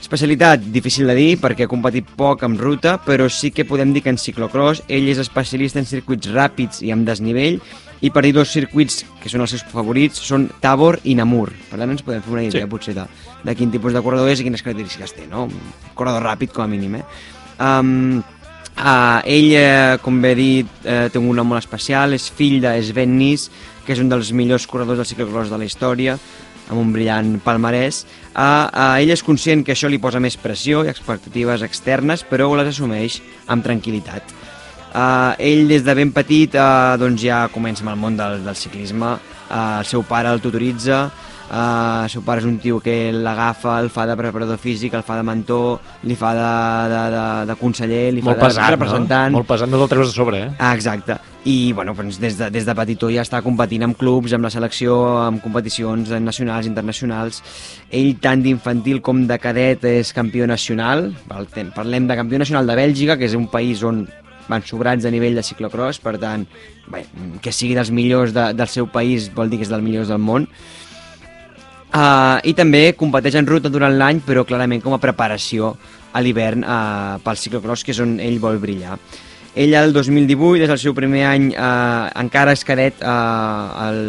Especialitat, 0.05 0.61
difícil 0.69 1.07
de 1.09 1.15
dir 1.17 1.31
perquè 1.41 1.65
ha 1.65 1.69
competit 1.71 2.05
poc 2.13 2.43
en 2.45 2.59
ruta, 2.59 2.99
però 3.01 3.25
sí 3.25 3.49
que 3.49 3.63
podem 3.65 3.89
dir 3.89 4.03
que 4.05 4.11
en 4.13 4.19
ciclocross 4.21 4.83
ell 4.85 5.07
és 5.09 5.17
especialista 5.23 5.81
en 5.81 5.87
circuits 5.89 6.29
ràpids 6.29 6.83
i 6.85 6.91
amb 6.93 7.07
desnivell 7.09 7.57
i 8.05 8.11
per 8.13 8.21
dir 8.21 8.35
dos 8.35 8.51
circuits 8.53 8.99
que 9.23 9.31
són 9.33 9.41
els 9.41 9.55
seus 9.55 9.63
favorits 9.71 10.21
són 10.21 10.45
Tabor 10.61 10.99
i 11.09 11.15
Namur. 11.17 11.49
Per 11.71 11.81
tant, 11.81 11.89
ens 11.89 12.05
podem 12.05 12.21
fer 12.21 12.35
una 12.37 12.45
idea 12.45 12.67
Sí. 12.67 12.69
potser 12.69 12.93
de, 12.93 13.07
de 13.49 13.57
quin 13.57 13.73
tipus 13.73 13.97
de 13.97 14.05
corredor 14.05 14.29
és 14.29 14.39
i 14.39 14.45
quines 14.45 14.61
característiques 14.61 15.17
té, 15.17 15.25
no? 15.25 15.47
Un 15.49 15.97
corredor 15.97 16.21
ràpid 16.21 16.53
com 16.53 16.67
a 16.67 16.69
mínim, 16.69 17.01
eh? 17.01 17.03
Um, 17.57 18.21
uh, 18.77 19.25
ell, 19.25 19.51
eh, 19.57 19.97
com 20.05 20.21
bé 20.21 20.35
he 20.35 20.35
dit, 20.35 20.67
eh, 20.85 21.09
té 21.09 21.17
un 21.17 21.33
nom 21.33 21.49
molt 21.49 21.65
especial, 21.65 22.13
és 22.13 22.29
fill 22.29 22.61
de 22.61 22.77
Sven 22.83 23.17
Nys, 23.17 23.49
que 23.87 23.97
és 23.97 24.05
un 24.05 24.13
dels 24.13 24.29
millors 24.37 24.67
corredors 24.67 25.01
del 25.01 25.09
ciclocross 25.15 25.49
de 25.49 25.57
la 25.57 25.65
història, 25.65 26.19
amb 26.69 26.79
un 26.81 26.93
brillant 26.93 27.35
palmarès. 27.45 28.03
Uh, 28.33 28.39
uh, 28.41 29.01
ell 29.01 29.13
és 29.13 29.23
conscient 29.23 29.63
que 29.65 29.75
això 29.75 29.89
li 29.91 29.99
posa 30.01 30.19
més 30.23 30.37
pressió 30.37 30.83
i 30.85 30.91
expectatives 30.91 31.63
externes, 31.65 32.25
però 32.27 32.49
les 32.57 32.71
assumeix 32.73 33.21
amb 33.47 33.65
tranquil·litat. 33.65 34.33
Uh, 34.95 35.35
ell 35.43 35.67
des 35.67 35.83
de 35.83 35.93
ben 35.97 36.11
petit 36.15 36.53
uh, 36.55 36.95
doncs 36.95 37.19
ja 37.25 37.45
comença 37.51 37.83
amb 37.83 37.91
el 37.91 37.99
món 37.99 38.15
del, 38.15 38.39
del 38.45 38.55
ciclisme, 38.55 39.17
uh, 39.19 39.79
el 39.81 39.87
seu 39.89 40.05
pare 40.07 40.31
el 40.31 40.39
tutoritza, 40.39 41.01
uh, 41.49 42.05
el 42.05 42.09
seu 42.13 42.23
pare 42.23 42.39
és 42.39 42.47
un 42.47 42.55
tio 42.63 42.79
que 42.79 43.11
l'agafa, 43.11 43.75
el 43.83 43.91
fa 43.91 44.07
de 44.07 44.15
preparador 44.15 44.57
físic, 44.57 44.95
el 44.95 45.03
fa 45.03 45.19
de 45.19 45.27
mentor, 45.27 45.81
li 46.07 46.15
fa 46.15 46.31
de, 46.39 46.49
de, 46.95 47.05
de, 47.17 47.25
de 47.51 47.59
conseller, 47.59 48.05
li 48.15 48.23
Molt 48.23 48.39
fa 48.39 48.47
de 48.47 48.53
pesat, 48.53 48.75
representant. 48.77 49.35
no? 49.35 49.41
Molt 49.41 49.51
pesat, 49.51 49.69
no 49.69 49.83
te'l 49.83 49.91
treus 49.97 50.13
de 50.13 50.15
sobre, 50.15 50.45
eh? 50.47 50.51
Ah, 50.57 50.71
exacte. 50.73 51.19
I 51.45 51.73
bueno, 51.73 51.93
doncs 51.93 52.17
des, 52.17 52.39
de, 52.39 52.49
des 52.49 52.65
de 52.65 52.73
petitó 52.73 53.11
ja 53.13 53.21
està 53.21 53.37
competint 53.45 53.85
amb 53.85 53.97
clubs, 53.99 54.33
amb 54.33 54.47
la 54.47 54.49
selecció, 54.49 54.95
amb 55.21 55.43
competicions 55.43 56.09
nacionals, 56.17 56.65
internacionals. 56.65 57.41
Ell, 57.93 58.15
tant 58.17 58.41
d'infantil 58.41 58.97
com 59.05 59.27
de 59.29 59.37
cadet, 59.37 59.85
és 59.85 60.09
campió 60.17 60.47
nacional. 60.49 61.11
Parlem 61.29 62.07
de 62.09 62.17
campió 62.17 62.41
nacional 62.41 62.65
de 62.65 62.77
Bèlgica, 62.79 63.17
que 63.19 63.29
és 63.29 63.37
un 63.37 63.45
país 63.53 63.83
on 63.85 64.07
van 64.49 64.65
sobrats 64.65 65.05
a 65.05 65.11
nivell 65.13 65.37
de 65.37 65.43
ciclocross, 65.45 65.99
per 66.01 66.15
tant, 66.21 66.47
bé, 66.89 67.03
que 67.41 67.53
sigui 67.53 67.77
dels 67.77 67.93
millors 67.93 68.33
de, 68.33 68.47
del 68.57 68.69
seu 68.69 68.89
país 68.89 69.29
vol 69.33 69.49
dir 69.49 69.61
que 69.61 69.67
és 69.67 69.73
dels 69.73 69.85
millors 69.85 70.09
del 70.09 70.21
món. 70.21 70.49
Uh, 71.95 72.41
I 72.41 72.55
també 72.57 72.89
competeix 72.97 73.37
en 73.39 73.45
ruta 73.45 73.69
durant 73.69 73.93
l'any, 73.93 74.19
però 74.25 74.43
clarament 74.49 74.81
com 74.83 74.97
a 74.97 75.01
preparació 75.01 75.75
a 76.11 76.25
l'hivern 76.25 76.65
uh, 76.65 77.21
pel 77.23 77.39
ciclocross, 77.39 77.85
que 77.85 77.93
és 77.93 78.01
on 78.01 78.17
ell 78.17 78.41
vol 78.41 78.57
brillar. 78.59 78.97
Ell 79.55 79.71
el 79.79 79.93
2018 79.95 80.65
és 80.65 80.71
el 80.73 80.79
seu 80.81 80.93
primer 80.97 81.21
any, 81.29 81.45
eh, 81.55 82.07
encara 82.19 82.51
és 82.51 82.63
cadet 82.67 82.99
eh, 82.99 83.07
al, 83.07 83.99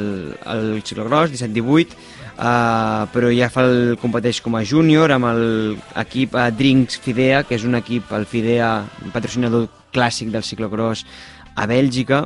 al 0.43 0.65
ciclocross, 0.83 1.31
17-18, 1.37 1.95
eh, 2.35 3.05
però 3.13 3.31
ja 3.31 3.47
fa 3.55 3.63
el, 3.69 3.95
competeix 4.03 4.41
com 4.43 4.59
a 4.59 4.65
júnior 4.67 5.15
amb 5.15 5.31
l'equip 5.31 6.35
eh, 6.35 6.49
Drinks 6.51 6.99
Fidea, 7.05 7.45
que 7.47 7.55
és 7.55 7.69
un 7.69 7.79
equip, 7.79 8.11
el 8.19 8.27
Fidea, 8.27 8.73
un 9.07 9.15
patrocinador 9.15 9.69
clàssic 9.95 10.35
del 10.35 10.43
ciclocross 10.43 11.07
a 11.55 11.71
Bèlgica, 11.71 12.25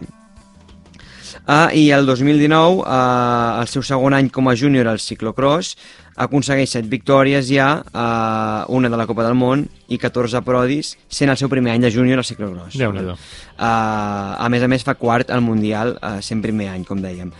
Ah, 1.47 1.71
I 1.75 1.91
el 1.91 2.07
2019, 2.07 2.83
eh, 2.87 3.61
el 3.61 3.69
seu 3.71 3.83
segon 3.83 4.15
any 4.15 4.29
com 4.31 4.49
a 4.51 4.55
júnior 4.55 4.87
al 4.87 5.01
ciclocross, 5.03 5.77
aconsegueix 6.21 6.75
7 6.77 6.89
victòries 6.93 7.49
ja, 7.49 7.69
eh, 7.81 8.65
una 8.69 8.91
de 8.93 8.97
la 8.97 9.07
Copa 9.09 9.25
del 9.25 9.37
Món 9.39 9.65
i 9.89 9.99
14 9.99 10.43
prodis, 10.45 10.93
sent 11.09 11.33
el 11.33 11.39
seu 11.41 11.49
primer 11.49 11.73
any 11.73 11.87
de 11.87 11.91
júnior 11.91 12.21
al 12.21 12.29
ciclocross. 12.29 12.77
Déu-n'hi-do. 12.79 13.17
Uh, 13.61 14.37
a 14.41 14.47
més 14.49 14.63
a 14.65 14.69
més 14.71 14.85
fa 14.87 14.95
quart 14.97 15.33
al 15.35 15.43
Mundial, 15.45 15.97
uh, 15.99 16.21
sent 16.25 16.41
primer 16.41 16.71
any, 16.73 16.85
com 16.89 17.01
dèiem. 17.03 17.33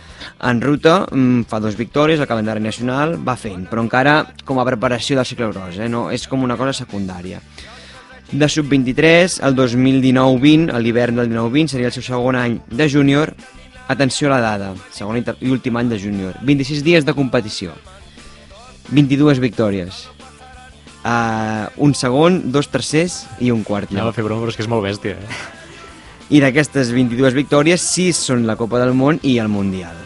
En 0.49 0.61
ruta 0.61 0.99
um, 1.15 1.43
fa 1.49 1.61
dos 1.63 1.77
victòries, 1.79 2.19
el 2.19 2.29
calendari 2.29 2.61
nacional 2.61 3.15
va 3.27 3.37
fent, 3.39 3.63
però 3.71 3.85
encara 3.85 4.17
com 4.45 4.59
a 4.61 4.65
preparació 4.67 5.17
del 5.17 5.29
ciclocross, 5.29 5.79
eh? 5.79 5.89
no, 5.89 6.09
és 6.13 6.27
com 6.29 6.43
una 6.43 6.59
cosa 6.59 6.75
secundària. 6.77 7.39
De 8.31 8.47
sub-23, 8.47 9.39
el 9.47 9.55
2019-20, 9.57 10.69
a 10.71 10.79
l'hivern 10.79 11.17
del 11.19 11.31
19-20, 11.31 11.73
seria 11.73 11.89
el 11.89 11.95
seu 11.95 12.05
segon 12.05 12.37
any 12.39 12.59
de 12.69 12.87
júnior. 12.89 13.33
Atenció 13.91 14.29
a 14.29 14.37
la 14.37 14.43
dada, 14.43 14.69
segon 14.95 15.19
i 15.19 15.51
últim 15.51 15.79
any 15.79 15.89
de 15.91 15.99
júnior. 15.99 16.37
26 16.47 16.85
dies 16.85 17.07
de 17.07 17.15
competició, 17.17 17.73
22 18.89 19.39
victòries. 19.43 20.07
Uh, 21.01 21.65
un 21.81 21.95
segon, 21.97 22.51
dos 22.53 22.69
tercers 22.69 23.23
i 23.41 23.49
un 23.53 23.63
quart 23.65 23.89
lloc. 23.89 23.97
Anava 23.97 24.13
a 24.13 24.17
fer 24.17 24.25
broma, 24.25 24.43
però 24.43 24.53
és 24.53 24.59
que 24.59 24.65
és 24.65 24.69
molt 24.69 24.85
bèstia, 24.85 25.17
eh? 25.17 25.39
I 26.31 26.39
d'aquestes 26.39 26.93
22 26.95 27.35
victòries, 27.35 27.83
6 27.91 28.19
són 28.29 28.45
la 28.47 28.55
Copa 28.55 28.79
del 28.79 28.93
Món 28.95 29.17
i 29.27 29.35
el 29.41 29.49
Mundial. 29.51 29.97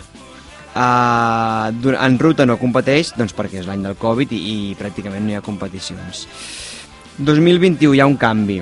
Uh, 0.76 1.72
en 1.94 2.18
ruta 2.20 2.48
no 2.48 2.58
competeix, 2.60 3.14
doncs 3.16 3.36
perquè 3.36 3.62
és 3.62 3.68
l'any 3.68 3.84
del 3.86 3.96
Covid 4.00 4.34
i, 4.36 4.40
i 4.40 4.56
pràcticament 4.80 5.24
no 5.24 5.36
hi 5.36 5.38
ha 5.38 5.44
competicions. 5.46 6.26
2021 7.18 7.94
hi 7.96 8.02
ha 8.04 8.10
un 8.10 8.18
canvi. 8.20 8.58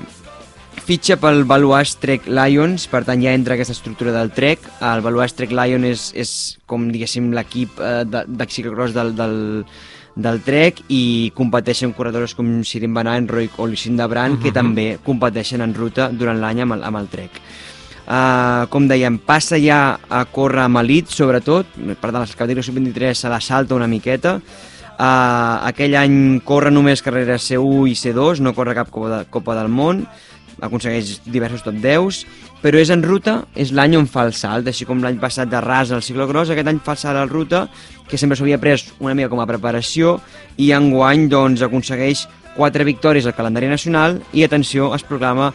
Fitxa 0.84 1.16
pel 1.16 1.46
Valuas 1.48 1.96
Trek 2.02 2.26
Lions, 2.28 2.90
per 2.92 3.06
tant 3.08 3.22
ja 3.24 3.32
entra 3.34 3.56
aquesta 3.56 3.74
estructura 3.74 4.12
del 4.12 4.34
Trek. 4.36 4.66
El 4.84 5.02
Valuas 5.06 5.34
Trek 5.38 5.54
Lion 5.56 5.88
és, 5.88 6.10
és 6.18 6.34
com 6.68 6.90
diguéssim 6.92 7.32
l'equip 7.34 7.80
eh, 7.80 8.04
de, 8.04 8.26
de 8.28 8.48
ciclocross 8.52 8.92
del, 8.98 9.14
del, 9.16 9.38
del 10.16 10.42
Trek 10.46 10.84
i 10.94 11.32
competeixen 11.36 11.94
corredors 11.98 12.36
com 12.38 12.62
Sirin 12.64 12.94
Van 12.94 13.28
Roy 13.28 13.50
o 13.58 13.68
Lucinda 13.68 14.08
Brand, 14.08 14.40
que 14.42 14.52
també 14.54 14.98
competeixen 15.04 15.62
en 15.62 15.74
ruta 15.74 16.10
durant 16.12 16.40
l'any 16.40 16.62
amb, 16.62 16.78
el, 16.78 16.84
amb 16.84 17.02
el 17.02 17.10
Trek. 17.10 17.40
Uh, 18.04 18.68
com 18.68 18.84
dèiem, 18.84 19.16
passa 19.24 19.56
ja 19.64 19.96
a 20.12 20.26
córrer 20.28 20.66
amb 20.66 20.82
elit, 20.82 21.08
sobretot, 21.08 21.70
per 22.02 22.10
tant, 22.12 22.20
les 22.20 22.36
categories 22.36 22.68
sub-23 22.68 23.16
se 23.16 23.32
la 23.32 23.40
salta 23.40 23.78
una 23.78 23.88
miqueta, 23.88 24.36
uh, 24.38 25.64
aquell 25.70 25.96
any 25.96 26.18
corre 26.44 26.72
només 26.74 27.02
carreres 27.02 27.48
C1 27.48 27.88
i 27.88 27.96
C2, 27.96 28.44
no 28.44 28.52
corre 28.58 28.76
cap 28.76 28.92
Copa, 28.92 29.10
de, 29.14 29.30
Copa 29.32 29.56
del 29.56 29.72
Món, 29.72 30.04
aconsegueix 30.60 31.22
diversos 31.24 31.64
top 31.64 31.80
10, 31.80 32.26
però 32.64 32.80
és 32.80 32.94
en 32.96 33.02
ruta, 33.04 33.42
és 33.60 33.74
l'any 33.76 33.98
on 34.00 34.06
fa 34.08 34.24
el 34.24 34.32
salt, 34.40 34.70
així 34.72 34.88
com 34.88 35.02
l'any 35.04 35.18
passat 35.20 35.50
de 35.52 35.60
ras 35.60 35.92
al 35.92 36.04
ciclocross, 36.06 36.54
aquest 36.54 36.70
any 36.72 36.80
fa 36.86 36.96
el 36.96 37.02
salt 37.02 37.20
al 37.20 37.28
ruta, 37.28 37.66
que 38.08 38.18
sempre 38.18 38.38
s'havia 38.40 38.60
pres 38.62 38.86
una 39.04 39.16
mica 39.20 39.28
com 39.34 39.44
a 39.44 39.50
preparació, 39.50 40.16
i 40.56 40.72
enguany 40.72 41.28
doncs, 41.28 41.66
aconsegueix 41.68 42.24
quatre 42.56 42.88
victòries 42.88 43.28
al 43.28 43.36
calendari 43.36 43.68
nacional 43.68 44.22
i, 44.32 44.46
atenció, 44.48 44.94
es 44.96 45.04
proclama 45.04 45.52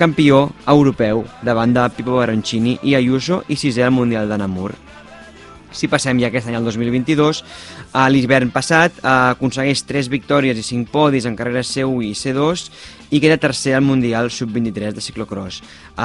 campió 0.00 0.46
europeu 0.68 1.24
davant 1.44 1.76
de 1.76 1.84
Pipo 1.96 2.16
Baroncini 2.16 2.78
i 2.84 2.96
Ayuso 2.96 3.42
i 3.48 3.60
sisè 3.60 3.84
al 3.84 3.96
Mundial 3.96 4.28
de 4.28 4.40
Namur. 4.40 4.72
Si 5.76 5.90
passem 5.92 6.16
ja 6.22 6.30
aquest 6.30 6.48
any 6.48 6.56
al 6.56 6.64
2022, 6.64 7.42
a 7.92 8.06
l'hivern 8.08 8.50
passat 8.54 8.96
eh, 9.02 9.08
aconsegueix 9.36 9.84
3 9.84 10.08
victòries 10.12 10.56
i 10.56 10.64
5 10.64 10.88
podis 10.92 11.28
en 11.28 11.36
carreres 11.36 11.68
C1 11.74 12.06
i 12.06 12.14
C2 12.16 12.68
i 13.14 13.20
queda 13.22 13.36
tercer 13.38 13.76
al 13.76 13.84
Mundial 13.86 14.30
Sub-23 14.32 14.96
de 14.96 15.04
ciclocross. 15.04 15.60
Eh, 15.60 16.02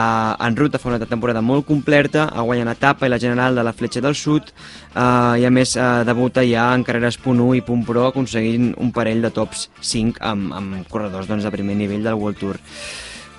en 0.48 0.58
ruta 0.60 0.80
fa 0.82 0.92
una 0.92 1.00
temporada 1.00 1.42
molt 1.42 1.66
completa, 1.70 2.28
ha 2.28 2.44
guanyat 2.46 2.68
l'etapa 2.74 3.08
i 3.08 3.14
la 3.14 3.22
general 3.22 3.56
de 3.56 3.64
la 3.64 3.74
Fletxa 3.74 4.04
del 4.04 4.18
Sud 4.20 4.52
eh, 4.52 5.40
i 5.42 5.48
a 5.48 5.54
més 5.54 5.78
eh, 5.78 5.88
debuta 6.08 6.44
ja 6.48 6.68
en 6.76 6.84
carreres 6.88 7.18
punt 7.22 7.40
1 7.40 7.62
i 7.62 7.64
punt 7.66 7.86
pro 7.88 8.10
aconseguint 8.10 8.74
un 8.78 8.92
parell 8.92 9.24
de 9.24 9.32
tops 9.32 9.70
5 9.80 10.20
amb, 10.20 10.52
amb 10.58 10.92
corredors 10.92 11.32
doncs, 11.32 11.48
de 11.48 11.56
primer 11.56 11.80
nivell 11.80 12.04
del 12.04 12.20
World 12.20 12.44
Tour. 12.44 12.60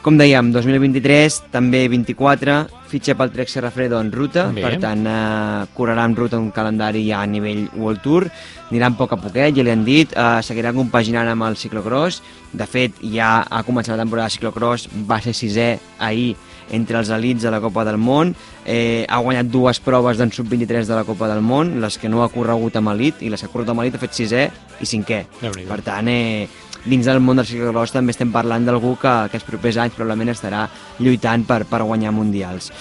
Com 0.02 0.16
dèiem, 0.18 0.48
2023, 0.50 1.36
també 1.52 1.84
24, 1.86 2.56
fitxa 2.90 3.14
pel 3.14 3.30
Trek 3.30 3.50
Serrafredo 3.52 4.00
en 4.02 4.08
ruta, 4.10 4.48
Bé. 4.50 4.64
per 4.64 4.80
tant 4.82 5.04
eh, 5.06 5.68
correrà 5.76 6.08
en 6.08 6.16
ruta 6.18 6.40
un 6.42 6.48
calendari 6.50 7.04
ja 7.06 7.20
a 7.22 7.28
nivell 7.30 7.68
World 7.78 8.02
Tour, 8.02 8.26
aniran 8.72 8.96
a 8.96 8.98
poc 8.98 9.14
a 9.14 9.20
poquet, 9.22 9.54
ja 9.54 9.62
li 9.62 9.70
han 9.70 9.84
dit, 9.86 10.10
eh, 10.10 10.40
seguirà 10.42 10.72
compaginant 10.74 11.30
amb 11.30 11.46
el 11.46 11.54
ciclocross, 11.60 12.18
de 12.50 12.66
fet 12.66 12.98
ja 13.14 13.44
ha 13.46 13.62
començat 13.62 13.94
la 13.94 14.02
temporada 14.02 14.26
de 14.26 14.34
ciclocross, 14.34 14.88
va 15.06 15.20
ser 15.22 15.36
sisè 15.38 15.68
ahir 16.02 16.34
entre 16.74 16.98
els 16.98 17.14
elits 17.14 17.46
de 17.46 17.54
la 17.54 17.62
Copa 17.62 17.86
del 17.86 18.00
Món, 18.02 18.34
eh, 18.66 19.06
ha 19.06 19.22
guanyat 19.22 19.54
dues 19.54 19.78
proves 19.78 20.18
d'en 20.18 20.34
sub-23 20.34 20.90
de 20.90 20.98
la 20.98 21.06
Copa 21.06 21.30
del 21.30 21.46
Món, 21.46 21.76
les 21.80 21.94
que 21.98 22.10
no 22.10 22.24
ha 22.24 22.30
corregut 22.32 22.74
amb 22.80 22.90
elit, 22.96 23.22
i 23.22 23.30
les 23.30 23.38
que 23.38 23.46
ha 23.46 23.54
corregut 23.54 23.76
amb 23.76 23.86
elit 23.86 23.94
ha 23.94 24.02
fet 24.02 24.18
sisè 24.18 24.48
i 24.80 24.88
cinquè. 24.96 25.22
Per 25.70 25.80
tant, 25.86 26.10
eh, 26.10 26.48
dins 26.84 27.06
del 27.06 27.20
món 27.22 27.38
del 27.38 27.48
ciclocross 27.48 27.94
també 27.94 28.14
estem 28.14 28.32
parlant 28.34 28.66
d'algú 28.66 28.96
que, 29.00 29.14
que 29.30 29.38
els 29.38 29.46
propers 29.46 29.78
anys 29.82 29.96
probablement 29.98 30.32
estarà 30.34 30.66
lluitant 30.98 31.46
per, 31.48 31.62
per 31.70 31.82
guanyar 31.86 32.14
mundials. 32.14 32.72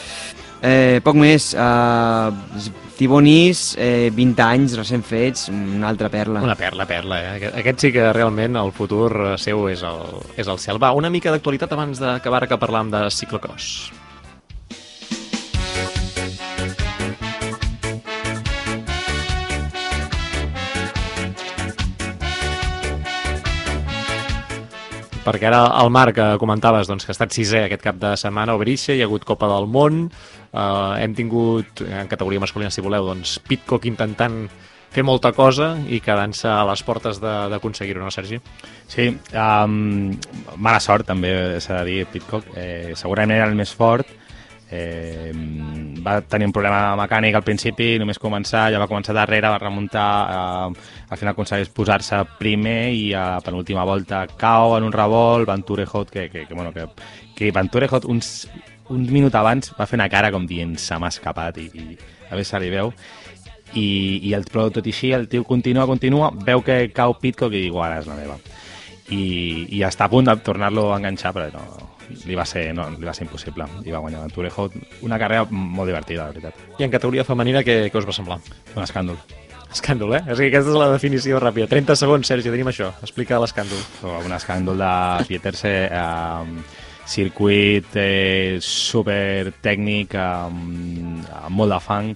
Eh, 0.62 1.02
poc 1.02 1.18
més, 1.18 1.56
eh, 1.58 2.72
Tibonís, 2.98 3.76
eh, 3.82 4.12
20 4.14 4.44
anys 4.46 4.76
recent 4.78 5.02
fets, 5.02 5.48
una 5.50 5.88
altra 5.90 6.10
perla. 6.14 6.44
Una 6.46 6.56
perla, 6.56 6.86
perla, 6.86 7.18
eh? 7.18 7.32
Aquest, 7.40 7.56
aquest 7.64 7.82
sí 7.82 7.92
que 7.96 8.12
realment 8.14 8.60
el 8.62 8.70
futur 8.72 9.10
eh, 9.16 9.32
seu 9.42 9.66
és 9.72 9.82
el, 9.82 10.22
és 10.38 10.46
el 10.46 10.62
cel. 10.62 10.78
Va, 10.82 10.94
una 10.94 11.10
mica 11.10 11.34
d'actualitat 11.34 11.74
abans 11.74 12.04
d'acabar 12.04 12.46
que 12.46 12.62
parlam 12.62 12.94
de 12.94 13.08
ciclocross. 13.10 13.90
Perquè 25.26 25.50
ara 25.50 25.62
el 25.82 25.92
Marc 25.94 26.18
que 26.18 26.28
comentaves 26.42 26.90
doncs, 26.90 27.06
que 27.06 27.14
ha 27.14 27.18
estat 27.18 27.36
sisè 27.36 27.66
aquest 27.66 27.86
cap 27.86 28.00
de 28.02 28.16
setmana 28.20 28.54
a 28.54 28.60
Oberixa, 28.60 28.96
hi 28.96 29.04
ha 29.04 29.08
hagut 29.10 29.26
Copa 29.28 29.50
del 29.52 29.70
Món, 29.70 30.04
eh, 30.52 31.04
hem 31.04 31.16
tingut 31.18 31.84
en 31.86 32.10
categoria 32.12 32.42
masculina, 32.42 32.72
si 32.74 32.84
voleu, 32.86 33.06
doncs, 33.12 33.38
Pitcock 33.48 33.86
intentant 33.90 34.44
fer 34.92 35.06
molta 35.08 35.32
cosa 35.32 35.74
i 35.88 36.02
quedant-se 36.04 36.50
a 36.52 36.66
les 36.68 36.84
portes 36.84 37.22
d'aconseguir-ho, 37.22 38.04
no, 38.04 38.12
Sergi? 38.12 38.42
Sí, 38.92 39.08
um, 39.32 40.12
mala 40.58 40.82
sort 40.84 41.08
també 41.08 41.32
s'ha 41.64 41.80
de 41.80 41.86
dir, 41.88 42.02
Pitcock. 42.12 42.50
Eh, 42.60 42.92
segurament 43.00 43.38
era 43.38 43.48
el 43.48 43.56
més 43.56 43.72
fort. 43.72 44.10
Eh, 44.72 45.32
va 46.02 46.22
tenir 46.24 46.48
un 46.48 46.54
problema 46.56 46.96
mecànic 46.96 47.36
al 47.36 47.44
principi, 47.44 47.98
només 48.00 48.20
començar, 48.20 48.70
ja 48.72 48.80
va 48.80 48.88
començar 48.88 49.14
darrere, 49.18 49.52
va 49.52 49.60
remuntar, 49.60 50.08
eh, 50.32 51.08
al 51.12 51.20
final 51.20 51.34
aconsegueix 51.34 51.70
posar-se 51.76 52.22
primer 52.40 52.94
i 52.96 53.12
a 53.14 53.42
penúltima 53.44 53.84
volta 53.84 54.24
cau 54.40 54.78
en 54.78 54.88
un 54.88 54.96
revolt, 54.96 55.46
Van 55.50 55.64
Turejot, 55.64 56.10
que, 56.10 56.30
que, 56.30 56.46
que, 56.48 56.54
bueno, 56.54 56.72
que, 56.72 56.88
que 57.36 57.52
Van 57.52 57.70
Turejot 57.70 58.06
uns, 58.06 58.48
un 58.90 59.06
minut 59.12 59.36
abans 59.36 59.74
va 59.78 59.88
fer 59.88 60.00
una 60.00 60.10
cara 60.12 60.32
com 60.32 60.48
dient 60.48 60.78
se 60.80 60.98
m'ha 61.00 61.12
escapat 61.12 61.60
i, 61.62 61.68
i 61.68 61.86
a 62.30 62.34
veure 62.36 62.48
se 62.48 62.60
li 62.60 62.72
veu 62.72 62.92
i, 63.74 63.86
i 64.28 64.34
el, 64.36 64.48
però 64.52 64.70
tot 64.74 64.88
i 64.88 64.92
així 64.96 65.12
el 65.16 65.28
tio 65.32 65.46
continua, 65.48 65.88
continua, 65.88 66.32
veu 66.32 66.64
que 66.66 66.84
cau 66.96 67.16
Pitcock 67.20 67.56
i 67.56 67.66
diu 67.68 67.80
ara 67.84 68.02
és 68.02 68.10
la 68.10 68.20
meva 68.20 68.40
i, 69.12 69.24
i 69.78 69.84
està 69.88 70.08
a 70.08 70.12
punt 70.12 70.28
de 70.28 70.36
tornar-lo 70.44 70.90
a 70.92 71.00
enganxar 71.00 71.34
però 71.36 71.50
no, 71.56 71.92
li 72.26 72.38
va 72.38 72.46
ser, 72.46 72.70
no, 72.78 72.88
li 72.96 73.08
va 73.08 73.14
ser 73.18 73.28
impossible 73.28 73.68
i 73.86 73.94
va 73.94 74.02
guanyar 74.04 74.24
en 74.26 74.34
Turejo 74.34 74.70
una 75.08 75.20
carrera 75.22 75.46
molt 75.52 75.90
divertida, 75.90 76.28
la 76.28 76.34
veritat 76.36 76.80
I 76.80 76.88
en 76.88 76.94
categoria 76.94 77.28
femenina, 77.28 77.64
què, 77.68 77.86
què 77.92 78.02
us 78.02 78.08
va 78.10 78.16
semblar? 78.16 78.42
un 78.76 78.84
escàndol 78.84 79.20
Escàndol, 79.72 80.12
eh? 80.18 80.20
És 80.28 80.36
que 80.36 80.50
aquesta 80.50 80.74
és 80.74 80.76
la 80.76 80.90
definició 80.92 81.38
ràpida. 81.40 81.64
30 81.72 81.96
segons, 81.96 82.28
Sergi, 82.28 82.52
tenim 82.52 82.68
això. 82.68 82.90
Explica 83.06 83.40
l'escàndol. 83.40 83.80
un 84.04 84.34
escàndol 84.36 84.82
de 84.84 85.28
Pieterse 85.30 85.72
eh, 85.88 86.64
circuit 87.08 87.96
eh, 87.96 88.58
super 88.60 89.54
tècnic 89.64 90.16
eh, 90.16 90.20
amb 90.20 91.56
molt 91.56 91.72
de 91.72 91.80
fang 91.80 92.12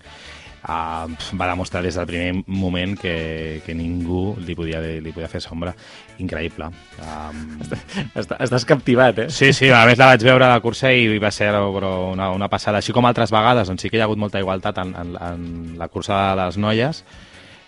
eh, 0.67 1.35
va 1.39 1.47
demostrar 1.49 1.83
des 1.83 1.95
del 1.95 2.07
primer 2.09 2.43
moment 2.47 2.95
que, 2.99 3.61
que 3.65 3.75
ningú 3.77 4.35
li 4.41 4.55
podia, 4.57 4.81
li 4.81 5.13
podia 5.13 5.29
fer 5.31 5.41
sombra 5.43 5.73
increïble 6.21 6.69
eh, 7.01 8.05
Està, 8.15 8.39
estàs 8.43 8.65
captivat, 8.67 9.25
eh? 9.25 9.27
Sí, 9.33 9.51
sí, 9.53 9.69
a 9.73 9.85
més 9.87 9.99
la 10.01 10.11
vaig 10.13 10.23
veure 10.25 10.47
a 10.47 10.55
la 10.55 10.63
cursa 10.63 10.91
i 10.93 11.19
va 11.21 11.31
ser 11.31 11.51
però 11.55 11.93
una, 12.13 12.31
una 12.35 12.49
passada, 12.51 12.81
així 12.81 12.95
com 12.95 13.05
altres 13.07 13.33
vegades, 13.33 13.69
on 13.71 13.79
sí 13.81 13.89
que 13.89 13.99
hi 13.99 14.03
ha 14.03 14.09
hagut 14.09 14.21
molta 14.21 14.41
igualtat 14.41 14.81
en, 14.83 14.95
en, 15.01 15.13
en 15.21 15.45
la 15.79 15.89
cursa 15.91 16.21
de 16.31 16.39
les 16.41 16.57
noies, 16.61 17.03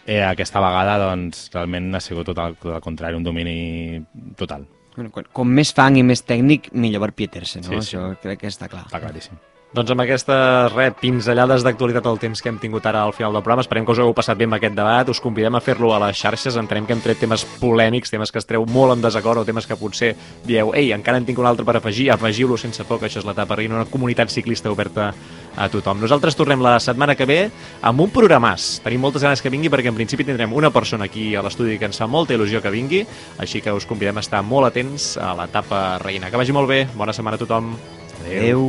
eh, 0.06 0.24
aquesta 0.24 0.64
vegada 0.64 0.98
doncs, 1.04 1.48
realment 1.54 1.94
ha 1.96 2.04
sigut 2.04 2.32
tot 2.32 2.42
el, 2.44 2.58
tot 2.62 2.76
el 2.78 2.84
contrari, 2.84 3.18
un 3.20 3.28
domini 3.28 4.02
total, 4.40 4.66
Bueno, 4.98 5.12
com, 5.14 5.28
com 5.30 5.52
més 5.54 5.70
fang 5.78 6.00
i 6.00 6.02
més 6.02 6.24
tècnic, 6.26 6.72
millor 6.74 7.04
per 7.04 7.12
Pieterse, 7.20 7.62
no? 7.62 7.70
Sí, 7.70 7.76
sí. 7.76 8.00
Això 8.00 8.16
crec 8.24 8.42
que 8.42 8.50
està 8.50 8.66
clar. 8.72 8.88
està 8.90 8.98
claríssim. 9.04 9.38
Doncs 9.76 9.92
amb 9.92 10.00
aquestes 10.00 10.72
re, 10.72 10.86
pinzellades 10.96 11.64
d'actualitat 11.66 12.06
del 12.06 12.20
temps 12.22 12.40
que 12.40 12.48
hem 12.48 12.56
tingut 12.58 12.86
ara 12.88 13.02
al 13.04 13.12
final 13.12 13.34
del 13.36 13.42
programa, 13.44 13.66
esperem 13.66 13.84
que 13.84 13.92
us 13.92 14.00
hagueu 14.00 14.14
passat 14.16 14.38
bé 14.40 14.46
amb 14.48 14.56
aquest 14.56 14.78
debat, 14.78 15.10
us 15.12 15.20
convidem 15.20 15.58
a 15.60 15.62
fer-lo 15.62 15.90
a 15.92 15.98
les 16.06 16.16
xarxes, 16.16 16.56
entenem 16.56 16.86
que 16.88 16.96
hem 16.96 17.02
tret 17.04 17.20
temes 17.20 17.44
polèmics, 17.60 18.14
temes 18.14 18.32
que 18.32 18.40
estreu 18.40 18.64
molt 18.64 18.96
en 18.96 19.02
desacord 19.04 19.42
o 19.42 19.46
temes 19.46 19.68
que 19.68 19.76
potser 19.76 20.14
dieu, 20.46 20.72
ei, 20.72 20.94
encara 20.96 21.20
en 21.20 21.28
tinc 21.28 21.42
un 21.44 21.50
altre 21.50 21.66
per 21.68 21.76
afegir, 21.82 22.08
afegiu-lo 22.14 22.56
sense 22.58 22.86
por, 22.88 23.02
que 23.02 23.10
això 23.10 23.20
és 23.20 23.28
l'etapa 23.28 23.58
reina, 23.60 23.76
una 23.82 23.90
comunitat 23.92 24.32
ciclista 24.32 24.72
oberta 24.72 25.10
a 25.58 25.68
tothom. 25.74 26.00
Nosaltres 26.00 26.40
tornem 26.40 26.64
la 26.64 26.78
setmana 26.80 27.18
que 27.20 27.28
ve 27.28 27.38
amb 27.82 28.06
un 28.06 28.14
programàs. 28.14 28.78
Tenim 28.86 29.04
moltes 29.04 29.26
ganes 29.28 29.44
que 29.44 29.52
vingui 29.52 29.74
perquè 29.74 29.92
en 29.92 30.00
principi 30.00 30.24
tindrem 30.24 30.56
una 30.56 30.72
persona 30.72 31.10
aquí 31.12 31.34
a 31.36 31.44
l'estudi 31.44 31.76
que 31.76 31.90
ens 31.92 32.00
fa 32.00 32.08
molta 32.08 32.38
il·lusió 32.38 32.64
que 32.64 32.72
vingui, 32.72 33.04
així 33.44 33.60
que 33.60 33.76
us 33.76 33.90
convidem 33.90 34.16
a 34.16 34.24
estar 34.24 34.42
molt 34.48 34.72
atents 34.72 35.18
a 35.20 35.34
l'etapa 35.42 36.00
reina. 36.06 36.32
Que 36.32 36.40
vagi 36.40 36.56
molt 36.56 36.72
bé, 36.72 36.86
bona 36.96 37.12
setmana 37.12 37.36
a 37.36 37.44
tothom. 37.44 37.76
Adéu. 38.24 38.64